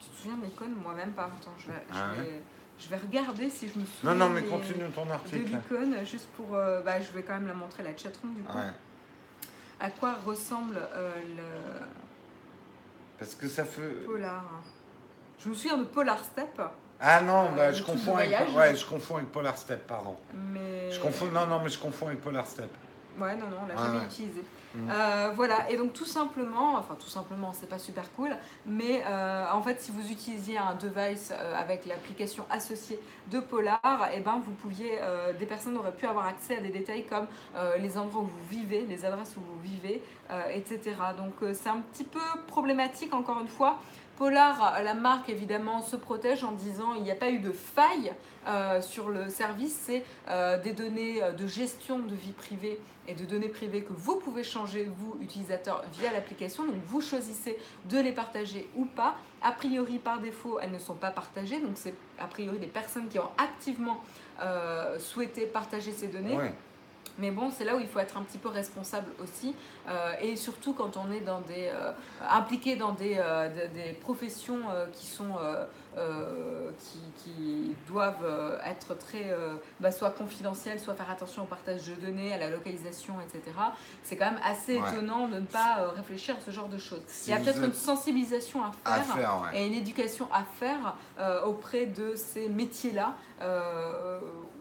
Tu 0.00 0.08
te 0.08 0.16
souviens 0.16 0.38
de 0.38 0.44
l'icône? 0.46 0.74
Moi-même 0.82 1.12
pas. 1.12 1.24
Attends, 1.40 1.52
je 1.58 1.66
vais, 1.68 1.82
je 1.92 1.98
ouais? 2.20 2.24
vais- 2.26 2.42
je 2.80 2.88
vais 2.88 2.96
regarder 2.96 3.50
si 3.50 3.68
je 3.68 3.78
me 3.78 3.84
souviens. 3.84 4.14
Non, 4.14 4.26
non, 4.26 4.30
mais 4.30 4.42
continue 4.42 4.88
ton 4.94 5.04
De 5.06 5.10
article. 5.10 5.38
l'icône, 5.44 5.96
juste 6.04 6.28
pour. 6.36 6.54
euh, 6.54 6.80
bah, 6.82 7.00
je 7.00 7.10
vais 7.12 7.22
quand 7.22 7.34
même 7.34 7.46
la 7.46 7.54
montrer 7.54 7.82
la 7.82 7.96
chatroom 7.96 8.34
du 8.34 8.42
coup. 8.42 8.56
Ouais. 8.56 8.72
À 9.80 9.90
quoi 9.90 10.14
ressemble 10.26 10.76
euh, 10.94 11.12
le 11.36 11.80
Parce 13.18 13.34
que 13.34 13.48
ça 13.48 13.64
fait. 13.64 14.04
Polar 14.06 14.44
Je 15.42 15.48
me 15.48 15.54
souviens 15.54 15.78
de 15.78 15.84
Polar 15.84 16.22
Step, 16.24 16.60
Ah 17.00 17.20
non, 17.22 17.46
Euh, 17.52 17.56
bah, 17.56 17.72
je 17.72 17.80
de 17.80 17.86
confonds 17.86 18.16
avec, 18.16 18.54
ouais, 18.56 18.76
je 18.76 18.84
confonds 18.86 19.16
avec 19.16 19.30
Polar 19.32 19.56
Step, 19.56 19.86
pardon. 19.86 20.16
mais. 20.34 20.90
Je 20.90 21.00
confonds, 21.00 21.26
non, 21.30 21.46
non, 21.46 21.60
mais 21.62 21.70
je 21.70 21.78
confonds 21.78 22.08
avec 22.08 22.20
Polar 22.20 22.46
Step. 22.46 22.70
Ouais, 23.18 23.36
non, 23.36 23.48
non, 23.48 23.56
on 23.64 23.66
l'a 23.66 23.74
Ah 23.76 23.84
jamais 23.86 23.98
ouais. 24.00 24.04
utilisé. 24.04 24.42
Mhm. 24.74 24.88
Euh, 24.90 25.30
voilà, 25.34 25.70
et 25.70 25.76
donc 25.76 25.92
tout 25.92 26.04
simplement, 26.04 26.76
enfin 26.76 26.94
tout 26.98 27.08
simplement, 27.08 27.52
c'est 27.52 27.68
pas 27.68 27.78
super 27.78 28.10
cool, 28.12 28.30
mais 28.66 29.02
euh, 29.06 29.44
en 29.52 29.62
fait, 29.62 29.80
si 29.80 29.90
vous 29.90 30.10
utilisiez 30.10 30.58
un 30.58 30.74
device 30.74 31.32
euh, 31.32 31.54
avec 31.56 31.86
l'application 31.86 32.44
associée 32.50 33.00
de 33.30 33.40
Polar, 33.40 34.10
et 34.14 34.20
ben 34.20 34.40
vous 34.44 34.52
pouviez, 34.52 34.98
des 35.38 35.46
personnes 35.46 35.76
auraient 35.76 35.92
pu 35.92 36.06
avoir 36.06 36.26
accès 36.26 36.56
à 36.56 36.60
des 36.60 36.70
détails 36.70 37.04
comme 37.04 37.26
les 37.78 37.96
endroits 37.96 38.22
où 38.22 38.26
vous 38.26 38.48
vivez, 38.50 38.84
les 38.88 39.04
adresses 39.04 39.36
où 39.36 39.40
vous 39.40 39.60
vivez, 39.62 40.02
etc. 40.52 40.80
Donc 41.16 41.34
c'est 41.54 41.68
un 41.68 41.80
petit 41.80 42.02
peu 42.02 42.18
problématique 42.48 43.14
encore 43.14 43.40
une 43.40 43.48
fois. 43.48 43.78
Polar, 44.20 44.82
la 44.82 44.92
marque 44.92 45.30
évidemment 45.30 45.80
se 45.80 45.96
protège 45.96 46.44
en 46.44 46.52
disant 46.52 46.92
il 46.94 47.02
n'y 47.02 47.10
a 47.10 47.14
pas 47.14 47.30
eu 47.30 47.38
de 47.38 47.52
faille 47.52 48.12
euh, 48.46 48.82
sur 48.82 49.08
le 49.08 49.30
service, 49.30 49.74
c'est 49.86 50.04
euh, 50.28 50.58
des 50.58 50.74
données 50.74 51.22
euh, 51.22 51.32
de 51.32 51.46
gestion 51.46 52.00
de 52.00 52.14
vie 52.14 52.32
privée 52.32 52.78
et 53.08 53.14
de 53.14 53.24
données 53.24 53.48
privées 53.48 53.82
que 53.82 53.94
vous 53.94 54.16
pouvez 54.16 54.44
changer, 54.44 54.90
vous, 54.94 55.16
utilisateurs, 55.22 55.82
via 55.94 56.12
l'application. 56.12 56.66
Donc 56.66 56.74
vous 56.86 57.00
choisissez 57.00 57.56
de 57.86 57.98
les 57.98 58.12
partager 58.12 58.68
ou 58.76 58.84
pas. 58.84 59.16
A 59.40 59.52
priori, 59.52 59.98
par 59.98 60.20
défaut, 60.20 60.58
elles 60.60 60.72
ne 60.72 60.78
sont 60.78 60.96
pas 60.96 61.12
partagées. 61.12 61.58
Donc 61.58 61.76
c'est 61.76 61.94
a 62.18 62.26
priori 62.26 62.58
des 62.58 62.66
personnes 62.66 63.08
qui 63.08 63.18
ont 63.18 63.30
activement 63.38 64.04
souhaité 64.98 65.46
partager 65.46 65.92
ces 65.92 66.08
données. 66.08 66.36
Mais 67.18 67.30
bon, 67.30 67.50
c'est 67.50 67.64
là 67.64 67.76
où 67.76 67.80
il 67.80 67.86
faut 67.88 67.98
être 67.98 68.16
un 68.16 68.22
petit 68.22 68.38
peu 68.38 68.48
responsable 68.48 69.10
aussi, 69.22 69.54
euh, 69.88 70.12
et 70.20 70.36
surtout 70.36 70.72
quand 70.72 70.96
on 70.96 71.10
est 71.12 71.20
dans 71.20 71.40
des, 71.40 71.70
euh, 71.72 71.92
impliqué 72.28 72.76
dans 72.76 72.92
des, 72.92 73.16
euh, 73.18 73.48
des 73.74 73.92
professions 73.94 74.60
qui 74.92 75.06
sont, 75.06 75.34
qui, 76.78 77.00
qui 77.22 77.76
doivent 77.88 78.58
être 78.64 78.94
très, 78.96 79.34
bah, 79.80 79.90
soit 79.90 80.10
confidentielles, 80.10 80.78
soit 80.80 80.94
faire 80.94 81.10
attention 81.10 81.42
au 81.42 81.46
partage 81.46 81.86
de 81.88 81.94
données, 81.94 82.32
à 82.32 82.38
la 82.38 82.48
localisation, 82.48 83.14
etc. 83.20 83.42
C'est 84.04 84.16
quand 84.16 84.30
même 84.30 84.40
assez 84.44 84.78
Ouais. 84.80 84.88
étonnant 84.92 85.26
de 85.28 85.40
ne 85.40 85.46
pas 85.46 85.90
réfléchir 85.96 86.36
à 86.36 86.40
ce 86.40 86.50
genre 86.52 86.68
de 86.68 86.78
choses. 86.78 87.02
Si 87.08 87.30
il 87.30 87.32
y 87.32 87.36
a 87.36 87.40
peut-être 87.40 87.62
une 87.64 87.74
sensibilisation 87.74 88.62
à 88.62 88.70
À 88.84 89.00
faire. 89.02 89.42
ouais. 89.42 89.60
Et 89.60 89.66
une 89.66 89.74
éducation 89.74 90.28
à 90.32 90.44
faire 90.44 90.94
auprès 91.44 91.86
de 91.86 92.14
ces 92.14 92.48
métiers-là 92.48 93.14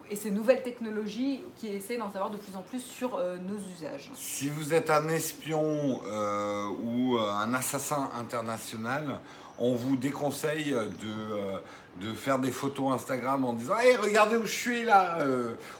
et 0.09 0.15
ces 0.15 0.31
nouvelles 0.31 0.63
technologies 0.63 1.41
qui 1.57 1.67
essaient 1.67 1.97
d'en 1.97 2.11
savoir 2.11 2.31
de 2.31 2.37
plus 2.37 2.55
en 2.55 2.61
plus 2.61 2.81
sur 2.81 3.15
euh, 3.15 3.37
nos 3.37 3.57
usages. 3.75 4.09
Si 4.15 4.49
vous 4.49 4.73
êtes 4.73 4.89
un 4.89 5.07
espion 5.09 6.01
euh, 6.05 6.67
ou 6.83 7.17
euh, 7.17 7.31
un 7.31 7.53
assassin 7.53 8.09
international, 8.17 9.19
on 9.59 9.75
vous 9.75 9.97
déconseille 9.97 10.71
de, 10.71 12.05
de 12.07 12.13
faire 12.13 12.39
des 12.39 12.51
photos 12.51 12.93
Instagram 12.93 13.43
en 13.43 13.53
disant 13.53 13.77
Hey, 13.77 13.97
regardez 13.97 14.37
où 14.37 14.45
je 14.45 14.55
suis 14.55 14.83
là 14.85 15.17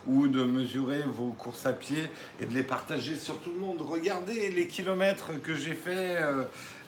Ou 0.06 0.28
de 0.28 0.44
mesurer 0.44 1.02
vos 1.04 1.30
courses 1.30 1.66
à 1.66 1.72
pied 1.72 2.10
et 2.42 2.46
de 2.46 2.54
les 2.54 2.64
partager 2.64 3.16
sur 3.16 3.40
tout 3.40 3.52
le 3.54 3.60
monde. 3.60 3.78
Regardez 3.80 4.50
les 4.50 4.68
kilomètres 4.68 5.42
que 5.42 5.56
j'ai 5.56 5.76
fait 5.76 6.18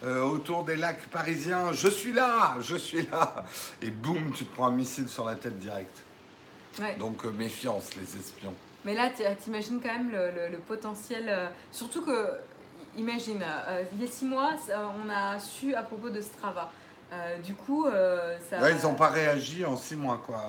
autour 0.03 0.65
des 0.65 0.75
lacs 0.75 1.07
parisiens. 1.07 1.71
Je 1.71 1.87
suis 1.87 2.11
là 2.11 2.57
Je 2.59 2.75
suis 2.75 3.07
là 3.09 3.45
Et 3.81 3.89
boum, 3.89 4.33
tu 4.35 4.43
te 4.43 4.53
prends 4.53 4.67
un 4.67 4.71
missile 4.71 5.07
sur 5.07 5.23
la 5.23 5.35
tête 5.35 5.59
direct. 5.59 6.03
Ouais. 6.79 6.95
Donc 6.95 7.25
euh, 7.25 7.31
méfiance, 7.31 7.95
les 7.95 8.17
espions. 8.17 8.53
Mais 8.85 8.93
là, 8.95 9.09
tu 9.15 9.23
imagines 9.49 9.79
quand 9.81 9.91
même 9.93 10.11
le, 10.11 10.31
le- 10.31 10.47
le 10.51 10.57
potentiel. 10.57 11.25
euh, 11.27 11.47
surtout 11.71 12.03
que, 12.03 12.29
imagine, 12.97 13.43
euh, 13.43 13.83
il 13.93 14.01
y 14.01 14.07
a 14.07 14.11
six 14.11 14.25
mois, 14.25 14.53
on 15.05 15.09
a 15.09 15.39
su 15.39 15.75
à 15.75 15.83
propos 15.83 16.09
de 16.09 16.21
Strava. 16.21 16.71
Du 17.43 17.53
coup, 17.55 17.85
ça. 18.49 18.59
Ouais, 18.61 18.71
ils 18.71 18.83
n'ont 18.83 18.95
pas 18.95 19.09
réagi 19.09 19.65
en 19.65 19.75
six 19.75 19.97
mois, 19.97 20.21
quoi. 20.25 20.41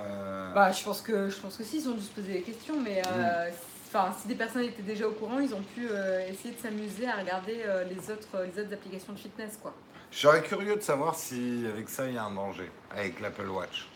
Bah, 0.55 0.71
je 0.71 0.85
pense 0.85 1.01
que 1.03 1.29
je 1.29 1.37
pense 1.41 1.57
que 1.57 1.65
si, 1.65 1.79
ils 1.79 1.89
ont 1.89 1.95
dû 1.95 2.03
se 2.03 2.11
poser 2.13 2.35
des 2.35 2.43
questions, 2.43 2.81
mais 2.81 3.03
Mm. 3.03 3.53
enfin, 3.89 4.15
si 4.21 4.29
des 4.29 4.37
personnes 4.37 4.63
étaient 4.63 4.81
déjà 4.83 5.09
au 5.09 5.11
courant, 5.11 5.41
ils 5.41 5.53
ont 5.55 5.63
pu 5.75 5.89
euh, 5.91 6.21
essayer 6.29 6.55
de 6.55 6.61
s'amuser 6.61 7.09
à 7.09 7.17
regarder 7.17 7.63
euh, 7.67 7.83
les 7.83 7.99
autres 8.13 8.45
les 8.45 8.63
autres 8.63 8.73
applications 8.73 9.13
de 9.13 9.19
fitness, 9.19 9.59
quoi. 9.61 9.75
Je 10.13 10.19
serais 10.19 10.43
curieux 10.43 10.77
de 10.77 10.83
savoir 10.83 11.17
si 11.17 11.65
avec 11.69 11.89
ça 11.89 12.07
il 12.07 12.15
y 12.15 12.19
a 12.19 12.23
un 12.25 12.31
danger, 12.35 12.71
avec 12.93 13.19
l'Apple 13.19 13.49
Watch. 13.49 13.89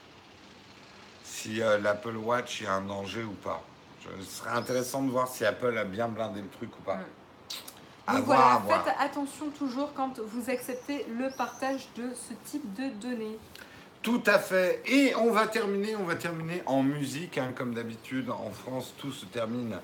Si 1.46 1.62
euh, 1.62 1.78
l'Apple 1.78 2.16
Watch 2.16 2.64
a 2.66 2.72
un 2.74 2.80
danger 2.82 3.22
ou 3.22 3.32
pas. 3.44 3.62
Je- 4.02 4.24
Ce 4.24 4.38
serait 4.38 4.50
intéressant 4.56 5.02
de 5.02 5.10
voir 5.10 5.28
si 5.28 5.44
Apple 5.44 5.76
a 5.78 5.84
bien 5.84 6.08
blindé 6.08 6.40
le 6.40 6.48
truc 6.48 6.70
ou 6.78 6.82
pas. 6.82 6.96
Mm. 6.96 8.16
Donc 8.16 8.24
voir, 8.24 8.62
voilà, 8.64 8.82
faites 8.84 8.94
attention 9.00 9.46
toujours 9.58 9.92
quand 9.94 10.20
vous 10.20 10.48
acceptez 10.50 11.06
le 11.18 11.28
partage 11.36 11.88
de 11.96 12.10
ce 12.14 12.34
type 12.50 12.72
de 12.74 12.88
données. 13.00 13.36
Tout 14.02 14.22
à 14.26 14.38
fait. 14.38 14.80
Et 14.86 15.14
on 15.16 15.32
va 15.32 15.48
terminer, 15.48 15.96
on 15.96 16.04
va 16.04 16.14
terminer 16.14 16.62
en 16.66 16.82
musique, 16.84 17.38
hein, 17.38 17.52
comme 17.56 17.74
d'habitude. 17.74 18.30
En 18.30 18.50
France, 18.50 18.94
tout 18.98 19.10
se 19.10 19.26
termine 19.26 19.76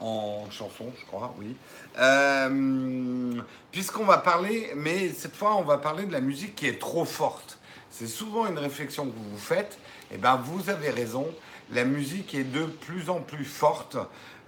en 0.00 0.44
chanson, 0.50 0.92
je 1.00 1.06
crois, 1.06 1.32
oui. 1.38 1.54
Euh, 2.00 3.40
Puisqu'on 3.70 4.04
va 4.04 4.18
parler, 4.18 4.72
mais 4.74 5.10
cette 5.10 5.36
fois, 5.36 5.54
on 5.56 5.62
va 5.62 5.78
parler 5.78 6.04
de 6.06 6.12
la 6.12 6.20
musique 6.20 6.56
qui 6.56 6.66
est 6.66 6.80
trop 6.80 7.04
forte. 7.04 7.58
C'est 7.90 8.06
souvent 8.08 8.46
une 8.46 8.58
réflexion 8.58 9.04
que 9.06 9.14
vous 9.16 9.30
vous 9.30 9.38
faites. 9.38 9.78
Et 10.12 10.18
ben, 10.18 10.36
vous 10.36 10.70
avez 10.70 10.90
raison. 10.90 11.26
La 11.72 11.84
musique 11.84 12.34
est 12.34 12.44
de 12.44 12.64
plus 12.64 13.10
en 13.10 13.20
plus 13.20 13.44
forte. 13.44 13.96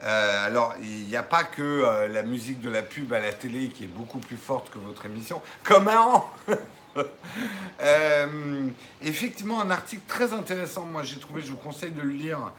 Euh, 0.03 0.47
alors, 0.47 0.75
il 0.81 1.07
n'y 1.07 1.17
a 1.17 1.23
pas 1.23 1.45
que 1.45 1.63
euh, 1.63 2.09
la 2.09 2.23
musique 2.23 2.61
de 2.61 2.71
la 2.71 2.83
pub 2.83 3.13
à 3.13 3.21
la 3.21 3.33
télé 3.33 3.69
qui 3.69 3.85
est 3.85 3.89
beaucoup 3.89 4.19
plus 4.19 4.39
forte 4.39 4.71
que 4.71 4.79
votre 4.79 5.07
émission. 5.07 5.41
Comment 5.63 6.31
Euh, 7.81 8.69
effectivement, 9.01 9.61
un 9.63 9.71
article 9.71 10.03
très 10.09 10.33
intéressant, 10.33 10.85
moi 10.85 11.05
j'ai 11.05 11.21
trouvé, 11.21 11.41
je 11.41 11.53
vous 11.53 11.57
conseille 11.57 11.93
de 11.93 12.03
le 12.03 12.11
lire 12.11 12.53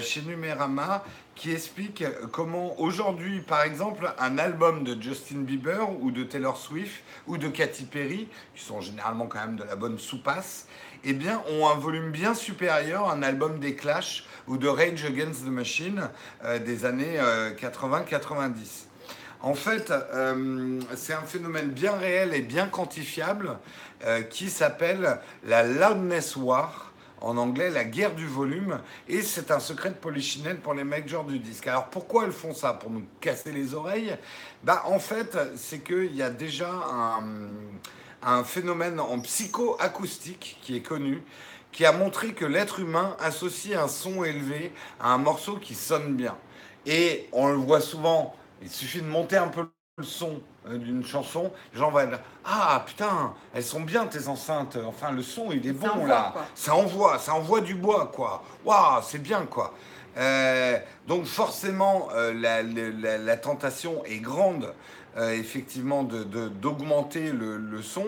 chez 0.00 0.22
Numérama, 0.22 1.04
qui 1.34 1.52
explique 1.52 2.02
comment 2.32 2.80
aujourd'hui, 2.80 3.42
par 3.42 3.62
exemple, 3.62 4.10
un 4.18 4.38
album 4.38 4.84
de 4.84 5.00
Justin 5.00 5.40
Bieber 5.40 5.86
ou 6.00 6.10
de 6.10 6.24
Taylor 6.24 6.56
Swift 6.56 7.04
ou 7.26 7.36
de 7.36 7.46
Katy 7.48 7.84
Perry, 7.84 8.26
qui 8.56 8.64
sont 8.64 8.80
généralement 8.80 9.26
quand 9.26 9.40
même 9.40 9.56
de 9.56 9.64
la 9.64 9.76
bonne 9.76 9.98
soupasse, 9.98 10.66
eh 11.04 11.12
bien, 11.12 11.42
ont 11.50 11.68
un 11.68 11.74
volume 11.74 12.10
bien 12.10 12.34
supérieur 12.34 13.08
à 13.08 13.14
un 13.14 13.22
album 13.22 13.58
des 13.58 13.74
Clash 13.74 14.26
ou 14.48 14.56
de 14.56 14.68
Rage 14.68 15.04
Against 15.04 15.44
the 15.44 15.48
Machine 15.48 16.08
euh, 16.44 16.58
des 16.58 16.84
années 16.84 17.18
80-90. 17.60 18.86
En 19.44 19.52
fait, 19.52 19.90
euh, 19.90 20.80
c'est 20.96 21.12
un 21.12 21.20
phénomène 21.20 21.68
bien 21.68 21.92
réel 21.92 22.32
et 22.32 22.40
bien 22.40 22.66
quantifiable 22.66 23.58
euh, 24.06 24.22
qui 24.22 24.48
s'appelle 24.48 25.18
la 25.44 25.62
loudness 25.62 26.34
war, 26.36 26.92
en 27.20 27.36
anglais 27.36 27.68
la 27.68 27.84
guerre 27.84 28.14
du 28.14 28.26
volume, 28.26 28.80
et 29.06 29.20
c'est 29.20 29.50
un 29.50 29.60
secret 29.60 29.90
de 29.90 29.96
polichinelle 29.96 30.60
pour 30.60 30.72
les 30.72 30.82
majors 30.82 31.24
du 31.24 31.38
disque. 31.38 31.66
Alors 31.66 31.90
pourquoi 31.90 32.24
elles 32.24 32.32
font 32.32 32.54
ça? 32.54 32.72
Pour 32.72 32.88
nous 32.88 33.04
casser 33.20 33.52
les 33.52 33.74
oreilles? 33.74 34.16
Bah, 34.62 34.82
En 34.86 34.98
fait, 34.98 35.36
c'est 35.56 35.80
qu'il 35.80 36.16
y 36.16 36.22
a 36.22 36.30
déjà 36.30 36.70
un, 36.70 37.22
un 38.24 38.44
phénomène 38.44 39.00
en 39.00 39.20
psychoacoustique 39.20 40.58
qui 40.62 40.76
est 40.76 40.82
connu, 40.82 41.22
qui 41.72 41.84
a 41.84 41.92
montré 41.92 42.34
que 42.34 42.44
l'être 42.44 42.80
humain 42.80 43.16
associe 43.20 43.76
un 43.78 43.88
son 43.88 44.24
élevé 44.24 44.72
à 45.00 45.12
un 45.12 45.18
morceau 45.18 45.56
qui 45.56 45.74
sonne 45.74 46.14
bien. 46.16 46.36
Et 46.86 47.28
on 47.32 47.48
le 47.48 47.54
voit 47.56 47.80
souvent, 47.80 48.34
il 48.62 48.70
suffit 48.70 49.00
de 49.02 49.06
monter 49.06 49.36
un 49.36 49.48
peu 49.48 49.68
le 49.98 50.04
son 50.04 50.40
euh, 50.66 50.76
d'une 50.78 51.04
chanson, 51.04 51.52
les 51.72 51.78
gens 51.78 51.90
vont 51.90 52.04
dire 52.06 52.20
Ah 52.44 52.82
putain, 52.86 53.34
elles 53.54 53.62
sont 53.64 53.80
bien 53.80 54.06
tes 54.06 54.26
enceintes, 54.28 54.76
enfin 54.86 55.12
le 55.12 55.22
son 55.22 55.52
il 55.52 55.66
est 55.66 55.72
Ça 55.80 55.92
bon 55.92 55.94
envoie, 55.94 56.06
là, 56.08 56.32
quoi. 56.32 56.50
ça 56.54 56.74
envoie, 56.74 57.18
ça 57.18 57.34
envoie 57.34 57.60
du 57.60 57.74
bois 57.76 58.10
quoi, 58.12 58.42
waouh, 58.64 59.02
c'est 59.02 59.20
bien 59.22 59.46
quoi. 59.46 59.72
Euh, 60.16 60.78
donc 61.06 61.24
forcément, 61.26 62.08
euh, 62.12 62.32
la, 62.34 62.62
la- 62.62 62.90
la- 62.90 63.18
la 63.18 63.36
tentation 63.36 64.04
est 64.04 64.18
grande 64.18 64.74
effectivement 65.16 66.02
d'augmenter 66.04 67.30
le, 67.30 67.56
le, 67.56 67.82
son. 67.82 68.06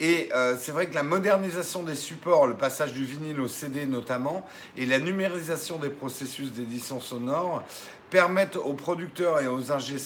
Et 0.00 0.28
euh, 0.34 0.56
c'est 0.58 0.72
vrai 0.72 0.86
que 0.86 0.94
la 0.94 1.02
modernisation 1.02 1.82
des 1.82 1.94
supports, 1.94 2.46
le 2.46 2.54
passage 2.54 2.92
du 2.92 3.04
vinyle 3.04 3.40
au 3.40 3.48
CD 3.48 3.86
notamment, 3.86 4.46
et 4.76 4.86
la 4.86 4.98
numérisation 4.98 5.78
des 5.78 5.90
processus 5.90 6.52
d'édition 6.52 7.00
sonore 7.00 7.62
permettent 8.10 8.56
aux 8.56 8.74
producteurs 8.74 9.40
et 9.40 9.46
aux 9.46 9.72
ingé 9.72 9.96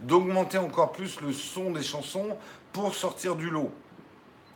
d'augmenter 0.00 0.58
encore 0.58 0.92
plus 0.92 1.20
le 1.20 1.32
son 1.32 1.70
des 1.70 1.82
chansons 1.82 2.36
pour 2.72 2.94
sortir 2.94 3.36
du 3.36 3.50
lot. 3.50 3.70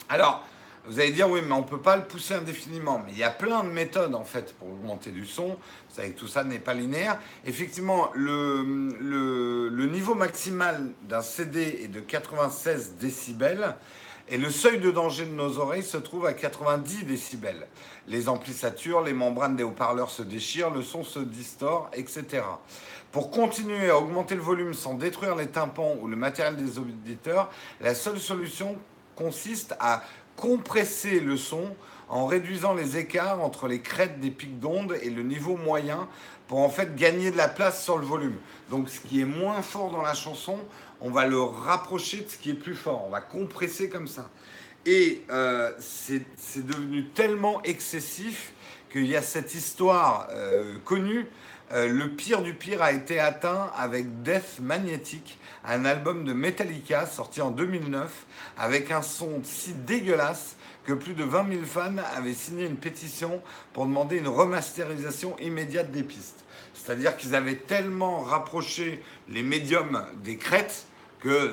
Alors, 0.08 0.46
vous 0.88 1.00
allez 1.00 1.10
dire, 1.10 1.28
oui, 1.28 1.40
mais 1.44 1.52
on 1.52 1.62
ne 1.62 1.66
peut 1.66 1.80
pas 1.80 1.96
le 1.96 2.04
pousser 2.04 2.34
indéfiniment. 2.34 3.02
Mais 3.04 3.12
il 3.12 3.18
y 3.18 3.24
a 3.24 3.30
plein 3.30 3.64
de 3.64 3.68
méthodes, 3.68 4.14
en 4.14 4.24
fait, 4.24 4.54
pour 4.54 4.68
augmenter 4.68 5.10
du 5.10 5.26
son. 5.26 5.48
Vous 5.48 5.94
savez 5.94 6.10
que 6.12 6.18
tout 6.18 6.28
ça 6.28 6.44
n'est 6.44 6.58
pas 6.58 6.74
linéaire. 6.74 7.18
Effectivement, 7.44 8.10
le, 8.14 9.86
niveau 9.90 10.14
maximal 10.14 10.90
d'un 11.08 11.22
CD 11.22 11.80
est 11.82 11.88
de 11.88 12.00
96 12.00 12.94
décibels. 13.00 13.74
Et 14.28 14.38
le 14.38 14.50
seuil 14.50 14.80
de 14.80 14.90
danger 14.90 15.24
de 15.24 15.30
nos 15.30 15.58
oreilles 15.58 15.84
se 15.84 15.96
trouve 15.96 16.26
à 16.26 16.32
90 16.32 17.04
décibels. 17.04 17.68
Les 18.08 18.28
amplis 18.28 18.54
saturent, 18.54 19.02
les 19.02 19.12
membranes 19.12 19.54
des 19.54 19.62
haut-parleurs 19.62 20.10
se 20.10 20.22
déchirent, 20.22 20.70
le 20.70 20.82
son 20.82 21.04
se 21.04 21.20
distord, 21.20 21.90
etc. 21.92 22.42
Pour 23.12 23.30
continuer 23.30 23.88
à 23.88 23.98
augmenter 23.98 24.34
le 24.34 24.40
volume 24.40 24.74
sans 24.74 24.94
détruire 24.94 25.36
les 25.36 25.46
tympans 25.46 25.94
ou 26.00 26.08
le 26.08 26.16
matériel 26.16 26.56
des 26.56 26.78
auditeurs, 26.78 27.50
la 27.80 27.94
seule 27.94 28.18
solution 28.18 28.76
consiste 29.14 29.76
à 29.80 30.02
compresser 30.36 31.20
le 31.20 31.36
son 31.36 31.74
en 32.08 32.26
réduisant 32.26 32.74
les 32.74 32.96
écarts 32.96 33.42
entre 33.42 33.66
les 33.66 33.80
crêtes 33.80 34.20
des 34.20 34.30
pics 34.30 34.60
d'onde 34.60 34.96
et 35.02 35.10
le 35.10 35.22
niveau 35.22 35.56
moyen 35.56 36.08
pour 36.46 36.60
en 36.60 36.68
fait 36.68 36.94
gagner 36.94 37.30
de 37.30 37.36
la 37.36 37.48
place 37.48 37.82
sur 37.82 37.98
le 37.98 38.06
volume. 38.06 38.36
Donc 38.70 38.88
ce 38.88 39.00
qui 39.00 39.20
est 39.20 39.24
moins 39.24 39.62
fort 39.62 39.90
dans 39.90 40.02
la 40.02 40.14
chanson, 40.14 40.58
on 41.00 41.10
va 41.10 41.26
le 41.26 41.40
rapprocher 41.40 42.18
de 42.18 42.28
ce 42.28 42.36
qui 42.36 42.50
est 42.50 42.54
plus 42.54 42.76
fort. 42.76 43.04
On 43.06 43.10
va 43.10 43.20
compresser 43.20 43.88
comme 43.88 44.06
ça. 44.06 44.30
Et 44.84 45.24
euh, 45.30 45.72
c'est 45.78 46.22
devenu 46.64 47.06
tellement 47.08 47.60
excessif 47.64 48.52
qu'il 48.92 49.06
y 49.06 49.16
a 49.16 49.22
cette 49.22 49.54
histoire 49.54 50.28
euh, 50.30 50.76
connue. 50.84 51.26
Euh, 51.72 51.88
le 51.88 52.10
pire 52.10 52.42
du 52.42 52.54
pire 52.54 52.80
a 52.80 52.92
été 52.92 53.18
atteint 53.18 53.72
avec 53.76 54.22
Death 54.22 54.60
Magnetic, 54.60 55.36
un 55.64 55.84
album 55.84 56.24
de 56.24 56.32
Metallica 56.32 57.06
sorti 57.06 57.40
en 57.40 57.50
2009 57.50 58.26
avec 58.56 58.92
un 58.92 59.02
son 59.02 59.40
si 59.42 59.72
dégueulasse 59.72 60.54
que 60.84 60.92
plus 60.92 61.14
de 61.14 61.24
20 61.24 61.50
000 61.50 61.64
fans 61.64 61.96
avaient 62.14 62.34
signé 62.34 62.66
une 62.66 62.76
pétition 62.76 63.42
pour 63.72 63.86
demander 63.86 64.18
une 64.18 64.28
remasterisation 64.28 65.36
immédiate 65.40 65.90
des 65.90 66.04
pistes. 66.04 66.44
C'est-à-dire 66.72 67.16
qu'ils 67.16 67.34
avaient 67.34 67.56
tellement 67.56 68.20
rapproché 68.20 69.02
les 69.28 69.42
médiums 69.42 70.06
des 70.22 70.36
crêtes 70.36 70.86
que 71.18 71.52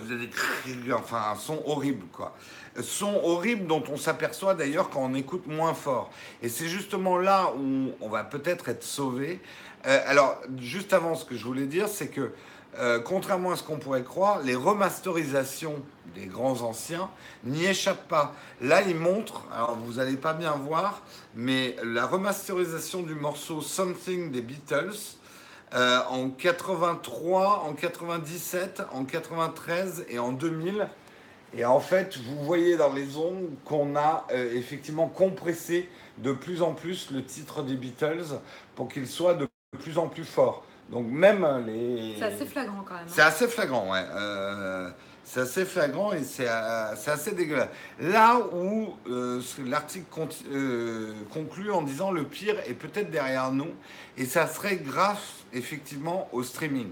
enfin 0.93 1.31
un 1.31 1.35
son 1.35 1.63
horrible 1.65 2.05
quoi. 2.11 2.35
Son 2.81 3.15
horrible 3.23 3.65
dont 3.65 3.83
on 3.91 3.97
s'aperçoit 3.97 4.53
d'ailleurs 4.53 4.89
quand 4.89 5.01
on 5.01 5.15
écoute 5.15 5.47
moins 5.47 5.73
fort. 5.73 6.11
Et 6.43 6.49
c'est 6.49 6.67
justement 6.67 7.17
là 7.17 7.51
où 7.57 7.91
on 8.01 8.09
va 8.09 8.23
peut-être 8.23 8.69
être 8.69 8.83
sauvé. 8.83 9.39
Euh, 9.85 9.99
alors 10.05 10.39
juste 10.57 10.93
avant 10.93 11.15
ce 11.15 11.25
que 11.25 11.35
je 11.35 11.43
voulais 11.43 11.65
dire, 11.65 11.87
c'est 11.87 12.07
que 12.07 12.31
euh, 12.79 12.99
contrairement 12.99 13.51
à 13.51 13.55
ce 13.55 13.63
qu'on 13.63 13.77
pourrait 13.77 14.03
croire, 14.03 14.41
les 14.41 14.55
remasterisations 14.55 15.75
des 16.15 16.25
grands 16.25 16.61
anciens 16.61 17.09
n'y 17.43 17.65
échappent 17.65 18.07
pas. 18.07 18.33
Là, 18.61 18.81
ils 18.81 18.95
montrent, 18.95 19.45
alors 19.53 19.75
vous 19.75 19.93
n'allez 19.93 20.17
pas 20.17 20.33
bien 20.33 20.53
voir, 20.53 21.03
mais 21.35 21.75
la 21.83 22.05
remasterisation 22.05 23.03
du 23.03 23.13
morceau 23.13 23.61
Something 23.61 24.31
des 24.31 24.41
Beatles 24.41 25.17
euh, 25.75 25.99
en 26.09 26.29
83, 26.29 27.63
en 27.67 27.73
97, 27.73 28.83
en 28.91 29.05
93 29.05 30.05
et 30.09 30.17
en 30.17 30.31
2000. 30.31 30.87
Et 31.55 31.65
en 31.65 31.79
fait, 31.79 32.17
vous 32.17 32.43
voyez 32.43 32.77
dans 32.77 32.91
les 32.91 33.17
ondes 33.17 33.51
qu'on 33.63 33.95
a 33.95 34.25
effectivement 34.55 35.07
compressé 35.07 35.87
de 36.17 36.31
plus 36.31 36.63
en 36.63 36.73
plus 36.73 37.11
le 37.11 37.23
titre 37.23 37.61
des 37.61 37.75
Beatles 37.75 38.39
pour 38.75 38.87
qu'il 38.87 39.07
soit 39.07 39.35
de 39.35 39.47
plus 39.77 39.97
en 39.97 40.07
plus 40.07 40.25
fort. 40.25 40.63
Donc 40.89 41.07
même 41.07 41.47
les... 41.65 42.15
C'est 42.17 42.25
assez 42.25 42.45
flagrant 42.45 42.83
quand 42.85 42.95
même. 42.95 43.05
C'est 43.07 43.21
hein. 43.21 43.27
assez 43.27 43.47
flagrant, 43.47 43.91
ouais. 43.91 44.05
Euh, 44.11 44.89
c'est 45.23 45.39
assez 45.39 45.65
flagrant 45.65 46.11
et 46.11 46.23
c'est 46.23 46.47
euh, 46.47 46.93
assez 47.07 47.31
dégueulasse. 47.31 47.69
Là 47.99 48.39
où 48.51 48.93
euh, 49.09 49.41
l'article 49.65 50.05
conclut 51.31 51.71
en 51.71 51.81
disant 51.81 52.11
le 52.11 52.23
pire 52.25 52.55
est 52.67 52.73
peut-être 52.73 53.09
derrière 53.09 53.51
nous 53.51 53.71
et 54.17 54.25
ça 54.25 54.47
serait 54.47 54.75
grâce 54.77 55.45
effectivement 55.53 56.27
au 56.33 56.43
streaming. 56.43 56.91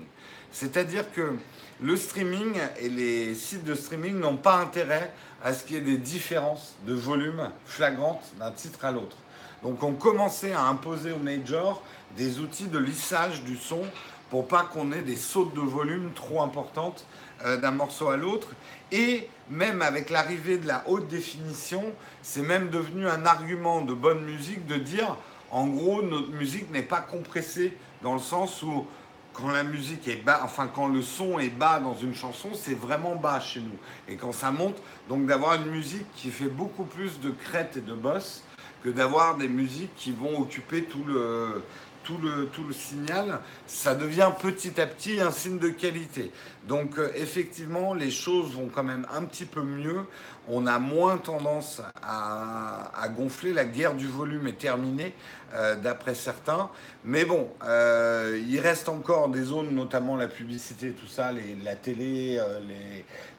C'est-à-dire 0.52 1.12
que 1.12 1.34
le 1.82 1.98
streaming 1.98 2.54
et 2.80 2.90
les 2.90 3.36
sites 3.36 3.64
de 3.64 3.76
streaming 3.76 4.20
n'ont 4.20 4.38
pas 4.38 4.56
intérêt 4.58 5.12
à 5.44 5.54
ce 5.54 5.64
qu'il 5.64 5.76
y 5.76 5.80
ait 5.80 5.84
des 5.84 5.98
différences 5.98 6.76
de 6.86 6.94
volume 6.94 7.50
flagrantes 7.66 8.24
d'un 8.40 8.52
titre 8.52 8.86
à 8.86 8.92
l'autre. 8.92 9.18
Donc 9.64 9.84
on 9.84 9.94
commençait 9.94 10.54
à 10.54 10.64
imposer 10.64 11.12
aux 11.12 11.18
majors 11.18 11.84
des 12.18 12.40
outils 12.40 12.68
de 12.68 12.78
lissage 12.78 13.44
du 13.44 13.58
son 13.58 13.84
pour 14.30 14.48
pas 14.48 14.64
qu'on 14.64 14.92
ait 14.94 15.02
des 15.02 15.18
sautes 15.18 15.54
de 15.54 15.60
volume 15.60 16.12
trop 16.14 16.42
importantes 16.42 17.06
euh, 17.46 17.58
d'un 17.58 17.72
morceau 17.72 18.10
à 18.10 18.18
l'autre. 18.18 18.48
Et 18.92 19.28
même 19.50 19.82
avec 19.82 20.10
l'arrivée 20.10 20.58
de 20.58 20.68
la 20.68 20.84
haute 20.88 21.08
définition, 21.10 21.84
c'est 22.22 22.42
même 22.42 22.70
devenu 22.70 23.08
un 23.08 23.26
argument 23.26 23.82
de 23.82 23.94
bonne 23.94 24.24
musique 24.24 24.66
de 24.68 24.76
dire, 24.76 25.18
en 25.52 25.68
gros, 25.68 26.02
notre 26.02 26.32
musique 26.32 26.72
n'est 26.72 26.82
pas 26.82 27.02
compressée 27.02 27.78
dans 28.02 28.14
le 28.14 28.20
sens 28.20 28.64
où 28.64 28.88
quand 29.34 29.50
la 29.50 29.64
musique 29.64 30.08
est 30.08 30.24
bas, 30.24 30.42
enfin 30.44 30.70
quand 30.74 30.88
le 30.88 31.02
son 31.02 31.40
est 31.40 31.50
bas 31.50 31.80
dans 31.80 31.96
une 31.96 32.16
chanson, 32.16 32.50
c'est 32.54 32.74
vraiment 32.78 33.16
bas 33.16 33.40
chez 33.40 33.60
nous. 33.60 33.78
Et 34.08 34.16
quand 34.16 34.34
ça 34.34 34.52
monte, 34.52 34.78
donc 35.10 35.26
d'avoir 35.26 35.56
une 35.56 35.72
musique 35.72 36.06
qui 36.16 36.30
fait 36.32 36.50
beaucoup 36.50 36.84
plus 36.84 37.20
de 37.20 37.32
crête 37.32 37.78
et 37.78 37.82
de 37.82 37.94
boss 37.94 38.44
que 38.84 38.90
d'avoir 38.90 39.38
des 39.38 39.48
musiques 39.48 39.96
qui 39.96 40.12
vont 40.12 40.40
occuper 40.40 40.84
tout 40.84 41.04
le, 41.06 41.64
tout 42.04 42.18
le, 42.18 42.74
signal, 42.74 43.40
ça 43.68 43.96
devient 43.96 44.32
petit 44.42 44.80
à 44.80 44.88
petit 44.88 45.20
un 45.20 45.32
signe 45.32 45.60
de 45.60 45.70
qualité. 45.70 46.32
Donc 46.68 46.98
euh, 46.98 47.12
effectivement, 47.16 47.94
les 47.94 48.12
choses 48.12 48.54
vont 48.54 48.70
quand 48.74 48.84
même 48.84 49.06
un 49.14 49.24
petit 49.24 49.46
peu 49.46 49.62
mieux. 49.62 50.06
On 50.48 50.66
a 50.68 50.80
moins 50.80 51.18
tendance 51.18 51.82
à, 52.02 53.08
gonfler. 53.16 53.54
La 53.54 53.66
guerre 53.66 53.94
du 53.94 54.08
volume 54.08 54.48
est 54.48 54.58
terminée, 54.58 55.14
euh, 55.54 55.76
d'après 55.76 56.16
certains. 56.16 56.70
Mais 57.06 57.26
bon, 57.26 57.50
euh, 57.64 58.42
il 58.48 58.60
reste 58.60 58.90
encore 58.90 59.30
des 59.30 59.44
zones, 59.44 59.74
notamment 59.74 60.16
la 60.16 60.28
publicité, 60.28 60.92
tout 60.92 61.08
ça, 61.08 61.32
la 61.64 61.76
télé, 61.76 62.42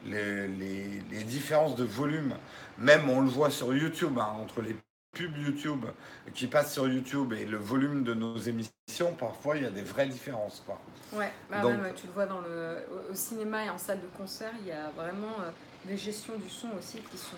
les, 0.06 1.24
différences 1.24 1.76
de 1.76 1.84
volume. 1.84 2.34
Même 2.78 3.08
on 3.08 3.20
le 3.20 3.28
voit 3.28 3.50
sur 3.50 3.74
YouTube, 3.74 4.18
hein, 4.18 4.36
entre 4.40 4.62
les 4.62 4.76
pub 5.12 5.36
YouTube 5.36 5.84
qui 6.32 6.46
passe 6.46 6.72
sur 6.72 6.88
YouTube 6.88 7.34
et 7.34 7.44
le 7.44 7.58
volume 7.58 8.02
de 8.02 8.14
nos 8.14 8.38
émissions, 8.38 9.12
parfois 9.18 9.56
il 9.56 9.62
y 9.62 9.66
a 9.66 9.70
des 9.70 9.82
vraies 9.82 10.06
différences. 10.06 10.62
Quoi. 10.64 10.80
Ouais, 11.12 11.30
bah 11.50 11.60
tu 11.94 12.06
le 12.06 12.12
vois 12.12 12.24
dans 12.26 12.40
le, 12.40 12.78
au 13.10 13.14
cinéma 13.14 13.66
et 13.66 13.70
en 13.70 13.76
salle 13.76 14.00
de 14.00 14.06
concert, 14.16 14.52
il 14.62 14.68
y 14.68 14.72
a 14.72 14.90
vraiment 14.96 15.36
euh, 15.40 15.50
des 15.84 15.98
gestions 15.98 16.38
du 16.38 16.48
son 16.48 16.68
aussi 16.78 16.98
qui 17.10 17.18
sont. 17.18 17.36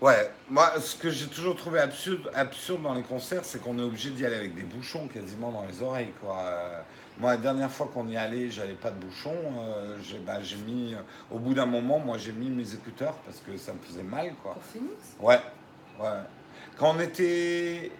Ouais, 0.00 0.32
moi 0.48 0.72
ce 0.80 0.96
que 0.96 1.10
j'ai 1.10 1.26
toujours 1.26 1.56
trouvé 1.56 1.80
absurde, 1.80 2.30
absurde 2.34 2.82
dans 2.82 2.94
les 2.94 3.02
concerts, 3.02 3.44
c'est 3.44 3.60
qu'on 3.62 3.78
est 3.78 3.82
obligé 3.82 4.10
d'y 4.10 4.24
aller 4.24 4.36
avec 4.36 4.54
des 4.54 4.62
bouchons 4.62 5.06
quasiment 5.08 5.52
dans 5.52 5.66
les 5.66 5.82
oreilles. 5.82 6.14
Quoi. 6.22 6.38
Euh, 6.38 6.80
moi, 7.18 7.32
la 7.32 7.36
dernière 7.36 7.70
fois 7.70 7.90
qu'on 7.92 8.08
y 8.08 8.16
allait, 8.16 8.50
j'avais 8.50 8.72
pas 8.72 8.90
de 8.90 8.98
bouchons. 8.98 9.36
Euh, 9.58 9.98
bah, 10.24 10.40
j'ai 10.40 10.56
mis, 10.56 10.94
au 11.30 11.38
bout 11.38 11.52
d'un 11.52 11.66
moment, 11.66 11.98
moi 11.98 12.16
j'ai 12.16 12.32
mis 12.32 12.48
mes 12.48 12.72
écouteurs 12.72 13.16
parce 13.26 13.40
que 13.40 13.58
ça 13.58 13.74
me 13.74 13.78
faisait 13.80 14.02
mal. 14.02 14.32
Quoi. 14.42 14.54
Pour 14.54 14.62
Phoenix? 14.62 14.94
Ouais, 15.20 15.40
ouais. 16.00 16.20
Quand 16.80 16.96
on 16.96 17.00
était. 17.00 17.92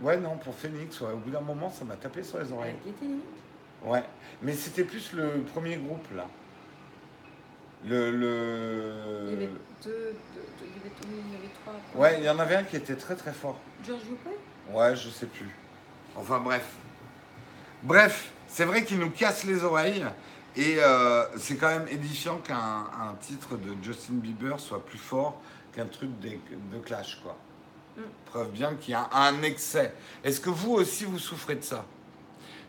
Ouais, 0.00 0.16
non, 0.18 0.36
pour 0.36 0.54
Phoenix, 0.54 1.02
au 1.02 1.16
bout 1.16 1.30
d'un 1.30 1.40
moment, 1.40 1.68
ça 1.68 1.84
m'a 1.84 1.96
tapé 1.96 2.22
sur 2.22 2.38
les 2.38 2.52
oreilles. 2.52 2.76
Ouais, 3.84 4.04
mais 4.40 4.52
c'était 4.52 4.84
plus 4.84 5.12
le 5.14 5.42
premier 5.52 5.76
groupe, 5.76 6.06
là. 6.14 6.28
Le. 7.84 8.12
le... 8.12 8.92
Il 9.24 9.30
y 9.30 9.34
avait 9.34 9.48
deux, 9.84 10.14
il, 10.60 10.66
y 10.66 10.80
avait, 10.80 10.92
il 11.02 11.32
y 11.32 11.36
avait 11.38 11.50
trois. 11.60 12.00
Ouais, 12.00 12.18
il 12.20 12.24
y 12.24 12.30
en 12.30 12.38
avait 12.38 12.54
un 12.54 12.62
qui 12.62 12.76
était 12.76 12.94
très 12.94 13.16
très 13.16 13.32
fort. 13.32 13.58
George 13.84 14.02
Lopez 14.08 14.38
Ouais, 14.72 14.94
je 14.94 15.08
sais 15.08 15.26
plus. 15.26 15.50
Enfin, 16.14 16.38
bref. 16.38 16.76
Bref, 17.82 18.30
c'est 18.46 18.64
vrai 18.64 18.84
qu'il 18.84 19.00
nous 19.00 19.10
casse 19.10 19.42
les 19.42 19.64
oreilles. 19.64 20.04
Et 20.54 20.76
euh, 20.78 21.24
c'est 21.36 21.56
quand 21.56 21.68
même 21.68 21.88
édifiant 21.88 22.38
qu'un 22.38 23.16
titre 23.20 23.56
de 23.56 23.74
Justin 23.82 24.14
Bieber 24.14 24.60
soit 24.60 24.84
plus 24.84 24.98
fort 24.98 25.40
qu'un 25.72 25.86
truc 25.86 26.10
de, 26.20 26.30
de 26.30 26.78
Clash, 26.80 27.20
quoi. 27.22 27.36
Preuve 28.26 28.50
bien 28.50 28.74
qu'il 28.74 28.92
y 28.92 28.94
a 28.94 29.08
un 29.12 29.42
excès. 29.42 29.94
Est-ce 30.22 30.40
que 30.40 30.50
vous 30.50 30.72
aussi 30.72 31.04
vous 31.04 31.18
souffrez 31.18 31.56
de 31.56 31.64
ça? 31.64 31.84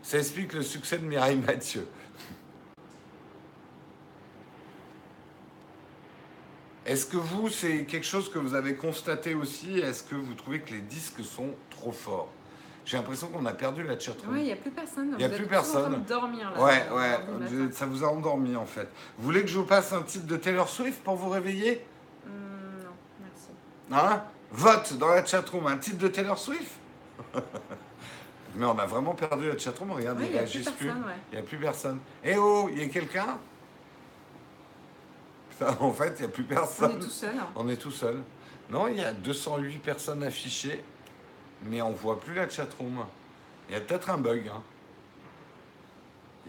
Ça 0.02 0.18
explique 0.18 0.52
le 0.54 0.62
succès 0.62 0.98
de 0.98 1.04
Mireille 1.04 1.36
Mathieu. 1.36 1.86
Est-ce 6.86 7.06
que 7.06 7.18
vous, 7.18 7.48
c'est 7.50 7.84
quelque 7.84 8.06
chose 8.06 8.30
que 8.30 8.38
vous 8.38 8.54
avez 8.54 8.74
constaté 8.74 9.34
aussi? 9.34 9.78
Est-ce 9.78 10.02
que 10.02 10.14
vous 10.14 10.34
trouvez 10.34 10.60
que 10.60 10.72
les 10.72 10.80
disques 10.80 11.22
sont 11.22 11.54
trop 11.68 11.92
forts? 11.92 12.30
J'ai 12.86 12.96
l'impression 12.96 13.28
qu'on 13.28 13.44
a 13.46 13.52
perdu 13.52 13.84
la 13.84 13.98
chatroom. 13.98 14.34
Ouais, 14.34 14.40
il 14.40 14.46
n'y 14.46 14.52
a 14.52 14.56
plus 14.56 14.70
personne. 14.70 15.14
Il 15.16 15.20
y 15.20 15.24
a 15.24 15.28
plus 15.28 15.44
en 15.44 15.48
train 15.48 15.48
personne. 15.48 16.02
de 16.02 16.08
dormir 16.08 16.50
là. 16.50 16.60
Ouais, 16.60 16.88
ouais, 16.90 17.72
ça 17.72 17.86
vous 17.86 18.02
a 18.02 18.08
endormi 18.08 18.56
en 18.56 18.64
fait. 18.64 18.88
Vous 19.18 19.24
voulez 19.24 19.42
que 19.42 19.48
je 19.48 19.58
vous 19.58 19.66
passe 19.66 19.92
un 19.92 20.02
titre 20.02 20.26
de 20.26 20.36
Taylor 20.36 20.68
Swift 20.68 21.00
pour 21.04 21.14
vous 21.14 21.28
réveiller? 21.28 21.84
Hum, 22.26 22.32
non, 22.82 22.90
merci. 23.20 23.50
Hein? 23.92 24.24
Vote 24.52 24.94
dans 24.94 25.08
la 25.08 25.24
chatroom, 25.24 25.66
un 25.66 25.76
titre 25.78 25.98
de 25.98 26.08
Taylor 26.08 26.38
Swift 26.38 26.72
Mais 28.56 28.64
on 28.66 28.76
a 28.78 28.86
vraiment 28.86 29.14
perdu 29.14 29.48
la 29.48 29.56
chatroom, 29.56 29.92
regardez, 29.92 30.24
il 30.26 30.32
n'y 30.32 30.38
a 30.38 30.42
plus 30.42 30.64
ouais. 30.88 30.94
Il 31.30 31.34
n'y 31.36 31.40
a 31.40 31.42
plus 31.44 31.58
personne. 31.58 32.00
Eh 32.24 32.36
oh, 32.36 32.68
il 32.72 32.78
y 32.80 32.84
a 32.84 32.88
quelqu'un? 32.88 33.38
En 35.80 35.92
fait, 35.92 36.14
il 36.18 36.22
n'y 36.22 36.24
a 36.26 36.28
plus 36.28 36.44
On 36.44 36.54
personne. 36.54 36.92
est 36.92 37.00
tout 37.00 37.10
seul. 37.10 37.36
hein. 37.38 37.46
On 37.54 37.68
est 37.68 37.76
tout 37.76 37.90
seul. 37.90 38.22
Non, 38.70 38.88
il 38.88 38.96
y 38.96 39.04
a 39.04 39.12
208 39.12 39.78
personnes 39.80 40.22
affichées, 40.22 40.82
mais 41.64 41.82
on 41.82 41.90
voit 41.90 42.18
plus 42.18 42.32
la 42.34 42.48
chatroom. 42.48 43.04
Il 43.68 43.74
y 43.74 43.76
a 43.76 43.80
peut-être 43.82 44.08
un 44.10 44.16
bug. 44.18 44.48
hein. 44.48 44.62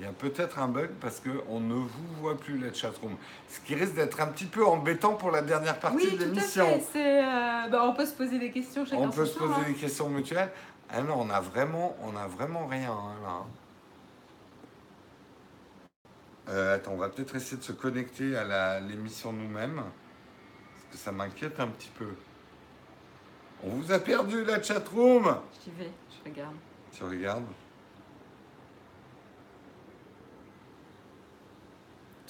Il 0.01 0.05
y 0.05 0.07
a 0.07 0.13
peut-être 0.13 0.57
un 0.57 0.67
bug 0.67 0.89
parce 0.99 1.19
qu'on 1.19 1.59
ne 1.59 1.75
vous 1.75 2.07
voit 2.19 2.35
plus 2.35 2.57
la 2.57 2.73
chatroom. 2.73 3.15
Ce 3.47 3.59
qui 3.59 3.75
risque 3.75 3.93
d'être 3.93 4.19
un 4.19 4.25
petit 4.29 4.45
peu 4.47 4.65
embêtant 4.65 5.13
pour 5.13 5.29
la 5.29 5.43
dernière 5.43 5.77
partie 5.79 5.97
Oui, 5.97 6.11
de 6.13 6.17
tout 6.17 6.23
à 6.23 6.25
l'émission. 6.25 6.79
fait. 6.79 7.23
Euh, 7.23 7.67
bah, 7.69 7.83
on 7.85 7.93
peut 7.93 8.07
se 8.07 8.15
poser 8.15 8.39
des 8.39 8.49
questions 8.49 8.83
chacun 8.83 8.97
On 9.03 9.11
peut 9.11 9.27
se 9.27 9.37
poser 9.37 9.53
hein. 9.53 9.63
des 9.67 9.75
questions 9.75 10.09
mutuelles. 10.09 10.51
Ah 10.89 11.03
non, 11.03 11.17
on 11.19 11.29
a 11.29 11.39
vraiment, 11.39 11.95
on 12.01 12.15
a 12.15 12.25
vraiment 12.25 12.65
rien 12.65 12.91
hein, 12.91 13.13
là. 13.23 13.43
Euh, 16.49 16.75
attends, 16.77 16.93
on 16.93 16.97
va 16.97 17.09
peut-être 17.09 17.35
essayer 17.35 17.57
de 17.57 17.63
se 17.63 17.71
connecter 17.71 18.35
à 18.35 18.43
la- 18.43 18.79
l'émission 18.79 19.31
nous-mêmes. 19.31 19.75
Parce 19.75 20.85
que 20.93 20.97
ça 20.97 21.11
m'inquiète 21.11 21.59
un 21.59 21.67
petit 21.67 21.91
peu. 21.95 22.07
On 23.63 23.69
vous 23.69 23.91
a 23.91 23.99
perdu 23.99 24.43
la 24.45 24.63
chatroom 24.63 25.37
J'y 25.63 25.69
vais, 25.77 25.91
je 26.09 26.27
regarde. 26.27 26.55
Tu 26.91 27.03
regardes? 27.03 27.45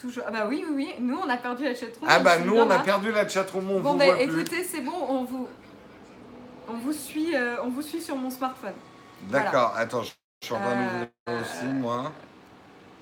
Toujours. 0.01 0.23
Ah 0.27 0.31
bah 0.31 0.45
oui, 0.49 0.65
oui, 0.67 0.73
oui. 0.75 0.93
Nous, 0.99 1.15
on 1.17 1.29
a 1.29 1.37
perdu 1.37 1.63
la 1.65 1.75
chatroom. 1.75 2.07
Ah 2.09 2.17
je 2.19 2.23
bah 2.23 2.39
nous 2.39 2.55
on 2.55 2.69
a 2.69 2.79
perdu 2.79 3.11
la 3.11 3.27
chatroom, 3.27 3.69
on 3.69 3.79
Bon 3.79 3.91
vous 3.93 3.97
bah 3.99 4.05
voit 4.05 4.15
plus. 4.15 4.23
écoutez, 4.41 4.63
c'est 4.63 4.81
bon, 4.81 4.93
on 5.07 5.23
vous, 5.25 5.47
on 6.67 6.73
vous 6.73 6.93
suit, 6.93 7.35
euh, 7.35 7.61
on 7.63 7.69
vous 7.69 7.81
suit 7.83 8.01
sur 8.01 8.15
mon 8.15 8.29
smartphone. 8.31 8.73
D'accord, 9.29 9.73
attends, 9.77 10.01
je 10.03 10.11
je 10.41 10.47
suis 10.47 10.55
en 10.55 10.59
train 10.59 10.71
Euh, 10.71 11.05
d'ouvrir 11.27 11.41
aussi 11.43 11.65
moi. 11.65 12.11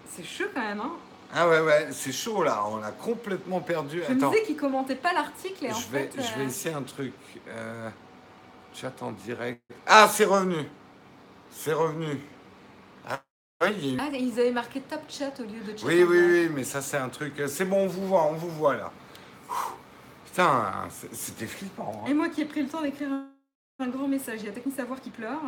C'est 0.06 0.26
chaud 0.26 0.45
quand 0.54 0.60
même, 0.62 0.82
hein. 0.82 0.91
Ah 1.34 1.47
ouais 1.47 1.62
ouais, 1.62 1.88
c'est 1.91 2.12
chaud 2.12 2.43
là, 2.43 2.66
on 2.68 2.82
a 2.84 2.91
complètement 2.91 3.62
perdu. 3.62 4.02
Je 4.06 4.14
me 4.14 4.20
disais 4.30 4.43
qu'ils 4.43 4.58
commentaient 4.58 4.95
pas 4.95 5.14
l'article 5.14 5.66
et 5.68 5.72
en 5.72 5.76
Je 5.76 5.88
vais, 5.88 6.10
fait. 6.10 6.22
je 6.22 6.34
vais 6.38 6.43
euh, 6.43 6.47
essayer 6.47 6.76
un 6.76 6.82
truc. 6.82 7.14
Euh, 7.47 7.89
chat 8.74 8.91
en 9.02 9.12
direct. 9.14 9.62
Ah, 9.88 10.10
c'est 10.12 10.26
revenu. 10.26 10.68
C'est 11.52 11.72
revenu. 11.74 12.20
Ah, 13.62 13.66
oui, 13.68 13.76
il 13.84 13.99
Ah, 13.99 14.07
ils 14.18 14.39
avaient 14.39 14.51
marqué 14.51 14.80
top 14.80 15.01
chat 15.10 15.34
au 15.39 15.43
lieu 15.43 15.60
de 15.60 15.78
chat. 15.78 15.86
oui, 15.86 16.03
oui, 16.03 16.20
oui, 16.22 16.49
mais 16.53 16.64
ça, 16.64 16.82
c'est 16.82 16.95
un 16.97 17.10
truc. 17.10 17.34
C'est 17.47 17.66
bon, 17.66 17.84
on 17.84 17.88
vous 17.88 18.07
voit, 18.07 18.24
on 18.28 18.34
vous 18.36 18.49
voit 18.49 18.76
là. 18.78 18.91
Ouh. 19.49 19.53
Putain, 20.26 20.88
c'est- 20.89 21.14
c'était 21.14 21.45
flippant. 21.47 22.03
hein. 22.05 22.10
Et 22.10 22.14
moi 22.14 22.30
qui 22.30 22.41
ai 22.41 22.45
pris 22.45 22.62
le 22.62 22.70
temps 22.70 22.82
d'écrire 22.82 23.10
un, 23.80 23.88
grand 23.88 24.07
message, 24.07 24.39
il 24.41 24.45
y 24.45 24.49
a 24.49 24.53
Technique 24.53 24.76
Savoir 24.76 25.01
qui 25.01 25.10
pleure. 25.10 25.41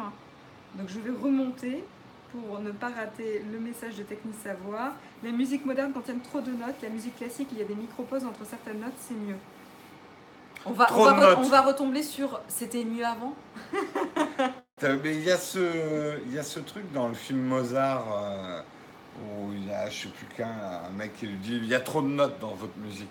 Donc 0.76 0.90
je 0.90 1.00
vais 1.00 1.12
remonter 1.12 1.84
pour 2.32 2.60
ne 2.60 2.72
pas 2.72 2.90
rater 2.90 3.44
le 3.50 3.60
message 3.60 3.96
de 3.96 4.04
Technique 4.04 4.36
Savoir. 4.44 4.92
Les 5.24 5.32
musiques 5.32 5.66
modernes 5.66 5.94
contiennent 5.94 6.22
trop 6.22 6.42
de 6.42 6.52
notes. 6.52 6.82
La 6.82 6.90
musique 6.90 7.16
classique, 7.18 7.48
il 7.54 7.60
y 7.60 7.62
a 7.62 7.66
des 7.66 7.76
micro-pauses 7.76 8.26
entre 8.26 8.46
certaines 8.46 8.80
notes, 8.82 8.94
c'est 9.00 9.14
mieux. 9.14 9.38
Va, 10.66 10.86
va 10.86 11.40
on 11.40 11.44
va 11.44 11.62
retomber 11.62 12.04
sur 12.04 12.40
c'était 12.48 12.84
mieux 12.84 13.06
avant? 13.06 13.36
Mais 14.84 15.16
il 15.16 15.24
y, 15.24 15.30
a 15.32 15.38
ce- 15.38 16.60
truc 16.60 16.92
dans 16.92 17.08
le 17.08 17.14
film 17.14 17.40
Mozart 17.42 18.06
euh, 18.12 18.62
où 19.24 19.54
il 19.54 19.68
y 19.68 19.72
a, 19.72 19.88
je 19.90 20.04
sais 20.04 20.10
plus 20.10 20.26
qu'un, 20.36 20.48
un 20.88 20.90
mec 20.92 21.16
qui 21.18 21.28
lui 21.28 21.38
dit 21.38 21.56
il 21.58 21.68
y 21.68 21.76
a 21.76 21.80
trop 21.80 22.02
de 22.02 22.08
notes 22.08 22.40
dans 22.40 22.56
votre 22.56 22.78
musique. 22.78 23.10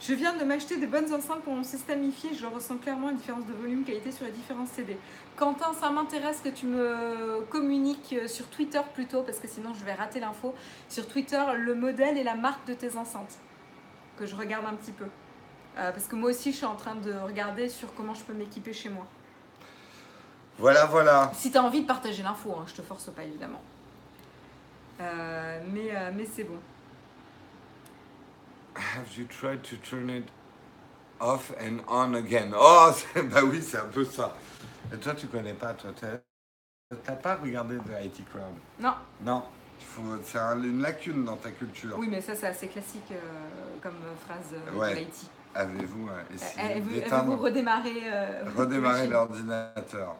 Je 0.00 0.14
viens 0.14 0.34
de 0.36 0.42
m'acheter 0.42 0.78
de 0.78 0.86
bonnes 0.86 1.12
enceintes 1.14 1.42
pour 1.42 1.54
mon 1.54 1.62
système 1.62 2.02
hi 2.02 2.12
Je 2.36 2.46
ressens 2.46 2.78
clairement 2.78 3.10
une 3.10 3.18
différence 3.18 3.46
de 3.46 3.52
volume 3.52 3.84
qualité 3.84 4.10
sur 4.10 4.24
les 4.26 4.32
différents 4.32 4.66
CD. 4.66 4.96
Quentin, 5.36 5.72
ça 5.80 5.90
m'intéresse 5.90 6.40
que 6.42 6.48
tu 6.48 6.66
me 6.66 7.42
communiques 7.48 8.16
sur 8.26 8.48
Twitter 8.48 8.80
plutôt, 8.94 9.22
parce 9.22 9.38
que 9.38 9.46
sinon 9.46 9.72
je 9.78 9.84
vais 9.84 9.94
rater 9.94 10.18
l'info. 10.18 10.56
Sur 10.88 11.06
Twitter, 11.06 11.40
le 11.56 11.76
modèle 11.76 12.18
et 12.18 12.24
la 12.24 12.34
marque 12.34 12.66
de 12.66 12.74
tes 12.74 12.96
enceintes. 12.96 13.38
Que 14.18 14.26
je 14.26 14.34
regarde 14.34 14.66
un 14.66 14.74
petit 14.74 14.90
peu. 14.92 15.04
Euh, 15.78 15.92
parce 15.92 16.06
que 16.06 16.16
moi 16.16 16.30
aussi, 16.30 16.50
je 16.50 16.56
suis 16.56 16.66
en 16.66 16.74
train 16.74 16.96
de 16.96 17.12
regarder 17.12 17.68
sur 17.68 17.94
comment 17.94 18.14
je 18.14 18.24
peux 18.24 18.34
m'équiper 18.34 18.72
chez 18.72 18.88
moi. 18.88 19.06
Voilà, 20.58 20.86
voilà. 20.86 21.32
Si 21.34 21.50
tu 21.50 21.58
as 21.58 21.62
envie 21.62 21.82
de 21.82 21.86
partager 21.86 22.22
l'info, 22.22 22.54
hein, 22.58 22.64
je 22.68 22.74
te 22.74 22.82
force 22.82 23.10
pas 23.10 23.24
évidemment. 23.24 23.60
Euh, 25.00 25.60
mais 25.72 25.90
euh, 25.94 26.10
mais 26.14 26.26
c'est 26.32 26.44
bon. 26.44 26.58
Have 28.76 29.08
you 29.18 29.26
tried 29.26 29.62
to 29.62 29.76
turn 29.76 30.08
it 30.10 30.28
off 31.20 31.52
and 31.60 31.78
on 31.88 32.14
again? 32.14 32.52
Oh, 32.58 32.90
bah 33.24 33.42
oui, 33.44 33.62
c'est 33.62 33.78
un 33.78 33.86
peu 33.86 34.04
ça. 34.04 34.34
Et 34.92 34.96
toi, 34.98 35.14
tu 35.14 35.26
connais 35.26 35.54
pas, 35.54 35.74
toi, 35.74 35.90
t'as 37.04 37.12
pas 37.12 37.36
regardé 37.36 37.76
The 37.78 38.04
IT 38.04 38.24
Crowd? 38.30 38.54
Non, 38.78 38.94
Non, 39.22 39.42
c'est 40.24 40.38
un- 40.38 40.62
une 40.62 40.80
lacune 40.80 41.24
dans 41.24 41.36
ta 41.36 41.50
culture. 41.50 41.96
oui, 41.98 42.08
mais 42.10 42.20
ça, 42.20 42.34
c'est 42.34 42.46
assez 42.46 42.68
classique 42.68 43.10
euh, 43.12 43.16
comme 43.82 43.96
phrase 44.26 44.54
Ouais. 44.74 44.94
de 44.94 45.00
l'IT. 45.00 45.30
Avez-vous 45.54 46.08
essayé 46.34 46.62
Avez-vous 46.66 47.36
redémarrer 47.36 48.80
machine 48.80 49.10
l'ordinateur? 49.10 50.16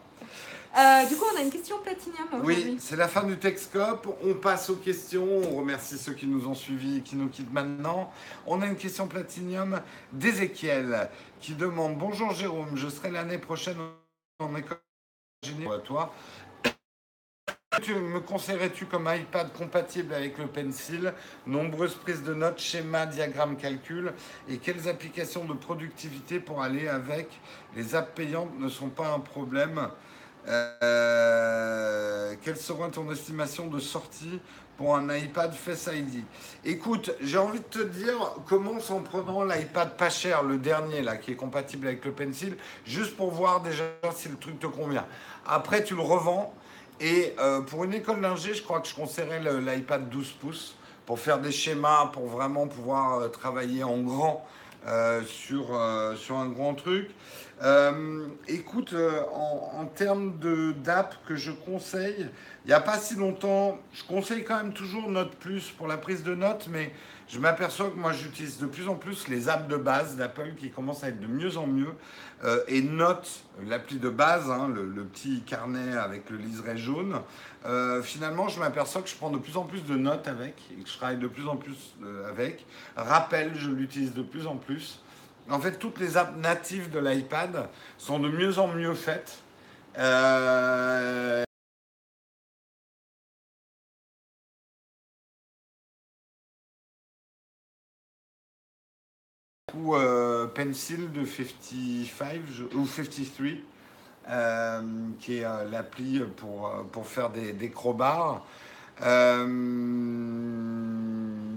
Euh, 0.78 1.06
Du 1.06 1.16
coup, 1.16 1.24
on 1.34 1.38
a 1.38 1.42
une 1.42 1.50
question 1.50 1.78
platinium 1.82 2.26
Oui, 2.42 2.76
c'est 2.80 2.96
la 2.96 3.08
fin 3.08 3.24
du 3.24 3.36
Texcope. 3.38 4.08
On 4.24 4.34
passe 4.34 4.70
aux 4.70 4.76
questions. 4.76 5.26
On 5.26 5.56
remercie 5.56 5.98
ceux 5.98 6.14
qui 6.14 6.26
nous 6.26 6.46
ont 6.48 6.54
suivis 6.54 6.98
et 6.98 7.00
qui 7.02 7.16
nous 7.16 7.28
quittent 7.28 7.52
maintenant. 7.52 8.10
On 8.46 8.62
a 8.62 8.66
une 8.66 8.76
question 8.76 9.06
platinium 9.06 9.80
d'Ézéchiel 10.12 11.10
qui 11.40 11.54
demande 11.54 11.98
Bonjour 11.98 12.32
Jérôme, 12.32 12.76
je 12.76 12.88
serai 12.88 13.10
l'année 13.10 13.38
prochaine 13.38 13.76
en 14.38 14.54
école 14.56 14.78
à 15.74 15.78
toi. 15.78 16.14
Tu- 17.82 17.94
Me 17.94 18.20
conseillerais-tu 18.20 18.84
comme 18.86 19.10
iPad 19.12 19.50
compatible 19.54 20.12
avec 20.14 20.36
le 20.38 20.46
Pencil? 20.46 21.12
Nombreuses 21.46 21.94
prises 21.94 22.22
de 22.22 22.34
notes, 22.34 22.60
schémas, 22.60 23.06
diagrammes, 23.06 23.56
calculs 23.56 24.12
Et 24.48 24.58
quelles 24.58 24.88
applications 24.88 25.44
de 25.46 25.54
productivité 25.54 26.38
pour 26.38 26.62
aller 26.62 26.86
avec? 26.86 27.28
Les 27.74 27.94
apps 27.94 28.14
payantes 28.14 28.58
ne 28.58 28.68
sont 28.68 28.90
pas 28.90 29.08
un 29.08 29.20
problème. 29.20 29.88
Euh, 30.48 32.34
quelle 32.42 32.56
sera 32.56 32.88
ton 32.88 33.10
estimation 33.12 33.66
de 33.68 33.78
sortie 33.78 34.40
pour 34.76 34.96
un 34.96 35.14
iPad 35.16 35.52
Face 35.54 35.88
ID 35.92 36.24
Écoute, 36.64 37.12
j'ai 37.20 37.38
envie 37.38 37.60
de 37.60 37.64
te 37.64 37.82
dire, 37.82 38.16
commence 38.48 38.90
en 38.90 39.00
prenant 39.00 39.44
l'iPad 39.44 39.96
pas 39.96 40.10
cher, 40.10 40.42
le 40.42 40.58
dernier 40.58 41.02
là, 41.02 41.16
qui 41.16 41.32
est 41.32 41.36
compatible 41.36 41.86
avec 41.86 42.04
le 42.04 42.12
Pencil, 42.12 42.56
juste 42.84 43.16
pour 43.16 43.30
voir 43.30 43.60
déjà 43.62 43.84
si 44.14 44.28
le 44.28 44.36
truc 44.36 44.58
te 44.58 44.66
convient. 44.66 45.06
Après, 45.46 45.84
tu 45.84 45.94
le 45.94 46.02
revends. 46.02 46.54
Et 47.00 47.34
euh, 47.40 47.60
pour 47.62 47.84
une 47.84 47.94
école 47.94 48.20
d'ingé, 48.20 48.54
je 48.54 48.62
crois 48.62 48.80
que 48.80 48.86
je 48.88 48.94
conseillerais 48.94 49.40
le- 49.40 49.58
l'iPad 49.60 50.08
12 50.08 50.30
pouces 50.32 50.76
pour 51.06 51.18
faire 51.18 51.38
des 51.40 51.50
schémas, 51.50 52.06
pour 52.12 52.26
vraiment 52.28 52.68
pouvoir 52.68 53.18
euh, 53.20 53.28
travailler 53.28 53.82
en 53.84 53.98
grand 53.98 54.46
sur 55.26 55.72
un 55.76 56.48
grand 56.48 56.74
truc. 56.74 57.08
Euh, 57.62 58.26
écoute, 58.48 58.92
euh, 58.92 59.22
en, 59.32 59.86
termes 59.86 60.38
d'app 60.82 61.14
que 61.26 61.36
je 61.36 61.52
conseille, 61.52 62.28
il 62.64 62.68
n'y 62.68 62.72
a 62.72 62.80
pas 62.80 62.98
si 62.98 63.14
longtemps, 63.14 63.78
je 63.92 64.02
conseille 64.04 64.42
quand 64.44 64.56
même 64.56 64.72
toujours 64.72 65.08
Note 65.10 65.36
Plus 65.36 65.70
pour 65.70 65.86
la 65.86 65.96
prise 65.96 66.22
de 66.22 66.34
notes, 66.34 66.68
mais 66.70 66.92
je 67.28 67.38
m'aperçois 67.38 67.90
que 67.90 67.96
moi 67.96 68.12
j'utilise 68.12 68.58
de 68.58 68.66
plus 68.66 68.88
en 68.88 68.94
plus 68.94 69.28
les 69.28 69.48
apps 69.48 69.68
de 69.68 69.76
base 69.76 70.16
d'Apple 70.16 70.54
qui 70.58 70.70
commencent 70.70 71.04
à 71.04 71.08
être 71.08 71.20
de 71.20 71.26
mieux 71.26 71.56
en 71.56 71.66
mieux. 71.66 71.92
Euh, 72.44 72.64
et 72.68 72.82
Note, 72.82 73.44
l'appli 73.66 73.98
de 73.98 74.08
base, 74.08 74.50
hein, 74.50 74.68
le, 74.68 75.04
petit 75.04 75.42
carnet 75.42 75.96
avec 75.96 76.30
le 76.30 76.38
liseré 76.38 76.76
jaune, 76.76 77.20
finalement 78.02 78.48
je 78.48 78.58
m'aperçois 78.58 79.02
que 79.02 79.08
je 79.08 79.14
prends 79.14 79.30
de 79.30 79.38
plus 79.38 79.56
en 79.56 79.64
plus 79.64 79.84
de 79.84 79.94
notes 79.94 80.26
avec 80.26 80.54
et 80.72 80.82
que 80.82 80.88
je 80.88 80.96
travaille 80.96 81.18
de 81.18 81.28
plus 81.28 81.46
en 81.46 81.56
plus 81.56 81.94
avec. 82.28 82.66
Rappel, 82.96 83.52
je 83.54 83.70
l'utilise 83.70 84.14
de 84.14 84.22
plus 84.22 84.46
en 84.46 84.56
plus. 84.56 85.00
En 85.50 85.60
fait, 85.60 85.78
toutes 85.78 85.98
les 86.00 86.16
apps 86.16 86.36
natives 86.38 86.90
de 86.90 86.98
l'iPad 86.98 87.68
sont 87.98 88.18
de 88.18 88.28
mieux 88.28 88.58
en 88.58 88.68
mieux 88.68 88.94
faites. 88.94 89.42
Euh, 89.98 91.42
ou 99.74 99.94
euh, 99.96 100.46
Pencil 100.48 101.10
de 101.12 101.24
55 101.24 102.42
je- 102.50 102.64
ou 102.76 102.86
53, 102.86 103.58
euh, 104.28 104.82
qui 105.18 105.38
est 105.38 105.42
l'appli 105.70 106.20
pour, 106.36 106.70
pour 106.92 107.06
faire 107.06 107.30
des, 107.30 107.52
des 107.52 107.70
crowbars. 107.70 108.44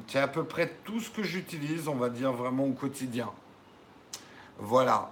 C'est 0.08 0.20
à 0.20 0.28
peu 0.28 0.44
près 0.46 0.72
tout 0.84 1.00
ce 1.00 1.10
que 1.10 1.22
j'utilise, 1.24 1.88
on 1.88 1.96
va 1.96 2.10
dire 2.10 2.32
vraiment 2.32 2.66
au 2.66 2.74
quotidien. 2.74 3.32
Voilà. 4.60 5.12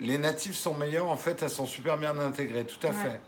Les 0.00 0.18
natifs 0.18 0.56
sont 0.56 0.74
meilleurs, 0.74 1.08
en 1.08 1.16
fait, 1.16 1.42
elles 1.42 1.50
sont 1.50 1.66
super 1.66 1.96
bien 1.98 2.18
intégrées, 2.18 2.64
tout 2.64 2.84
à 2.86 2.90
Ouais. 2.90 2.96
fait. 2.96 3.20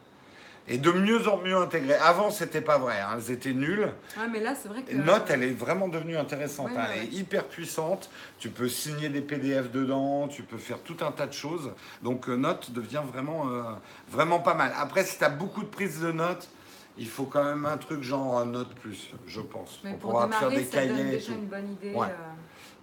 Et 0.69 0.79
de 0.79 0.91
mieux 0.91 1.29
en 1.29 1.37
mieux 1.37 1.57
intégrées. 1.57 1.95
Avant, 1.95 2.33
c'était 2.33 2.61
pas 2.61 2.77
vrai, 2.77 2.99
hein, 3.01 3.11
elles 3.19 3.31
étaient 3.31 3.53
nulles. 3.53 3.93
Ouais, 4.19 4.27
mais 4.29 4.41
là, 4.41 4.57
c'est 4.61 4.67
vrai 4.69 4.83
que. 4.83 4.93
Note, 4.97 5.31
elle 5.31 5.45
est 5.45 5.53
vraiment 5.53 5.87
devenue 5.87 6.17
intéressante. 6.17 6.73
Ouais, 6.73 6.77
hein, 6.77 6.89
ouais, 6.89 6.97
Elle 6.97 7.03
est 7.05 7.12
hyper 7.12 7.45
puissante. 7.45 8.11
Tu 8.41 8.49
peux 8.51 8.69
signer 8.69 9.09
des 9.09 9.21
PDF 9.21 9.71
dedans, 9.71 10.27
tu 10.27 10.43
peux 10.43 10.59
faire 10.59 10.81
tout 10.81 10.97
un 11.03 11.12
tas 11.12 11.29
de 11.29 11.33
choses. 11.33 11.71
Donc, 12.03 12.29
euh, 12.29 12.35
Note 12.37 12.73
devient 12.73 13.03
vraiment, 13.12 13.49
euh, 13.49 13.62
vraiment 14.09 14.41
pas 14.41 14.55
mal. 14.55 14.73
Après, 14.77 15.05
si 15.05 15.19
tu 15.19 15.23
as 15.25 15.29
beaucoup 15.31 15.62
de 15.62 15.69
prises 15.69 16.01
de 16.01 16.11
notes, 16.11 16.49
il 16.99 17.07
faut 17.09 17.27
quand 17.27 17.45
même 17.45 17.64
un 17.64 17.77
truc 17.77 18.03
genre 18.03 18.37
un 18.37 18.47
Note 18.47 18.75
Plus, 18.75 19.12
je 19.29 19.41
pense. 19.41 19.79
Mais 19.85 19.91
pour 19.91 20.01
pour 20.01 20.11
pouvoir 20.11 20.31
te 20.31 20.35
faire 20.35 20.49
démarrer, 20.49 20.64
des 20.64 20.71
ça 20.71 20.85
donne 20.85 20.97
cahiers 20.97 21.09
et 21.14 21.17
déjà 21.19 21.33
une 21.33 21.47
bonne 21.47 21.73
idée. 21.75 21.93
Ouais. 21.95 22.07
euh. 22.09 22.33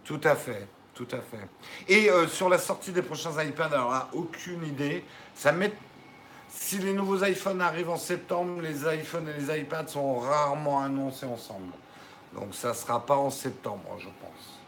Tout 0.06 0.22
à 0.24 0.36
fait, 0.36 0.68
tout 0.94 1.08
à 1.12 1.18
fait. 1.18 1.48
Et 1.88 2.10
euh, 2.10 2.28
sur 2.28 2.50
la 2.50 2.58
sortie 2.58 2.92
des 2.92 3.02
prochains 3.02 3.42
iPads, 3.42 3.74
alors 3.74 3.92
là, 3.92 4.10
aucune 4.14 4.64
idée. 4.66 5.04
Ça 5.34 5.52
met... 5.52 5.74
Si 6.50 6.78
les 6.78 6.94
nouveaux 6.94 7.24
iPhones 7.24 7.62
arrivent 7.62 7.90
en 7.90 7.98
septembre, 7.98 8.62
les 8.62 8.82
iPhones 8.96 9.28
et 9.30 9.40
les 9.42 9.60
iPads 9.62 9.88
sont 9.88 10.20
rarement 10.20 10.82
annoncés 10.82 11.26
ensemble. 11.26 11.74
Donc 12.34 12.54
ça 12.54 12.74
sera 12.74 13.04
pas 13.06 13.16
en 13.16 13.30
septembre, 13.32 13.98
je 14.00 14.06
pense. 14.06 14.60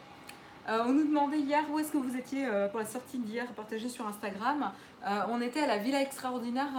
Euh, 0.67 0.83
on 0.87 0.93
nous 0.93 1.05
demandait 1.07 1.39
hier 1.39 1.63
où 1.71 1.77
est-ce 1.77 1.91
que 1.91 1.97
vous 1.97 2.15
étiez 2.17 2.47
euh, 2.47 2.67
pour 2.69 2.79
la 2.79 2.87
sortie 2.87 3.19
d'hier 3.19 3.45
partagée 3.55 3.89
sur 3.89 4.07
Instagram. 4.07 4.71
On 5.29 5.39
était 5.39 5.59
à 5.61 5.67
la 5.67 5.77
Villa 5.77 6.01
Extraordinaire 6.01 6.71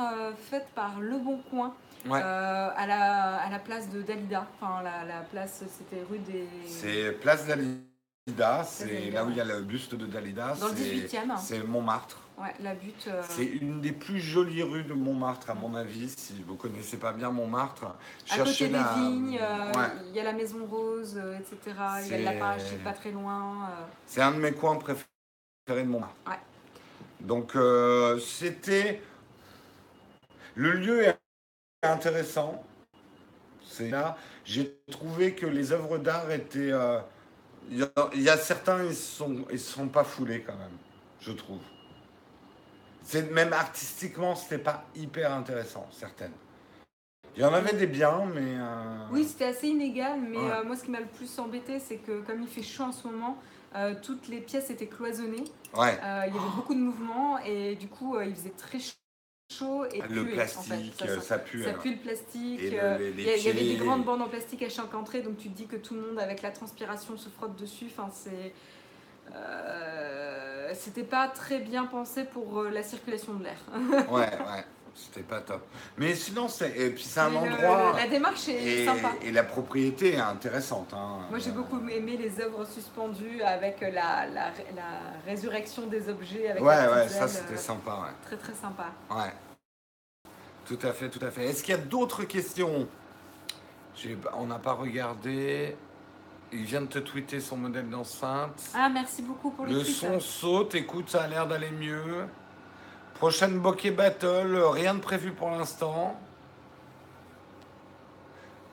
faite 0.51 0.67
par 0.75 0.99
Le 0.99 1.17
Bon 1.19 1.39
Coin 1.49 1.73
Ouais. 2.09 2.21
euh, 2.23 2.69
à, 2.77 2.87
la, 2.87 3.37
à 3.37 3.51
la 3.51 3.59
place 3.59 3.89
de 3.91 4.01
Dalida. 4.03 4.47
Enfin, 4.61 4.83
la, 4.83 5.05
la 5.05 5.21
place, 5.23 5.65
c'était 5.77 6.03
rue 6.09 6.19
des. 6.19 6.47
C'est 6.69 7.13
Place 7.21 7.47
Dalida, 7.47 7.81
c'est 8.27 8.87
Dalida, 8.87 9.13
là 9.13 9.25
où 9.25 9.31
il 9.31 9.37
y 9.37 9.41
a 9.41 9.45
le 9.45 9.61
buste 9.63 9.95
de 9.95 10.07
Dalida. 10.07 10.55
Dans 10.59 10.69
le 10.69 10.75
c'est- 10.77 10.83
18e. 10.85 11.37
C'est 11.39 11.63
Montmartre. 11.63 12.21
Ouais, 12.39 12.53
la 12.61 12.75
butte. 12.75 13.07
euh, 13.09 13.23
C'est 13.31 13.45
une 13.47 13.81
des 13.81 13.93
plus 13.93 14.21
jolies 14.21 14.63
rues 14.63 14.83
de 14.85 14.93
Montmartre, 14.93 15.49
à 15.51 15.55
mon 15.55 15.75
avis. 15.75 16.13
Si 16.19 16.43
vous 16.47 16.57
connaissez 16.57 16.99
pas 16.99 17.13
bien 17.13 17.31
Montmartre, 17.31 17.85
à 17.85 17.97
cherchez 18.37 18.67
côté 18.67 18.79
des 18.79 18.85
la. 18.85 18.93
vignes, 18.95 19.39
euh, 19.41 19.73
Ouais. 19.73 19.89
il 20.09 20.15
y 20.17 20.21
a 20.21 20.25
la 20.25 20.33
Maison 20.33 20.67
Rose, 20.67 21.15
euh, 21.17 21.39
etc. 21.39 21.57
Il 21.67 21.73
y 21.73 21.75
a 21.79 22.01
C'est- 22.03 22.23
Lapage 22.23 22.65
qui 22.65 22.75
est 22.75 22.79
pas 22.85 22.93
très 22.93 23.11
loin. 23.13 23.71
C'est 24.07 24.21
un 24.23 24.33
de 24.33 24.39
mes 24.39 24.53
coins 24.53 24.77
préférés 24.77 25.07
de 25.69 25.83
Montmartre. 25.85 26.15
Ouais. 26.27 26.39
Donc 27.21 27.53
c'était 28.21 29.01
le 30.57 30.73
lieu 30.73 31.05
est 31.05 31.17
intéressant. 31.83 32.63
C'est 33.65 33.89
là. 33.91 34.17
J'ai 34.45 34.77
trouvé 34.91 35.35
que 35.35 35.47
les 35.47 35.73
œuvres 35.73 35.97
d'art 35.99 36.31
étaient. 36.31 36.73
Il 37.71 37.79
y, 37.79 37.83
a- 37.83 38.11
il 38.15 38.23
y 38.23 38.29
a 38.31 38.37
certains 38.37 38.85
ils 38.85 38.95
sont 38.95 39.45
ils 39.51 39.59
se 39.59 39.73
sont 39.73 39.89
pas 39.89 40.05
foulés 40.05 40.43
quand 40.43 40.57
même, 40.57 40.77
je 41.21 41.33
trouve. 41.33 41.61
C'est 43.03 43.31
même 43.31 43.53
artistiquement 43.53 44.35
c'était 44.35 44.59
pas 44.63 44.85
hyper 44.95 45.33
intéressant 45.33 45.87
certaines. 45.93 46.33
Il 47.37 47.43
y 47.43 47.45
en 47.45 47.53
avait 47.53 47.75
des 47.75 47.87
biens 47.87 48.25
mais. 48.35 48.57
euh, 48.59 49.07
Oui, 49.11 49.25
c'était 49.25 49.47
assez 49.47 49.69
inégal, 49.69 50.21
mais 50.21 50.39
Ouais. 50.39 50.51
euh, 50.53 50.65
moi, 50.65 50.75
ce 50.77 50.85
qui 50.85 50.91
m'a 50.91 51.01
le 51.01 51.07
plus 51.07 51.39
embêté, 51.39 51.79
c'est 51.81 51.97
que 51.99 52.23
comme 52.23 52.41
il 52.43 52.49
fait 52.49 52.63
chaud 52.63 52.85
en 52.85 52.93
ce 52.93 53.07
moment, 53.09 53.37
euh, 53.75 53.95
toutes 54.03 54.29
les 54.29 54.41
pièces 54.41 54.71
étaient 54.71 54.87
cloisonnées. 54.87 55.45
Ouais. 55.77 55.99
Il 56.29 56.35
y 56.35 56.39
avait 56.39 56.57
beaucoup 56.57 56.75
de 56.75 56.81
mouvements 56.81 57.39
et 57.41 57.75
du 57.77 57.89
coup, 57.89 58.19
il 58.21 58.35
faisait 58.35 58.55
très 58.57 58.79
chaud 58.79 58.95
et 59.93 60.03
Le 60.09 60.25
puait, 60.25 60.33
plastique, 60.35 60.59
en 60.59 60.63
fait. 60.99 61.07
Ça, 61.07 61.15
ça- 61.15 61.21
ça 61.21 61.39
pue. 61.39 61.63
ça 61.63 61.71
alors. 61.71 61.83
pue 61.83 61.93
le 61.93 61.97
plastique. 61.99 62.61
Et 62.63 62.71
le- 62.71 62.79
euh, 62.83 63.11
il 63.17 63.21
y, 63.25 63.49
avait 63.49 63.65
des 63.65 63.77
grandes 63.77 64.05
bandes 64.05 64.23
en 64.23 64.29
plastique 64.29 64.63
à 64.63 64.69
chaque 64.69 64.93
entrée, 64.95 65.23
donc 65.23 65.39
tu 65.39 65.49
te 65.49 65.57
dis 65.57 65.67
que 65.67 65.77
tout 65.77 65.95
le 65.95 66.01
monde, 66.03 66.19
avec 66.19 66.43
la 66.43 66.51
transpiration, 66.51 67.17
se 67.17 67.29
frotte 67.29 67.57
dessus. 67.57 67.87
Enfin, 67.87 68.11
c'est. 68.13 68.53
euh, 69.35 70.71
C'était 70.75 71.05
pas 71.05 71.29
très 71.29 71.59
bien 71.61 71.87
pensé 71.87 72.25
pour 72.25 72.61
euh, 72.61 72.71
la 72.71 72.83
circulation 72.83 73.35
de 73.35 73.45
l'air. 73.45 73.59
Ouais, 74.11 74.21
ouais. 74.21 74.65
C'était 74.99 75.21
pas 75.23 75.41
top. 75.43 75.63
Mais 75.99 76.15
sinon, 76.15 76.49
c'est 76.49 76.75
et 76.77 76.89
puis 76.91 77.05
c'est 77.05 77.21
un 77.21 77.29
le- 77.31 77.37
endroit. 77.37 77.93
la 77.97 78.09
démarche 78.09 78.49
est 78.49 78.55
Et, 78.83 78.85
sympa. 78.87 79.13
et 79.23 79.31
la 79.31 79.45
propriété 79.45 80.15
est 80.15 80.21
intéressante. 80.21 80.95
hein. 80.95 81.19
Moi 81.29 81.39
j'ai 81.39 81.51
beaucoup 81.51 81.79
aimé 81.89 82.17
les 82.17 82.41
œuvres 82.41 82.65
suspendues 82.67 83.43
avec 83.43 83.81
la, 83.83 84.27
la, 84.27 84.27
la 84.75 85.01
résurrection 85.27 85.87
des 85.87 86.09
objets. 86.09 86.49
Avec 86.49 86.63
Ouais, 86.63 86.89
ouais, 86.89 87.09
ça 87.09 87.29
c'était 87.29 87.55
euh, 87.55 87.59
sympa. 87.59 88.09
Très 88.25 88.37
très 88.39 88.55
sympa. 88.55 88.87
Ouais. 89.11 89.33
Tout 90.67 90.79
à 90.83 90.93
fait, 90.93 91.11
tout 91.11 91.25
à 91.25 91.31
fait. 91.31 91.45
Est-ce 91.45 91.63
qu'il 91.63 91.75
y 91.75 91.79
a 91.79 91.81
d'autres 91.83 92.25
questions? 92.25 92.89
On 94.35 94.47
n'a 94.47 94.59
pas 94.59 94.73
regardé. 94.73 95.77
Il 96.53 96.65
vient 96.65 96.81
de 96.83 96.87
te 96.87 96.99
tweeter 97.01 97.41
son 97.41 97.57
modèle 97.57 97.89
d'enceinte. 97.91 98.63
Ah 98.75 98.89
merci 98.89 99.21
beaucoup 99.21 99.51
pour 99.51 99.67
Le 99.67 99.83
tweets. 99.83 99.95
son 99.95 100.21
saute, 100.21 100.75
écoute, 100.75 101.11
ça 101.11 101.23
a 101.25 101.29
l'air 101.29 101.47
d'aller 101.47 101.71
mieux. 101.71 102.27
Prochaine 103.19 103.59
bokeh 103.59 103.91
battle, 103.93 104.57
rien 104.73 104.95
de 104.95 105.01
prévu 105.01 105.33
pour 105.33 105.51
l'instant. 105.51 106.17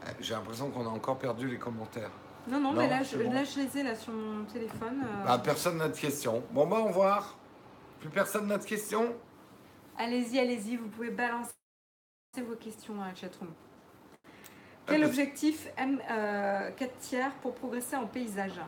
Euh, 0.05 0.09
J'ai 0.19 0.33
l'impression 0.33 0.69
qu'on 0.69 0.85
a 0.85 0.89
encore 0.89 1.17
perdu 1.17 1.47
les 1.47 1.57
commentaires. 1.57 2.11
Non, 2.47 2.59
non, 2.59 2.73
Non, 2.73 2.81
mais 2.81 2.89
là 2.89 3.03
je, 3.03 3.17
bon. 3.17 3.31
là 3.31 3.43
je 3.45 3.59
les 3.61 3.77
ai 3.77 3.83
là 3.83 3.95
sur 3.95 4.11
mon 4.11 4.43
téléphone. 4.45 5.01
euh. 5.01 5.23
Bah, 5.25 5.39
personne 5.41 5.77
n'a 5.77 5.87
de 5.87 5.95
questions. 5.97 6.43
Bon, 6.51 6.67
bah, 6.67 6.79
au 6.79 6.85
revoir. 6.87 7.37
Plus 8.01 8.09
personne 8.09 8.47
n'a 8.47 8.57
de 8.57 8.65
questions? 8.65 9.13
Allez-y, 9.97 10.39
allez-y, 10.39 10.75
vous 10.75 10.89
pouvez 10.89 11.09
balancer 11.11 11.51
vos 12.37 12.55
questions 12.55 12.95
dans 12.95 13.05
la 13.05 13.15
chatroom. 13.15 13.53
Quel 14.85 15.03
Ah, 15.03 15.07
objectif 15.07 15.69
M4 15.77 15.99
euh, 16.11 16.71
4 16.71 16.97
tiers 16.97 17.31
pour 17.41 17.53
progresser 17.55 17.95
en 17.95 18.07
paysage? 18.07 18.59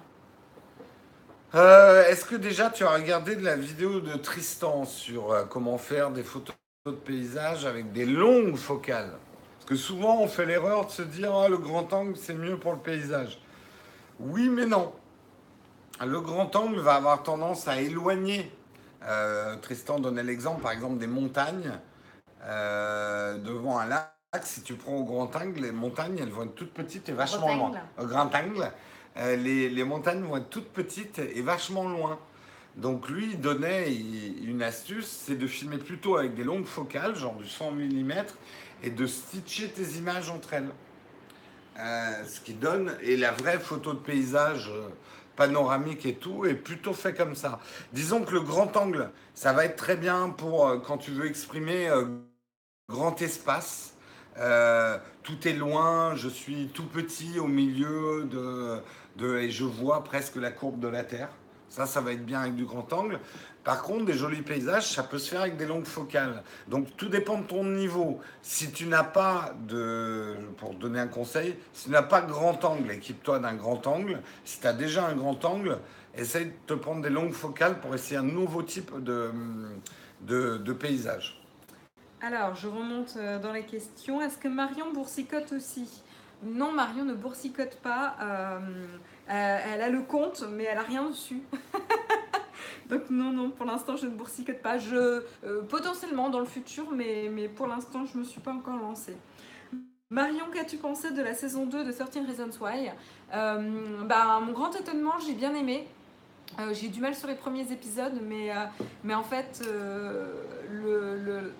Euh, 1.55 2.05
Est-ce 2.09 2.25
que 2.25 2.35
déjà 2.35 2.69
tu 2.69 2.83
as 2.83 2.89
regardé 2.89 3.37
de 3.37 3.45
la 3.45 3.55
vidéo 3.55 4.01
de 4.01 4.15
Tristan 4.15 4.83
sur 4.83 5.31
euh, 5.31 5.45
comment 5.45 5.77
faire 5.77 6.11
des 6.11 6.23
photos 6.23 6.53
de 6.85 6.91
paysage 6.91 7.65
avec 7.65 7.93
des 7.93 8.05
longues 8.05 8.57
focales? 8.57 9.13
Parce 9.57 9.69
que 9.69 9.75
souvent 9.77 10.19
on 10.19 10.27
fait 10.27 10.45
l'erreur 10.45 10.87
de 10.87 10.91
se 10.91 11.01
dire 11.01 11.33
Ah, 11.33 11.47
le 11.47 11.57
grand 11.57 11.93
angle 11.93 12.17
c'est 12.17 12.33
mieux 12.33 12.57
pour 12.57 12.73
le 12.73 12.79
paysage. 12.79 13.39
Oui, 14.19 14.49
mais 14.49 14.65
non. 14.65 14.91
Le 16.05 16.19
grand 16.19 16.53
angle 16.57 16.79
va 16.79 16.95
avoir 16.95 17.23
tendance 17.23 17.69
à 17.69 17.79
éloigner. 17.79 18.51
Euh, 19.07 19.55
Tristan 19.61 19.99
donnait 19.99 20.23
l'exemple 20.23 20.61
par 20.61 20.73
exemple 20.73 20.97
des 20.97 21.07
montagnes 21.07 21.71
devant 22.43 23.79
un 23.79 23.85
lac. 23.85 24.11
Si 24.43 24.61
tu 24.61 24.73
prends 24.73 24.97
au 24.97 25.05
grand 25.05 25.33
angle, 25.37 25.61
les 25.61 25.71
montagnes 25.71 26.17
elles 26.19 26.29
vont 26.29 26.43
être 26.43 26.55
toutes 26.55 26.73
petites 26.73 27.07
et 27.07 27.13
vachement 27.13 27.55
loin. 27.55 27.71
Au 27.97 28.05
grand 28.05 28.29
angle, 28.35 28.69
les, 29.15 29.69
les 29.69 29.83
montagnes 29.83 30.23
vont 30.23 30.37
être 30.37 30.49
toutes 30.49 30.69
petites 30.69 31.19
et 31.19 31.41
vachement 31.41 31.87
loin. 31.87 32.19
Donc 32.75 33.07
lui, 33.07 33.29
il 33.31 33.39
donnait 33.39 33.93
une 33.93 34.61
astuce, 34.61 35.07
c'est 35.07 35.37
de 35.37 35.47
filmer 35.47 35.77
plutôt 35.77 36.17
avec 36.17 36.35
des 36.35 36.43
longues 36.43 36.65
focales, 36.65 37.15
genre 37.15 37.35
du 37.35 37.47
100 37.47 37.71
mm, 37.71 38.11
et 38.83 38.89
de 38.89 39.05
stitcher 39.05 39.69
tes 39.69 39.97
images 39.97 40.29
entre 40.29 40.53
elles. 40.53 40.69
Euh, 41.79 42.25
ce 42.25 42.41
qui 42.41 42.53
donne, 42.53 42.95
et 43.01 43.17
la 43.17 43.31
vraie 43.31 43.59
photo 43.59 43.93
de 43.93 43.99
paysage 43.99 44.69
euh, 44.69 44.89
panoramique 45.35 46.05
et 46.05 46.15
tout, 46.15 46.45
est 46.45 46.53
plutôt 46.53 46.93
fait 46.93 47.13
comme 47.13 47.35
ça. 47.35 47.59
Disons 47.93 48.23
que 48.23 48.33
le 48.33 48.41
grand 48.41 48.75
angle, 48.77 49.11
ça 49.33 49.53
va 49.53 49.65
être 49.65 49.75
très 49.75 49.95
bien 49.95 50.29
pour 50.29 50.67
euh, 50.67 50.77
quand 50.79 50.97
tu 50.97 51.11
veux 51.11 51.25
exprimer 51.25 51.89
euh, 51.89 52.05
grand 52.89 53.21
espace. 53.21 53.93
Euh, 54.37 54.97
tout 55.23 55.47
est 55.47 55.53
loin, 55.53 56.15
je 56.15 56.27
suis 56.27 56.67
tout 56.73 56.85
petit 56.85 57.39
au 57.39 57.47
milieu 57.47 58.25
de, 58.25 58.81
et 59.21 59.49
je 59.49 59.63
vois 59.63 60.03
presque 60.03 60.35
la 60.35 60.51
courbe 60.51 60.79
de 60.79 60.87
la 60.87 61.03
Terre. 61.03 61.29
Ça, 61.69 61.85
ça 61.85 61.99
va 61.99 62.13
être 62.13 62.25
bien 62.25 62.41
avec 62.41 62.55
du 62.55 62.65
grand 62.65 62.91
angle. 62.93 63.19
Par 63.63 63.81
contre, 63.81 64.05
des 64.05 64.13
jolis 64.13 64.43
paysages, 64.43 64.93
ça 64.93 65.03
peut 65.03 65.17
se 65.17 65.31
faire 65.31 65.41
avec 65.41 65.57
des 65.57 65.65
longues 65.65 65.87
focales. 65.87 66.43
Donc, 66.67 66.95
tout 66.95 67.09
dépend 67.09 67.39
de 67.39 67.47
ton 67.47 67.63
niveau. 67.63 68.19
Si 68.43 68.71
tu 68.71 68.85
n'as 68.85 69.03
pas 69.03 69.55
de, 69.67 70.35
pour 70.57 70.75
donner 70.75 70.99
un 70.99 71.07
conseil, 71.07 71.57
si 71.73 71.85
tu 71.85 71.89
n'as 71.89 72.03
pas 72.03 72.21
grand 72.21 72.63
angle, 72.63 72.91
équipe-toi 72.91 73.39
d'un 73.39 73.55
grand 73.55 73.87
angle. 73.87 74.21
Si 74.45 74.61
tu 74.61 74.67
as 74.67 74.73
déjà 74.73 75.07
un 75.07 75.15
grand 75.15 75.43
angle, 75.43 75.79
essaye 76.15 76.45
de 76.45 76.53
te 76.67 76.73
prendre 76.75 77.01
des 77.01 77.09
longues 77.09 77.33
focales 77.33 77.79
pour 77.79 77.95
essayer 77.95 78.17
un 78.17 78.23
nouveau 78.23 78.61
type 78.61 78.91
de, 79.03 79.31
de, 80.21 80.57
de 80.57 80.73
paysage. 80.73 81.41
Alors, 82.21 82.55
je 82.55 82.67
remonte 82.67 83.15
euh, 83.17 83.39
dans 83.39 83.51
les 83.51 83.65
questions. 83.65 84.21
Est-ce 84.21 84.37
que 84.37 84.47
Marion 84.47 84.93
boursicote 84.93 85.51
aussi? 85.51 86.03
Non, 86.43 86.71
Marion 86.71 87.05
ne 87.05 87.13
boursicote 87.13 87.77
pas. 87.77 88.15
Euh, 88.21 88.59
euh, 89.29 89.59
elle 89.73 89.81
a 89.81 89.89
le 89.89 90.01
compte, 90.01 90.43
mais 90.51 90.63
elle 90.63 90.77
a 90.77 90.83
rien 90.83 91.09
dessus. 91.09 91.41
Donc 92.89 93.09
non, 93.09 93.31
non, 93.31 93.49
pour 93.49 93.65
l'instant, 93.65 93.95
je 93.95 94.05
ne 94.05 94.11
boursicote 94.11 94.61
pas. 94.61 94.77
Je, 94.77 95.23
euh, 95.43 95.63
potentiellement 95.67 96.29
dans 96.29 96.39
le 96.39 96.45
futur, 96.45 96.91
mais, 96.91 97.29
mais 97.31 97.47
pour 97.47 97.67
l'instant, 97.67 98.05
je 98.05 98.17
ne 98.17 98.23
me 98.23 98.27
suis 98.27 98.41
pas 98.41 98.51
encore 98.51 98.77
lancée. 98.77 99.17
Marion, 100.11 100.45
qu'as-tu 100.53 100.77
pensé 100.77 101.11
de 101.11 101.21
la 101.21 101.33
saison 101.33 101.65
2 101.65 101.83
de 101.83 101.91
13 101.91 102.27
Reasons 102.27 102.63
Why? 102.63 102.91
Bah, 103.31 104.39
Mon 104.39 104.51
grand 104.51 104.71
étonnement, 104.75 105.13
j'ai 105.25 105.33
bien 105.33 105.55
aimé. 105.55 105.87
J'ai 106.73 106.89
du 106.89 107.01
mal 107.01 107.15
sur 107.15 107.27
les 107.27 107.35
premiers 107.35 107.71
épisodes, 107.71 108.21
mais, 108.23 109.15
en 109.15 109.23
fait, 109.23 109.67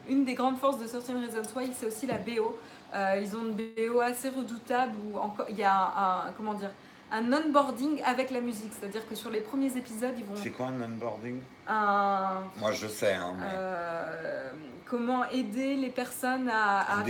une 0.08 0.26
des 0.26 0.36
grandes 0.36 0.58
forces 0.58 0.78
de 0.78 0.86
13 0.86 1.10
Reasons 1.10 1.50
Why, 1.56 1.72
c'est 1.74 1.88
aussi 1.88 2.06
la 2.06 2.20
BO. 2.20 2.56
Euh, 2.96 3.20
ils 3.22 3.36
ont 3.36 3.42
une 3.42 3.56
BO 3.56 4.00
assez 4.00 4.30
redoutable 4.30 4.94
où 5.06 5.18
encore, 5.18 5.48
il 5.50 5.58
y 5.58 5.64
a 5.64 6.28
un, 6.28 6.32
comment 6.38 6.54
dire, 6.54 6.72
un 7.12 7.32
onboarding 7.32 8.02
avec 8.04 8.32
la 8.32 8.40
musique. 8.42 8.72
C'est-à-dire 8.80 9.08
que 9.08 9.16
sur 9.16 9.30
les 9.30 9.42
premiers 9.42 9.76
épisodes, 9.78 10.14
ils 10.18 10.24
vont. 10.26 10.36
C'est 10.36 10.52
quoi 10.52 10.68
un 10.68 10.82
onboarding? 10.82 11.42
Un, 11.68 12.44
Moi, 12.58 12.72
je 12.72 12.88
sais. 12.88 13.14
Hein, 13.14 13.34
mais- 13.38 13.46
euh, 13.54 14.52
comment 14.86 15.26
aider 15.30 15.76
les 15.76 15.90
personnes 15.90 16.50
à, 16.50 17.04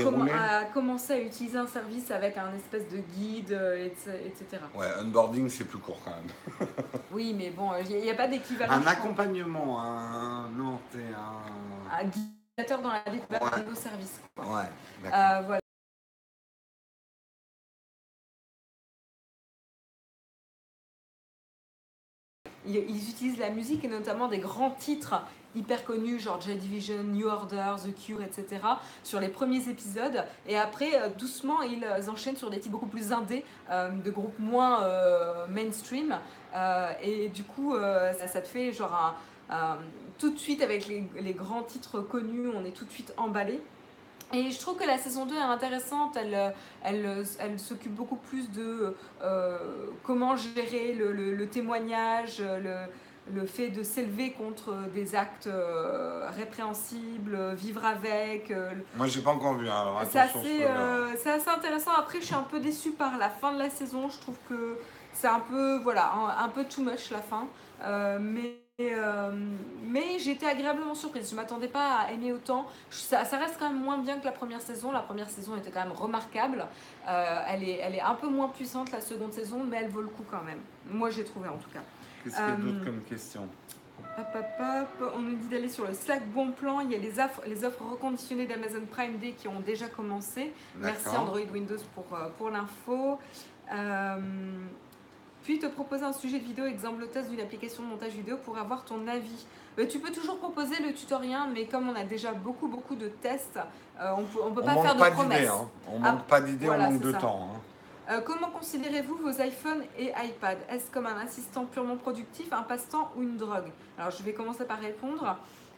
commencer 0.73 1.13
à 1.13 1.19
utiliser 1.19 1.57
un 1.57 1.67
service 1.67 2.09
avec 2.09 2.37
un 2.37 2.53
espèce 2.55 2.87
de 2.89 2.97
guide, 2.97 3.51
euh, 3.51 3.85
etc. 3.85 4.61
Ouais, 4.73 4.87
onboarding, 5.01 5.49
c'est 5.49 5.65
plus 5.65 5.79
court 5.79 5.99
quand 6.03 6.11
même. 6.11 6.67
Oui, 7.11 7.33
mais 7.37 7.49
bon, 7.49 7.71
il 7.89 8.01
n'y 8.01 8.09
a, 8.09 8.13
pas 8.15 8.27
d'équivalent. 8.27 8.73
Un 8.73 8.87
accompagnement, 8.87 9.79
un. 9.81 10.49
Non, 10.49 10.79
t'es 10.91 10.97
un. 11.15 11.97
Un 11.97 12.03
guidateur 12.05 12.81
dans 12.81 12.91
la 12.91 13.03
découverte 13.09 13.43
Ouais. 13.43 13.59
de 13.59 13.63
nouveaux 13.63 13.75
services. 13.79 14.19
quoi. 14.35 14.45
Ouais, 14.45 14.63
d'accord. 15.03 15.19
Euh, 15.19 15.41
voilà. 15.45 15.59
Ils, 22.67 23.09
utilisent 23.09 23.37
la 23.37 23.49
musique 23.49 23.83
et 23.83 23.87
notamment 23.87 24.27
des 24.27 24.39
grands 24.39 24.71
titres 24.71 25.21
hyper 25.55 25.85
connus, 25.85 26.19
genre 26.19 26.41
J 26.41 26.55
Division, 26.55 27.03
New 27.03 27.27
Order, 27.27 27.75
The 27.83 27.95
Cure, 27.95 28.21
etc., 28.21 28.61
sur 29.03 29.19
les 29.19 29.29
premiers 29.29 29.69
épisodes. 29.69 30.23
Et 30.47 30.57
après, 30.57 30.95
euh, 30.95 31.09
doucement, 31.09 31.61
ils 31.61 31.85
enchaînent 32.09 32.35
sur 32.35 32.49
des 32.49 32.59
titres 32.59 32.73
beaucoup 32.73 32.87
plus 32.87 33.13
indés, 33.13 33.45
euh, 33.71 33.89
de 33.89 34.11
groupes 34.11 34.37
moins 34.39 34.83
euh, 34.83 35.47
mainstream. 35.47 36.17
Et 37.01 37.29
du 37.29 37.43
coup, 37.43 37.75
ça, 37.75 38.41
te 38.41 38.47
fait 38.47 38.71
genre 38.71 39.15
tout 40.17 40.29
de 40.29 40.37
suite 40.37 40.61
avec 40.61 40.87
les 40.87 41.33
grands 41.33 41.63
titres 41.63 41.99
connus, 41.99 42.47
on 42.55 42.63
est 42.63 42.71
tout 42.71 42.85
de 42.85 42.91
suite 42.91 43.13
emballé. 43.17 43.61
Et 44.33 44.51
je 44.51 44.59
trouve 44.59 44.75
que 44.77 44.83
la 44.85 44.97
saison 44.97 45.25
2 45.25 45.35
est 45.35 45.39
intéressante, 45.39 46.17
elle, 46.17 46.33
euh, 46.33 46.49
elle, 46.83 47.05
euh, 47.05 47.23
elle 47.39 47.59
s'occupe 47.59 47.93
beaucoup 47.93 48.15
plus 48.17 48.49
de 48.51 48.95
euh, 49.23 49.57
comment 50.03 50.35
gérer 50.35 50.93
le, 50.93 51.11
le- 51.13 51.35
le 51.35 51.47
témoignage, 51.47 52.39
le, 52.41 52.75
le 53.33 53.45
fait 53.45 53.69
de 53.69 53.83
s'élever 53.83 54.31
contre 54.31 54.75
des 54.93 55.15
actes 55.15 55.47
euh, 55.47 56.27
répréhensibles, 56.35 57.53
vivre 57.53 57.85
avec. 57.85 58.51
euh, 58.51 58.71
Moi, 58.97 59.07
j'ai 59.07 59.21
pas 59.21 59.31
encore 59.31 59.53
vu. 59.55 59.69
hein, 59.69 59.81
alors 59.81 60.01
c'est 60.11 60.19
assez, 60.19 60.63
intéressant. 61.49 61.91
Après, 61.97 62.19
je 62.19 62.25
suis 62.25 62.35
un 62.35 62.43
peu 62.43 62.59
déçue 62.59 62.91
par 62.91 63.17
la 63.17 63.29
fin 63.29 63.53
de 63.53 63.59
la 63.59 63.69
saison. 63.69 64.09
Je 64.09 64.19
trouve 64.19 64.37
que 64.49 64.77
c'est 65.13 65.27
un 65.27 65.39
peu, 65.39 65.77
voilà, 65.79 66.11
un, 66.13 66.45
un 66.45 66.49
peu 66.49 66.65
too 66.65 66.81
much 66.83 67.11
la 67.11 67.21
fin. 67.21 67.47
Mais 68.19 68.57
mais 69.83 70.19
j'ai 70.19 70.31
été 70.31 70.45
agréablement 70.45 70.95
surprise. 70.95 71.29
Je 71.29 71.35
m'attendais 71.35 71.67
pas 71.69 71.99
à 71.99 72.11
aimer 72.11 72.33
autant. 72.33 72.67
Ça, 72.89 73.23
ça 73.23 73.37
reste 73.37 73.55
quand 73.57 73.69
même 73.69 73.81
moins 73.81 73.97
bien 73.99 74.19
que 74.19 74.25
la 74.25 74.33
première 74.33 74.61
saison. 74.61 74.91
La 74.91 74.99
première 74.99 75.29
saison 75.29 75.55
était 75.55 75.71
quand 75.71 75.83
même 75.83 75.93
remarquable. 75.93 76.65
Euh, 77.07 77.41
elle, 77.47 77.63
est, 77.63 77.79
elle 77.81 77.95
est 77.95 78.01
un 78.01 78.15
peu 78.15 78.27
moins 78.27 78.49
puissante 78.49 78.91
la 78.91 79.01
seconde 79.01 79.31
saison, 79.31 79.63
mais 79.63 79.77
elle 79.77 79.89
vaut 79.89 80.01
le 80.01 80.09
coup 80.09 80.25
quand 80.29 80.43
même. 80.43 80.59
Moi, 80.89 81.09
j'ai 81.09 81.23
trouvé 81.23 81.47
en 81.47 81.57
tout 81.57 81.69
cas. 81.69 81.83
Qu'est-ce 82.23 82.35
qu'il 82.35 82.45
y 82.45 82.47
a 82.47 82.55
d'autre 82.55 82.81
euh, 82.81 82.85
comme 82.85 83.01
question? 83.03 83.47
Hop, 84.17 84.27
hop, 84.35 84.45
hop. 84.59 85.13
On 85.15 85.19
nous 85.19 85.35
dit 85.35 85.47
d'aller 85.47 85.69
sur 85.69 85.87
le 85.87 85.93
Slack 85.93 86.27
Bon 86.31 86.51
Plan. 86.51 86.81
Il 86.81 86.91
y 86.91 86.95
a 86.95 86.97
les 86.97 87.19
offres, 87.19 87.41
les 87.47 87.63
offres 87.63 87.81
reconditionnées 87.91 88.45
d'Amazon 88.45 88.85
Prime 88.91 89.17
Day 89.17 89.31
qui 89.31 89.47
ont 89.47 89.61
déjà 89.61 89.87
commencé. 89.87 90.51
Merci. 90.77 91.15
Android 91.15 91.39
Windows 91.53 91.77
pour, 91.93 92.05
euh, 92.17 92.27
pour 92.37 92.49
l'info. 92.49 93.19
Euh, 93.73 94.17
puis 95.45 95.59
te 95.59 95.67
proposer 95.67 96.03
un 96.03 96.11
sujet 96.11 96.39
de 96.39 96.43
vidéo, 96.43 96.65
exemple 96.65 96.99
le 97.01 97.07
test 97.07 97.29
d'une 97.29 97.39
application 97.39 97.83
de 97.83 97.87
montage 97.87 98.13
vidéo 98.13 98.37
pour 98.43 98.57
avoir 98.57 98.83
ton 98.83 99.07
avis. 99.07 99.45
Euh, 99.77 99.85
tu 99.87 99.99
peux 99.99 100.11
toujours 100.11 100.39
proposer 100.39 100.81
le 100.83 100.91
tutoriel, 100.93 101.39
mais 101.53 101.65
comme 101.67 101.87
on 101.87 101.95
a 101.95 102.03
déjà 102.03 102.31
beaucoup 102.33 102.67
beaucoup 102.67 102.95
de 102.95 103.07
tests, 103.09 103.59
euh, 104.01 104.11
on 104.17 104.23
peut, 104.23 104.39
on 104.43 104.51
peut 104.51 104.61
On 104.63 104.65
pas 104.65 104.73
faire 104.73 104.83
pas 104.83 104.91
de 104.91 104.97
d'idées. 104.97 105.11
promesses. 105.11 105.49
Hein. 105.49 105.69
On 105.91 106.03
Ah, 106.03 106.11
manque 106.13 106.23
pas 106.25 106.41
d'idées, 106.41 106.65
voilà, 106.65 106.87
on 106.87 106.91
manque 106.93 107.01
de 107.01 107.11
ça. 107.11 107.17
temps. 107.19 107.49
hein. 107.53 107.59
Euh, 108.11 108.21
comment 108.21 108.49
considérez-vous 108.49 109.17
vos 109.17 109.29
iPhones 109.41 109.83
et 109.97 110.11
iPad 110.23 110.57
Est-ce 110.69 110.89
comme 110.91 111.05
un 111.05 111.17
assistant 111.17 111.65
purement 111.65 111.97
productif, 111.97 112.51
un 112.51 112.63
passe-temps 112.63 113.11
ou 113.15 113.21
une 113.23 113.37
drogue? 113.37 113.71
Alors 113.99 114.11
je 114.11 114.23
vais 114.23 114.33
commencer 114.33 114.65
par 114.65 114.79
répondre. 114.79 115.37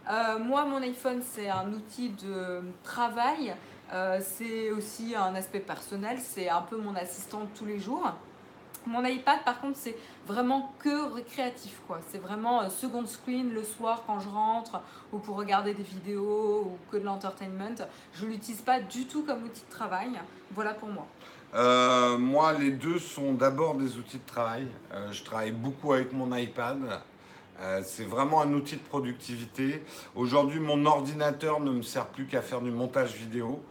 Euh, 0.09 0.39
moi, 0.39 0.63
mon 0.63 0.82
iPhone, 0.82 1.22
c'est 1.22 1.49
un 1.49 1.72
outil 1.74 2.09
de 2.09 2.61
travail. 2.84 3.53
Euh, 3.93 4.20
c'est 4.22 4.72
aussi 4.72 5.13
un 5.15 5.36
aspect 5.36 5.59
personnel. 5.59 6.18
C'est 6.22 6.47
un 6.49 6.61
peu 6.61 6.78
mon 6.78 6.95
assistant 6.95 7.41
de 7.41 7.49
tous 7.57 7.65
les 7.65 7.80
jours. 7.80 8.13
Mon 8.86 9.03
iPad, 9.03 9.43
par 9.43 9.59
contre, 9.59 9.78
c'est 9.78 9.97
vraiment 10.28 10.73
que 10.80 11.13
récréatif. 11.13 11.80
quoi. 11.88 11.99
C'est 12.09 12.17
vraiment 12.17 12.61
euh, 12.61 12.69
second 12.69 13.05
screen 13.05 13.53
le 13.53 13.63
soir 13.63 14.03
quand 14.05 14.19
je 14.19 14.30
rentre 14.30 14.82
ou 15.11 15.19
pour 15.19 15.36
regarder 15.36 15.73
des 15.73 15.84
vidéos 15.84 16.63
ou 16.65 16.78
que 16.91 16.97
de 16.97 17.03
l'entertainment. 17.03 17.75
Je 18.13 18.25
l'utilise 18.25 18.61
pas 18.61 18.80
du 18.80 19.05
tout 19.05 19.23
comme 19.23 19.43
outil 19.43 19.63
de 19.65 19.75
travail. 19.75 20.11
Voilà 20.51 20.73
pour 20.73 20.89
moi. 20.89 21.07
Euh, 21.53 22.17
moi, 22.17 22.53
les 22.53 22.71
deux 22.71 22.99
sont 22.99 23.34
d'abord 23.34 23.75
des 23.75 23.97
outils 23.97 24.19
de 24.19 24.25
travail. 24.25 24.67
Euh, 24.93 25.11
je 25.11 25.23
travaille 25.23 25.51
beaucoup 25.51 25.93
avec 25.93 26.13
mon 26.13 26.36
iPad. 26.36 26.78
C'est 27.84 28.03
vraiment 28.03 28.43
un 28.43 28.53
outil 28.53 28.75
de 28.75 28.84
productivité. 28.84 29.84
Aujourd'hui, 30.13 30.59
mon 30.59 30.86
ordinateur 30.86 31.59
ne 31.59 31.71
me 31.71 31.82
sert 31.82 32.05
plus 32.05 32.28
qu'à 32.28 32.43
faire 32.43 32.61
du 32.61 32.69
montage 32.69 33.15
vidéo. 33.15 33.63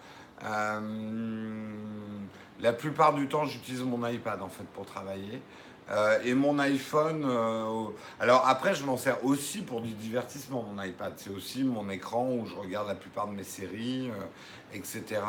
La 2.60 2.72
plupart 2.72 3.12
du 3.14 3.28
temps, 3.28 3.44
j'utilise 3.44 3.82
mon 3.82 4.06
iPad 4.06 4.40
en 4.40 4.48
fait 4.48 4.64
pour 4.74 4.86
travailler. 4.86 5.42
Euh, 5.88 6.18
et 6.24 6.34
mon 6.34 6.58
iPhone, 6.58 7.24
euh, 7.24 7.84
alors 8.18 8.48
après, 8.48 8.74
je 8.74 8.82
m'en 8.84 8.96
sers 8.96 9.24
aussi 9.24 9.60
pour 9.60 9.80
du 9.80 9.92
divertissement. 9.92 10.64
Mon 10.64 10.82
iPad, 10.82 11.12
c'est 11.16 11.30
aussi 11.30 11.62
mon 11.62 11.88
écran 11.90 12.28
où 12.28 12.44
je 12.46 12.54
regarde 12.54 12.88
la 12.88 12.96
plupart 12.96 13.28
de 13.28 13.34
mes 13.34 13.44
séries, 13.44 14.10
euh, 14.10 14.76
etc. 14.76 15.20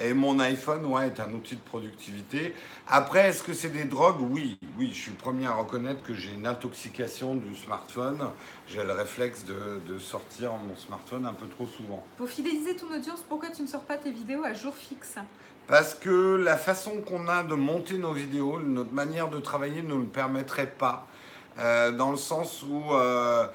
Et 0.00 0.14
mon 0.14 0.38
iPhone, 0.38 0.86
ouais, 0.86 1.08
est 1.08 1.20
un 1.20 1.30
outil 1.34 1.56
de 1.56 1.60
productivité. 1.60 2.54
Après, 2.88 3.28
est-ce 3.28 3.42
que 3.42 3.52
c'est 3.52 3.68
des 3.68 3.84
drogues? 3.84 4.22
Oui, 4.22 4.58
oui, 4.78 4.88
je 4.94 4.98
suis 4.98 5.10
le 5.10 5.18
premier 5.18 5.46
à 5.46 5.52
reconnaître 5.52 6.02
que 6.02 6.14
j'ai 6.14 6.32
une 6.32 6.46
intoxication 6.46 7.34
du 7.34 7.54
smartphone. 7.54 8.30
J'ai 8.68 8.82
le 8.82 8.92
réflexe 8.92 9.44
de, 9.44 9.82
de 9.86 9.98
sortir 9.98 10.52
mon 10.54 10.74
smartphone 10.76 11.26
un 11.26 11.34
peu 11.34 11.48
trop 11.48 11.66
souvent. 11.66 12.02
Pour 12.16 12.30
fidéliser 12.30 12.76
ton 12.76 12.90
audience, 12.90 13.22
pourquoi 13.28 13.50
tu 13.50 13.60
ne 13.60 13.66
sors 13.66 13.82
pas 13.82 13.98
tes 13.98 14.10
vidéos 14.10 14.42
à 14.42 14.54
jour 14.54 14.74
fixe? 14.74 15.16
Parce 15.68 15.94
que 15.94 16.36
la 16.36 16.56
façon 16.56 17.00
qu'on 17.00 17.28
a 17.28 17.42
de 17.42 17.54
monter 17.54 17.98
nos 17.98 18.12
vidéos, 18.12 18.60
notre 18.60 18.92
manière 18.92 19.28
de 19.28 19.38
travailler 19.38 19.82
ne 19.82 19.94
le 19.94 20.04
permettrait 20.04 20.66
pas. 20.66 21.06
Euh, 21.58 21.92
dans 21.92 22.10
le 22.10 22.16
sens 22.16 22.62
où 22.62 22.94
euh, 22.94 23.46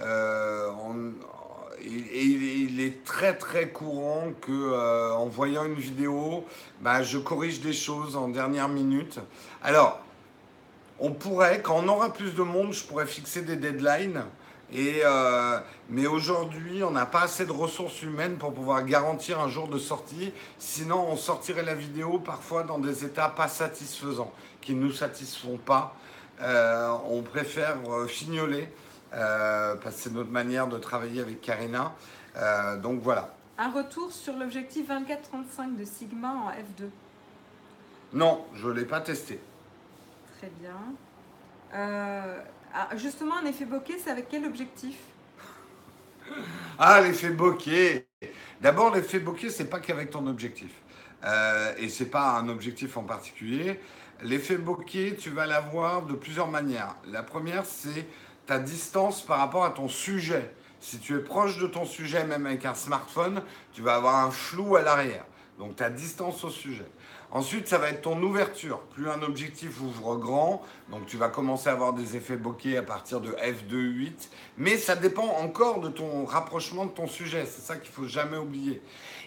euh, 0.00 0.70
il, 1.84 2.80
est 2.80 3.04
très 3.04 3.36
très 3.36 3.68
courant 3.68 4.32
que 4.40 5.12
en 5.12 5.26
voyant 5.26 5.64
une 5.64 5.74
vidéo, 5.74 6.44
bah, 6.80 7.02
je 7.02 7.18
corrige 7.18 7.60
des 7.60 7.72
choses 7.72 8.16
en 8.16 8.28
dernière 8.28 8.68
minute. 8.68 9.18
Alors, 9.62 10.00
on 10.98 11.10
pourrait, 11.12 11.60
quand 11.62 11.82
on 11.84 11.88
aura 11.88 12.12
plus 12.12 12.34
de 12.34 12.42
monde, 12.42 12.72
je 12.72 12.84
pourrais 12.84 13.06
fixer 13.06 13.42
des 13.42 13.56
deadlines. 13.56 14.22
Et, 14.72 15.02
euh, 15.04 15.58
mais 15.90 16.06
aujourd'hui, 16.06 16.82
on 16.82 16.90
n'a 16.90 17.04
pas 17.04 17.22
assez 17.22 17.44
de 17.44 17.52
ressources 17.52 18.02
humaines 18.02 18.38
pour 18.38 18.54
pouvoir 18.54 18.84
garantir 18.84 19.38
un 19.38 19.48
jour 19.48 19.68
de 19.68 19.78
sortie. 19.78 20.32
Sinon, 20.58 21.06
on 21.08 21.16
sortirait 21.16 21.62
la 21.62 21.74
vidéo 21.74 22.18
parfois 22.18 22.62
dans 22.62 22.78
des 22.78 23.04
états 23.04 23.28
pas 23.28 23.48
satisfaisants, 23.48 24.32
qui 24.62 24.74
ne 24.74 24.82
nous 24.82 24.92
satisfont 24.92 25.58
pas. 25.58 25.94
Euh, 26.40 26.96
on 27.08 27.22
préfère 27.22 27.76
euh, 27.88 28.06
fignoler, 28.06 28.68
euh, 29.12 29.76
parce 29.76 29.96
que 29.96 30.00
c'est 30.02 30.12
notre 30.12 30.30
manière 30.30 30.66
de 30.66 30.78
travailler 30.78 31.20
avec 31.20 31.40
Karina. 31.40 31.92
Donc 32.82 33.02
voilà. 33.02 33.34
Un 33.58 33.70
retour 33.70 34.10
sur 34.10 34.34
l'objectif 34.34 34.88
24-35 34.88 35.76
de 35.76 35.84
Sigma 35.84 36.30
en 36.30 36.50
F2. 36.50 36.88
Non, 38.14 38.46
je 38.54 38.68
ne 38.68 38.72
l'ai 38.72 38.86
pas 38.86 39.02
testé. 39.02 39.38
Très 40.38 40.50
bien. 40.58 40.72
Ah, 42.74 42.88
justement, 42.96 43.36
un 43.36 43.44
effet 43.46 43.66
bokeh, 43.66 43.98
c'est 44.02 44.10
avec 44.10 44.28
quel 44.28 44.46
objectif? 44.46 44.96
Ah, 46.78 47.00
l'effet 47.02 47.30
bokeh. 47.30 48.06
D'abord, 48.60 48.94
l'effet 48.94 49.18
bokeh, 49.18 49.50
c'est 49.50 49.68
pas 49.68 49.78
qu'avec 49.80 50.10
ton 50.10 50.26
objectif. 50.26 50.70
Euh, 51.24 51.74
et 51.76 51.88
c'est 51.88 52.06
pas 52.10 52.38
un 52.38 52.48
objectif 52.48 52.96
en 52.96 53.04
particulier. 53.04 53.78
L'effet 54.22 54.56
bokeh, 54.56 55.16
tu 55.16 55.30
vas 55.30 55.46
l'avoir 55.46 56.02
de 56.02 56.14
plusieurs 56.14 56.48
manières. 56.48 56.96
La 57.06 57.22
première, 57.22 57.66
c'est 57.66 58.06
ta 58.46 58.58
distance 58.58 59.22
par 59.22 59.38
rapport 59.38 59.64
à 59.64 59.70
ton 59.70 59.88
sujet. 59.88 60.54
Si 60.80 60.98
tu 60.98 61.14
es 61.14 61.20
proche 61.20 61.58
de 61.58 61.66
ton 61.66 61.84
sujet, 61.84 62.24
même 62.24 62.46
avec 62.46 62.64
un 62.64 62.74
smartphone, 62.74 63.42
tu 63.72 63.82
vas 63.82 63.96
avoir 63.96 64.24
un 64.24 64.30
flou 64.30 64.76
à 64.76 64.82
l'arrière. 64.82 65.24
Donc 65.58 65.76
ta 65.76 65.90
distance 65.90 66.42
au 66.42 66.50
sujet. 66.50 66.90
Ensuite, 67.34 67.66
ça 67.66 67.78
va 67.78 67.88
être 67.88 68.02
ton 68.02 68.22
ouverture. 68.22 68.80
Plus 68.94 69.08
un 69.08 69.22
objectif 69.22 69.80
ouvre 69.80 70.16
grand, 70.16 70.62
donc 70.90 71.06
tu 71.06 71.16
vas 71.16 71.30
commencer 71.30 71.70
à 71.70 71.72
avoir 71.72 71.94
des 71.94 72.14
effets 72.14 72.36
bokeh 72.36 72.76
à 72.76 72.82
partir 72.82 73.22
de 73.22 73.30
f2.8. 73.30 74.12
Mais 74.58 74.76
ça 74.76 74.96
dépend 74.96 75.38
encore 75.38 75.80
de 75.80 75.88
ton 75.88 76.26
rapprochement 76.26 76.84
de 76.84 76.90
ton 76.90 77.06
sujet. 77.06 77.46
C'est 77.46 77.62
ça 77.62 77.76
qu'il 77.76 77.90
faut 77.90 78.06
jamais 78.06 78.36
oublier. 78.36 78.82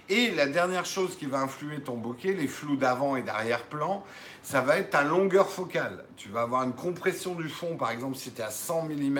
Et 0.07 0.29
la 0.29 0.45
dernière 0.45 0.85
chose 0.85 1.17
qui 1.17 1.25
va 1.25 1.39
influer 1.39 1.79
ton 1.81 1.97
bokeh, 1.97 2.35
les 2.35 2.47
flous 2.47 2.75
d'avant 2.75 3.15
et 3.15 3.23
d'arrière-plan, 3.23 4.03
ça 4.43 4.61
va 4.61 4.77
être 4.77 4.91
ta 4.91 5.03
longueur 5.03 5.49
focale. 5.49 6.05
Tu 6.15 6.29
vas 6.29 6.43
avoir 6.43 6.61
une 6.61 6.73
compression 6.73 7.33
du 7.33 7.49
fond, 7.49 7.75
par 7.75 7.89
exemple, 7.89 8.15
si 8.17 8.31
tu 8.31 8.39
es 8.39 8.43
à 8.43 8.51
100 8.51 8.83
mm, 8.83 9.19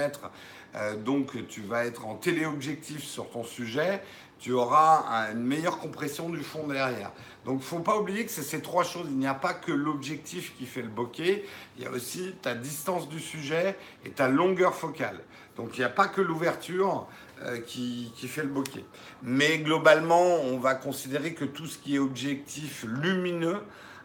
euh, 0.76 0.96
donc 0.96 1.48
tu 1.48 1.62
vas 1.62 1.86
être 1.86 2.06
en 2.06 2.16
téléobjectif 2.16 3.04
sur 3.04 3.30
ton 3.32 3.44
sujet, 3.44 4.04
tu 4.40 4.52
auras 4.52 5.32
une 5.32 5.44
meilleure 5.44 5.80
compression 5.80 6.30
du 6.30 6.44
fond 6.44 6.68
derrière. 6.68 7.12
Donc, 7.46 7.62
faut 7.62 7.80
pas 7.80 7.98
oublier 7.98 8.26
que 8.26 8.32
c'est 8.32 8.44
ces 8.44 8.62
trois 8.62 8.84
choses. 8.84 9.08
Il 9.10 9.18
n'y 9.18 9.28
a 9.28 9.34
pas 9.34 9.54
que 9.54 9.72
l'objectif 9.72 10.56
qui 10.58 10.66
fait 10.66 10.82
le 10.82 10.90
bokeh, 10.90 11.46
il 11.78 11.84
y 11.84 11.88
a 11.88 11.92
aussi 11.92 12.34
ta 12.42 12.56
distance 12.56 13.08
du 13.08 13.20
sujet 13.20 13.78
et 14.04 14.10
ta 14.10 14.28
longueur 14.28 14.76
focale. 14.76 15.20
Donc, 15.56 15.78
il 15.78 15.80
n'y 15.80 15.86
a 15.86 15.90
pas 15.90 16.08
que 16.08 16.22
l'ouverture 16.22 17.08
euh, 17.44 17.60
qui, 17.60 18.12
fait 18.28 18.44
le 18.44 18.50
bokeh. 18.50 18.84
Mais 19.24 19.60
globalement, 19.60 20.42
on 20.42 20.58
va 20.58 20.76
considérer 20.76 21.34
que 21.34 21.46
tout 21.46 21.68
ce 21.68 21.78
qui 21.78 21.96
est 21.96 22.00
objectif 22.00 22.84
lumineux 22.88 23.62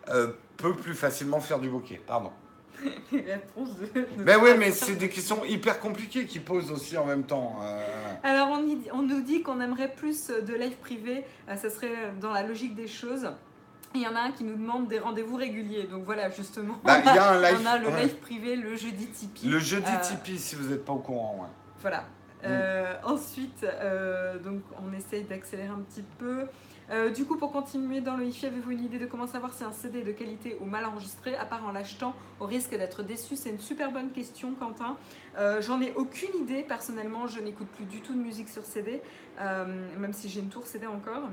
euh, 0.08 0.32
peut 0.56 0.74
plus 0.74 0.94
facilement 0.94 1.40
faire 1.40 1.58
du 1.58 1.68
bokeh. 1.68 2.00
Pardon. 2.06 2.32
réponses 3.12 3.76
de. 3.76 4.06
Ben 4.18 4.38
oui, 4.42 4.50
mais 4.58 4.70
c'est 4.70 4.96
des 4.96 5.08
questions 5.08 5.44
hyper 5.44 5.80
compliquées 5.80 6.26
qui 6.26 6.38
posent 6.38 6.70
aussi 6.70 6.96
en 6.96 7.06
même 7.06 7.24
temps. 7.24 7.58
Euh. 7.62 8.14
Alors, 8.22 8.48
on, 8.50 8.98
on, 8.98 9.02
nous 9.02 9.20
dit 9.20 9.42
qu'on 9.42 9.60
aimerait 9.60 9.92
plus 9.92 10.28
de 10.28 10.54
live 10.54 10.76
privé. 10.76 11.24
Euh, 11.48 11.56
ça 11.56 11.70
serait 11.70 12.12
dans 12.20 12.32
la 12.32 12.42
logique 12.42 12.74
des 12.74 12.88
choses. 12.88 13.30
Il 13.94 14.02
y 14.02 14.06
en 14.06 14.14
a 14.14 14.20
un 14.20 14.30
qui 14.30 14.44
nous 14.44 14.54
demande 14.54 14.88
des 14.88 14.98
rendez-vous 14.98 15.36
réguliers. 15.36 15.84
Donc 15.84 16.04
voilà, 16.04 16.30
justement. 16.30 16.78
Bah, 16.84 17.00
y 17.04 17.08
a 17.08 17.30
un 17.32 17.40
live... 17.40 17.58
on 17.62 17.66
a 17.66 17.78
le 17.78 17.88
live 17.88 18.16
privé 18.16 18.56
le 18.56 18.76
jeudi 18.76 19.06
Tipeee. 19.06 19.48
Le 19.48 19.58
jeudi 19.58 19.90
euh, 19.90 20.00
Tipeee, 20.00 20.38
si 20.38 20.54
vous 20.54 20.68
n'êtes 20.68 20.84
pas 20.84 20.92
au 20.92 20.98
courant. 20.98 21.48
Voilà. 21.80 22.04
Mm. 22.42 22.48
Ensuite, 23.04 23.66
donc 24.42 24.62
on 24.82 24.96
essaye 24.96 25.24
d'accélérer 25.24 25.68
un 25.68 25.80
petit 25.80 26.04
peu. 26.18 26.46
Euh, 26.90 27.10
du 27.10 27.24
coup, 27.24 27.36
pour 27.36 27.52
continuer 27.52 28.00
dans 28.00 28.16
le 28.16 28.24
hi 28.24 28.44
avez-vous 28.44 28.72
une 28.72 28.84
idée 28.84 28.98
de 28.98 29.06
comment 29.06 29.28
savoir 29.28 29.54
si 29.54 29.62
un 29.62 29.70
CD 29.70 30.00
est 30.00 30.04
de 30.04 30.10
qualité 30.10 30.56
ou 30.60 30.64
mal 30.64 30.84
enregistré, 30.84 31.36
à 31.36 31.44
part 31.44 31.64
en 31.64 31.70
l'achetant 31.70 32.14
au 32.40 32.46
risque 32.46 32.70
d'être 32.70 33.04
déçu? 33.04 33.36
C'est 33.36 33.50
une 33.50 33.60
super 33.60 33.92
bonne 33.92 34.10
question, 34.10 34.54
Quentin. 34.54 34.96
Euh, 35.38 35.62
j'en 35.62 35.80
ai 35.80 35.92
aucune 35.94 36.34
idée, 36.42 36.64
personnellement, 36.64 37.28
je 37.28 37.38
n'écoute 37.38 37.68
plus 37.68 37.84
du 37.84 38.00
tout 38.00 38.12
de 38.12 38.18
musique 38.18 38.48
sur 38.48 38.64
CD, 38.64 39.02
euh, 39.38 39.66
même 40.00 40.12
si 40.12 40.28
j'ai 40.28 40.40
une 40.40 40.48
tour 40.48 40.66
CD 40.66 40.88
encore. 40.88 41.28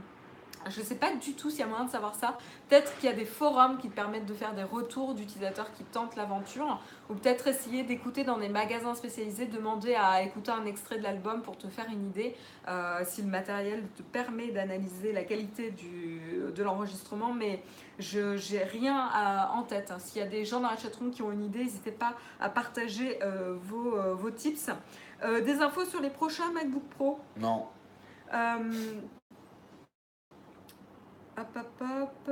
Je 0.69 0.81
ne 0.81 0.85
sais 0.85 0.95
pas 0.95 1.13
du 1.13 1.33
tout 1.33 1.49
s'il 1.49 1.59
y 1.59 1.63
a 1.63 1.67
moyen 1.67 1.85
de 1.85 1.89
savoir 1.89 2.15
ça. 2.15 2.37
Peut-être 2.67 2.95
qu'il 2.97 3.09
y 3.09 3.11
a 3.11 3.15
des 3.15 3.25
forums 3.25 3.77
qui 3.77 3.89
te 3.89 3.95
permettent 3.95 4.25
de 4.25 4.33
faire 4.33 4.53
des 4.53 4.63
retours 4.63 5.13
d'utilisateurs 5.13 5.71
qui 5.73 5.83
tentent 5.83 6.15
l'aventure. 6.15 6.81
Ou 7.09 7.13
peut-être 7.13 7.47
essayer 7.47 7.83
d'écouter 7.83 8.23
dans 8.23 8.37
des 8.37 8.49
magasins 8.49 8.95
spécialisés, 8.95 9.45
demander 9.45 9.95
à 9.95 10.23
écouter 10.23 10.51
un 10.51 10.65
extrait 10.65 10.97
de 10.97 11.03
l'album 11.03 11.41
pour 11.41 11.57
te 11.57 11.67
faire 11.67 11.85
une 11.89 12.07
idée 12.07 12.35
euh, 12.67 13.01
si 13.05 13.21
le 13.21 13.29
matériel 13.29 13.83
te 13.95 14.01
permet 14.01 14.49
d'analyser 14.49 15.13
la 15.13 15.23
qualité 15.23 15.71
du, 15.71 16.21
de 16.53 16.63
l'enregistrement. 16.63 17.33
Mais 17.33 17.63
je 17.99 18.53
n'ai 18.53 18.63
rien 18.63 19.09
en 19.53 19.63
tête. 19.63 19.91
Hein. 19.91 19.99
S'il 19.99 20.21
y 20.21 20.25
a 20.25 20.27
des 20.27 20.43
gens 20.43 20.59
dans 20.59 20.69
la 20.69 20.77
chatroom 20.77 21.11
qui 21.11 21.21
ont 21.21 21.31
une 21.31 21.45
idée, 21.45 21.63
n'hésitez 21.63 21.91
pas 21.91 22.15
à 22.39 22.49
partager 22.49 23.19
euh, 23.23 23.55
vos, 23.59 23.95
euh, 23.95 24.13
vos, 24.13 24.31
tips. 24.31 24.69
des 25.23 25.61
infos 25.61 25.85
sur 25.85 26.01
les 26.01 26.09
prochains 26.09 26.51
MacBook 26.51 26.83
Pro? 26.89 27.19
Non. 27.37 27.67
Hop, 31.37 31.55
hop, 31.55 31.81
hop. 31.81 32.31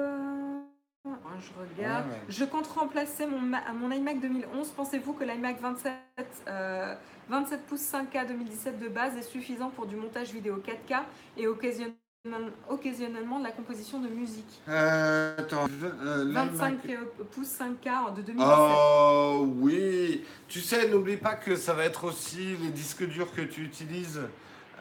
Je 1.06 1.52
regarde. 1.60 2.08
Je 2.28 2.44
compte 2.46 2.66
remplacer 2.66 3.28
mon, 3.28 3.40
mon 3.40 3.92
iMac 3.92 4.20
2011. 4.20 4.70
Pensez-vous 4.72 5.14
que 5.14 5.24
l'iMac 5.24 5.62
27, 5.62 5.94
27 7.30 7.66
pouces 7.68 7.82
5K 7.82 8.28
2017 8.28 8.80
de 8.80 8.88
base 8.88 9.16
est 9.16 9.22
suffisant 9.22 9.70
pour 9.70 9.86
du 9.86 9.96
montage 9.96 10.32
vidéo 10.32 10.58
4K 10.58 11.02
et 11.38 11.48
occasionnellement, 11.48 12.52
occasionnellement 12.68 13.38
de 13.38 13.44
la 13.44 13.52
composition 13.52 14.00
de 14.00 14.08
musique? 14.08 14.62
Euh, 14.68 15.36
attends, 15.38 15.68
25 15.68 16.80
euh, 16.90 16.96
pouces 17.32 17.60
5K 17.60 18.16
de 18.16 18.24
2017. 18.24 18.36
Oh 18.40 19.48
oui 19.60 20.24
Tu 20.48 20.62
sais, 20.62 20.90
n'oublie 20.90 21.18
pas 21.18 21.36
que 21.36 21.56
ça 21.56 21.74
va 21.74 21.86
être 21.86 22.06
aussi 22.06 22.58
les 22.58 22.70
disques 22.70 23.06
durs 23.08 23.32
que 23.32 23.42
tu 23.42 23.62
utilises. 23.62 24.22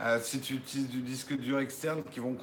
Euh, 0.01 0.19
si 0.23 0.41
tu 0.41 0.55
utilises 0.55 0.89
du 0.89 1.03
disque 1.03 1.37
dur 1.37 1.59
externe 1.61 2.03
qui 2.11 2.21
vont 2.21 2.37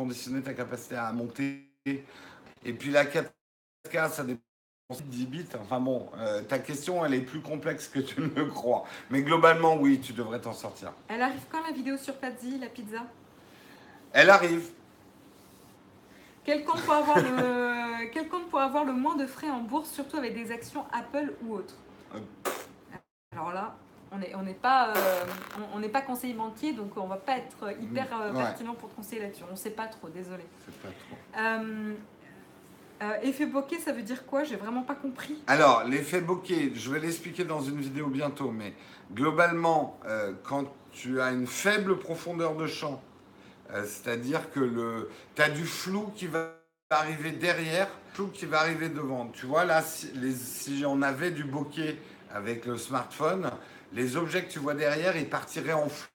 conditionner 0.00 0.40
ta 0.40 0.54
capacité 0.54 0.96
à 0.96 1.12
monter. 1.12 1.70
Et 1.84 2.72
puis 2.72 2.90
la 2.90 3.04
4K, 3.04 4.10
ça 4.10 4.24
dépend 4.24 4.40
de 4.90 5.02
10 5.02 5.26
bits. 5.26 5.46
Enfin 5.60 5.78
bon, 5.78 6.08
euh, 6.16 6.42
ta 6.42 6.58
question, 6.58 7.04
elle 7.04 7.14
est 7.14 7.20
plus 7.20 7.40
complexe 7.40 7.86
que 7.88 8.00
tu 8.00 8.20
ne 8.20 8.28
le 8.28 8.46
crois. 8.46 8.84
Mais 9.10 9.22
globalement, 9.22 9.76
oui, 9.76 10.00
tu 10.00 10.12
devrais 10.12 10.40
t'en 10.40 10.54
sortir. 10.54 10.92
Elle 11.08 11.20
arrive 11.20 11.42
quand 11.50 11.62
la 11.62 11.72
vidéo 11.72 11.96
sur 11.98 12.14
Pazzi, 12.14 12.58
la 12.58 12.68
pizza? 12.68 13.02
Elle 14.12 14.30
arrive. 14.30 14.70
Quel 16.44 16.64
compte, 16.64 16.80
pour 16.80 16.94
avoir 16.94 17.18
le... 17.18 18.10
Quel 18.12 18.28
compte 18.28 18.48
pour 18.48 18.60
avoir 18.60 18.84
le 18.84 18.94
moins 18.94 19.16
de 19.16 19.26
frais 19.26 19.50
en 19.50 19.60
bourse, 19.60 19.90
surtout 19.90 20.16
avec 20.16 20.34
des 20.34 20.50
actions 20.50 20.84
Apple 20.92 21.34
ou 21.42 21.56
autres? 21.56 21.76
Euh, 22.14 22.20
Alors 23.32 23.52
là, 23.52 23.76
on 24.12 24.18
n'est 24.18 24.34
on 24.34 24.44
pas, 24.54 24.92
euh, 24.96 25.24
on, 25.74 25.88
pas 25.88 26.02
conseiller 26.02 26.34
banquier, 26.34 26.72
donc 26.72 26.96
on 26.96 27.06
va 27.06 27.16
pas 27.16 27.38
être 27.38 27.72
hyper 27.80 28.06
euh, 28.20 28.32
pertinent 28.32 28.74
pour 28.74 28.88
te 28.90 28.96
conseiller 28.96 29.22
là-dessus. 29.22 29.44
On 29.48 29.52
ne 29.52 29.56
sait 29.56 29.70
pas 29.70 29.86
trop, 29.86 30.08
désolé. 30.08 30.44
Pas 30.82 30.88
trop. 30.88 31.42
Euh, 33.02 33.14
effet 33.22 33.46
bokeh, 33.46 33.78
ça 33.78 33.92
veut 33.92 34.02
dire 34.02 34.26
quoi? 34.26 34.44
J'ai 34.44 34.56
vraiment 34.56 34.82
pas 34.82 34.94
compris. 34.94 35.42
Alors, 35.46 35.84
l'effet 35.84 36.20
bokeh, 36.20 36.72
je 36.74 36.90
vais 36.90 37.00
l'expliquer 37.00 37.44
dans 37.44 37.62
une 37.62 37.80
vidéo 37.80 38.08
bientôt, 38.08 38.50
mais 38.50 38.74
globalement, 39.14 39.98
quand 40.42 40.66
tu 40.92 41.18
as 41.18 41.30
une 41.30 41.46
faible 41.46 41.98
profondeur 41.98 42.56
de 42.56 42.66
champ, 42.66 43.00
c'est-à-dire 43.72 44.50
que 44.50 45.08
tu 45.34 45.40
as 45.40 45.48
du 45.48 45.64
flou 45.64 46.12
qui 46.14 46.26
va 46.26 46.56
arriver 46.90 47.30
derrière, 47.30 47.88
flou 48.12 48.26
qui 48.26 48.44
va 48.44 48.60
arriver 48.60 48.90
devant. 48.90 49.28
Tu 49.28 49.46
vois, 49.46 49.64
là, 49.64 49.80
si, 49.80 50.10
les, 50.16 50.34
si 50.34 50.84
on 50.86 51.00
avait 51.00 51.30
du 51.30 51.44
bokeh 51.44 51.96
avec 52.34 52.66
le 52.66 52.76
smartphone, 52.76 53.50
les 53.92 54.16
objets 54.16 54.44
que 54.44 54.50
tu 54.50 54.58
vois 54.58 54.74
derrière, 54.74 55.16
ils 55.16 55.28
partiraient 55.28 55.72
en 55.72 55.88
flou. 55.88 56.08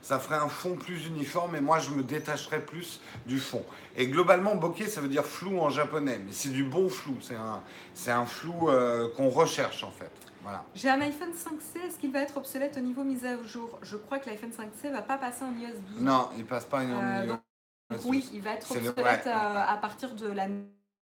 Ça 0.00 0.18
ferait 0.20 0.36
un 0.36 0.48
fond 0.48 0.76
plus 0.76 1.06
uniforme 1.06 1.56
et 1.56 1.60
moi, 1.60 1.80
je 1.80 1.90
me 1.90 2.02
détacherais 2.02 2.60
plus 2.60 3.00
du 3.26 3.40
fond. 3.40 3.64
Et 3.96 4.06
globalement, 4.06 4.54
bokeh, 4.54 4.88
ça 4.88 5.00
veut 5.00 5.08
dire 5.08 5.24
flou 5.24 5.60
en 5.60 5.70
japonais, 5.70 6.20
mais 6.24 6.32
c'est 6.32 6.50
du 6.50 6.62
bon 6.62 6.88
flou. 6.88 7.16
C'est 7.20 7.34
un, 7.34 7.62
c'est 7.94 8.12
un 8.12 8.26
flou 8.26 8.70
euh, 8.70 9.08
qu'on 9.16 9.28
recherche 9.28 9.82
en 9.82 9.90
fait. 9.90 10.12
Voilà. 10.42 10.64
J'ai 10.76 10.88
un 10.88 11.00
iPhone 11.00 11.30
5C, 11.30 11.84
est-ce 11.84 11.98
qu'il 11.98 12.12
va 12.12 12.20
être 12.20 12.36
obsolète 12.36 12.76
au 12.76 12.80
niveau 12.80 13.02
mise 13.02 13.24
à 13.24 13.42
jour? 13.42 13.80
Je 13.82 13.96
crois 13.96 14.20
que 14.20 14.30
l'iPhone 14.30 14.50
5C 14.50 14.92
va 14.92 15.02
pas 15.02 15.18
passer 15.18 15.42
en 15.42 15.52
iOS 15.52 15.80
12. 15.94 16.00
Non, 16.02 16.28
il 16.38 16.44
passe 16.44 16.64
pas 16.64 16.84
en 16.84 17.24
iOS 17.24 17.26
12. 17.26 17.38
Euh, 17.92 17.96
oui, 18.04 18.28
il 18.32 18.42
va 18.42 18.52
être 18.52 18.70
obsolète 18.70 19.26
euh, 19.26 19.30
à 19.32 19.76
partir 19.80 20.14
de 20.14 20.28
la 20.28 20.46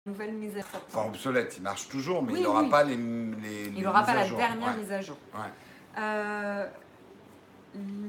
nouvelle 0.06 0.34
mise 0.34 0.58
à 0.58 0.60
jour. 0.60 0.82
Enfin, 0.88 1.08
obsolète, 1.08 1.56
il 1.58 1.64
marche 1.64 1.88
toujours, 1.90 2.22
mais 2.22 2.34
il 2.34 2.44
n'aura 2.44 2.70
pas 2.70 2.84
les, 2.84 2.96
les, 2.96 3.72
Il 3.76 3.84
n'aura 3.84 4.04
pas 4.04 4.14
la 4.14 4.28
dernière 4.28 4.78
mise 4.78 4.92
à 4.92 5.02
jour. 5.02 5.18
Ouais. 5.34 5.50
Euh, 5.98 6.68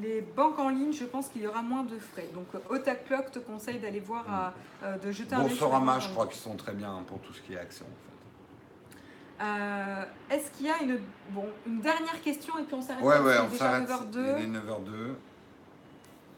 les 0.03 0.21
banques 0.21 0.59
en 0.59 0.71
ligne, 0.71 0.93
je 0.93 1.05
pense 1.05 1.29
qu'il 1.29 1.43
y 1.43 1.47
aura 1.47 1.63
moins 1.63 1.85
de 1.85 1.99
frais. 1.99 2.29
Donc 2.35 2.49
Otaclock 2.69 3.31
te 3.31 3.39
conseille 3.39 3.79
d'aller 3.79 4.01
voir, 4.01 4.25
à, 4.29 4.55
euh, 4.83 4.99
de 4.99 5.13
jeter 5.13 5.35
un 5.35 5.43
Boursorama, 5.43 6.01
je 6.01 6.09
crois 6.09 6.27
qu'ils 6.27 6.41
sont 6.41 6.57
très 6.57 6.73
bien 6.73 7.03
pour 7.07 7.21
tout 7.21 7.33
ce 7.33 7.41
qui 7.43 7.55
est 7.55 7.59
action. 7.59 7.87
En 7.87 7.89
fait. 7.89 9.45
Euh, 9.45 10.05
est-ce 10.31 10.51
qu'il 10.51 10.67
y 10.67 10.71
a 10.71 10.83
une, 10.83 10.99
bon, 11.31 11.47
une 11.67 11.81
dernière 11.81 12.21
question 12.23 12.59
et 12.59 12.63
puis 12.63 12.75
on 12.75 12.83
s'arrête 12.83 13.05
Ouais, 13.05 13.19
ouais, 13.19 13.37
on 13.39 13.57
s'arrête. 13.57 13.89
9h02. 13.89 14.39
Il 14.39 14.45
est 14.45 14.59
9h02. 14.59 15.15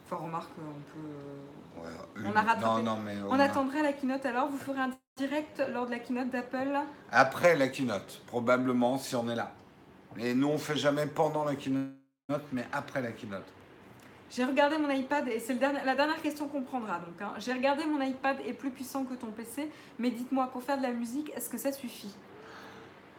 Enfin, 0.05 0.23
remarque, 0.23 0.51
on 0.59 0.93
peut. 0.93 1.83
Ouais, 1.83 2.25
on 2.31 2.35
a 2.35 2.41
rattrapé. 2.41 2.83
Non, 2.83 2.95
non, 2.95 2.97
mais 3.03 3.15
on, 3.27 3.39
attendrait 3.39 3.81
la 3.81 3.93
keynote 3.93 4.25
alors. 4.25 4.49
Vous 4.49 4.57
ferez 4.57 4.79
un 4.79 4.91
direct 5.17 5.63
lors 5.71 5.87
de 5.87 5.91
la 5.91 5.99
keynote 5.99 6.29
d'Apple? 6.29 6.79
Après 7.11 7.55
la 7.55 7.67
keynote, 7.69 8.21
probablement, 8.27 8.97
si 8.97 9.15
on 9.15 9.27
est 9.29 9.35
là. 9.35 9.51
Et 10.19 10.33
nous, 10.33 10.47
on 10.47 10.57
fait 10.57 10.77
jamais 10.77 11.05
pendant 11.05 11.43
la 11.43 11.55
keynote, 11.55 11.91
mais 12.51 12.65
après 12.71 13.01
la 13.01 13.11
keynote. 13.11 13.45
J'ai 14.31 14.43
regardé 14.43 14.77
mon 14.77 14.89
iPad 14.89 15.27
et 15.27 15.39
c'est 15.39 15.53
la 15.59 15.95
dernière 15.95 16.21
question 16.21 16.47
qu'on 16.47 16.63
prendra. 16.63 16.99
Donc, 16.99 17.21
hein. 17.21 17.33
j'ai 17.37 17.53
regardé 17.53 17.85
mon 17.85 18.01
iPad 18.01 18.37
est 18.45 18.53
plus 18.53 18.71
puissant 18.71 19.03
que 19.03 19.13
ton 19.13 19.27
PC, 19.27 19.69
mais 19.99 20.09
dites-moi 20.09 20.47
pour 20.51 20.63
faire 20.63 20.77
de 20.77 20.83
la 20.83 20.91
musique, 20.91 21.31
est-ce 21.35 21.49
que 21.49 21.57
ça 21.57 21.71
suffit? 21.71 22.13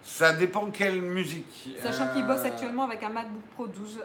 Ça 0.02 0.32
dépend 0.32 0.70
quelle 0.70 1.02
musique. 1.02 1.76
Sachant 1.82 2.12
qu'il 2.12 2.24
bosse 2.24 2.40
euh, 2.40 2.46
actuellement 2.46 2.84
avec 2.84 3.02
un 3.02 3.08
MacBook 3.08 3.42
Pro 3.54 3.66
12 3.66 4.00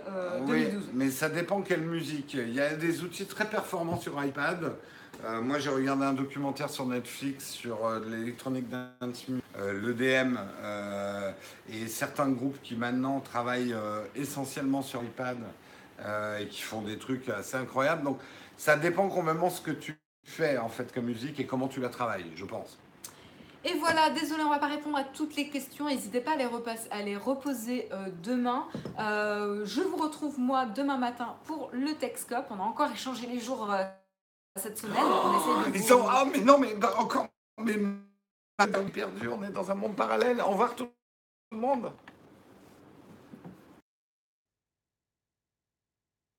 2012. 0.47 0.89
mais 0.93 1.11
ça 1.11 1.29
dépend 1.29 1.61
quelle 1.61 1.81
musique. 1.81 2.33
Il 2.33 2.53
y 2.53 2.59
a 2.59 2.75
des 2.75 3.03
outils 3.03 3.25
très 3.25 3.45
performants 3.45 3.99
sur 3.99 4.23
iPad. 4.23 4.73
Euh, 5.23 5.41
moi, 5.41 5.59
j'ai 5.59 5.69
regardé 5.69 6.03
un 6.03 6.13
documentaire 6.13 6.69
sur 6.69 6.85
Netflix 6.85 7.51
sur 7.51 7.85
euh, 7.85 7.99
l'électronique 8.07 8.67
dance, 8.69 9.25
euh, 9.59 9.79
l'EDM 9.79 10.37
et 11.69 11.87
certains 11.87 12.29
groupes 12.29 12.59
qui 12.63 12.75
maintenant 12.75 13.19
travaillent 13.19 13.75
essentiellement 14.15 14.81
sur 14.81 15.03
iPad 15.03 15.37
et 16.39 16.47
qui 16.47 16.61
font 16.61 16.81
des 16.81 16.97
trucs 16.97 17.29
assez 17.29 17.57
incroyables. 17.57 18.03
Donc, 18.03 18.19
ça 18.57 18.75
dépend 18.75 19.07
complètement 19.09 19.49
ce 19.49 19.61
que 19.61 19.71
tu 19.71 19.95
fais 20.23 20.57
en 20.57 20.69
fait 20.69 20.91
comme 20.93 21.05
musique 21.05 21.39
et 21.39 21.45
comment 21.45 21.67
tu 21.67 21.79
la 21.79 21.89
travailles, 21.89 22.25
je 22.35 22.45
pense. 22.45 22.77
Et 23.63 23.75
voilà, 23.75 24.09
désolé, 24.09 24.41
on 24.43 24.49
va 24.49 24.57
pas 24.57 24.67
répondre 24.67 24.97
à 24.97 25.03
toutes 25.03 25.35
les 25.35 25.49
questions. 25.49 25.85
N'hésitez 25.85 26.21
pas 26.21 26.31
à 26.31 26.35
les, 26.35 26.47
à 26.89 27.01
les 27.03 27.15
reposer 27.15 27.89
demain. 28.23 28.67
je 28.97 29.81
vous 29.81 29.97
retrouve 29.97 30.39
moi 30.39 30.65
demain 30.65 30.97
matin 30.97 31.35
pour 31.45 31.69
le 31.71 31.93
Techscope. 31.93 32.47
On 32.49 32.59
a 32.59 32.63
encore 32.63 32.91
échangé 32.91 33.27
les 33.27 33.39
jours 33.39 33.69
cette 34.59 34.77
semaine. 34.77 34.97
on 35.03 35.37
essaie 35.37 35.71
de 35.71 35.75
Ils 35.77 35.83
sont, 35.83 36.05
ah, 36.07 36.25
mais 36.31 36.39
non, 36.39 36.57
mais 36.57 36.75
encore, 36.97 37.27
mais 37.63 37.77
perdu, 38.93 39.27
on 39.27 39.43
est 39.43 39.49
dans 39.49 39.71
un 39.71 39.75
monde 39.75 39.95
parallèle. 39.95 40.41
Au 40.41 40.51
revoir 40.51 40.75
tout 40.75 40.89
le 41.51 41.57
monde. 41.57 41.91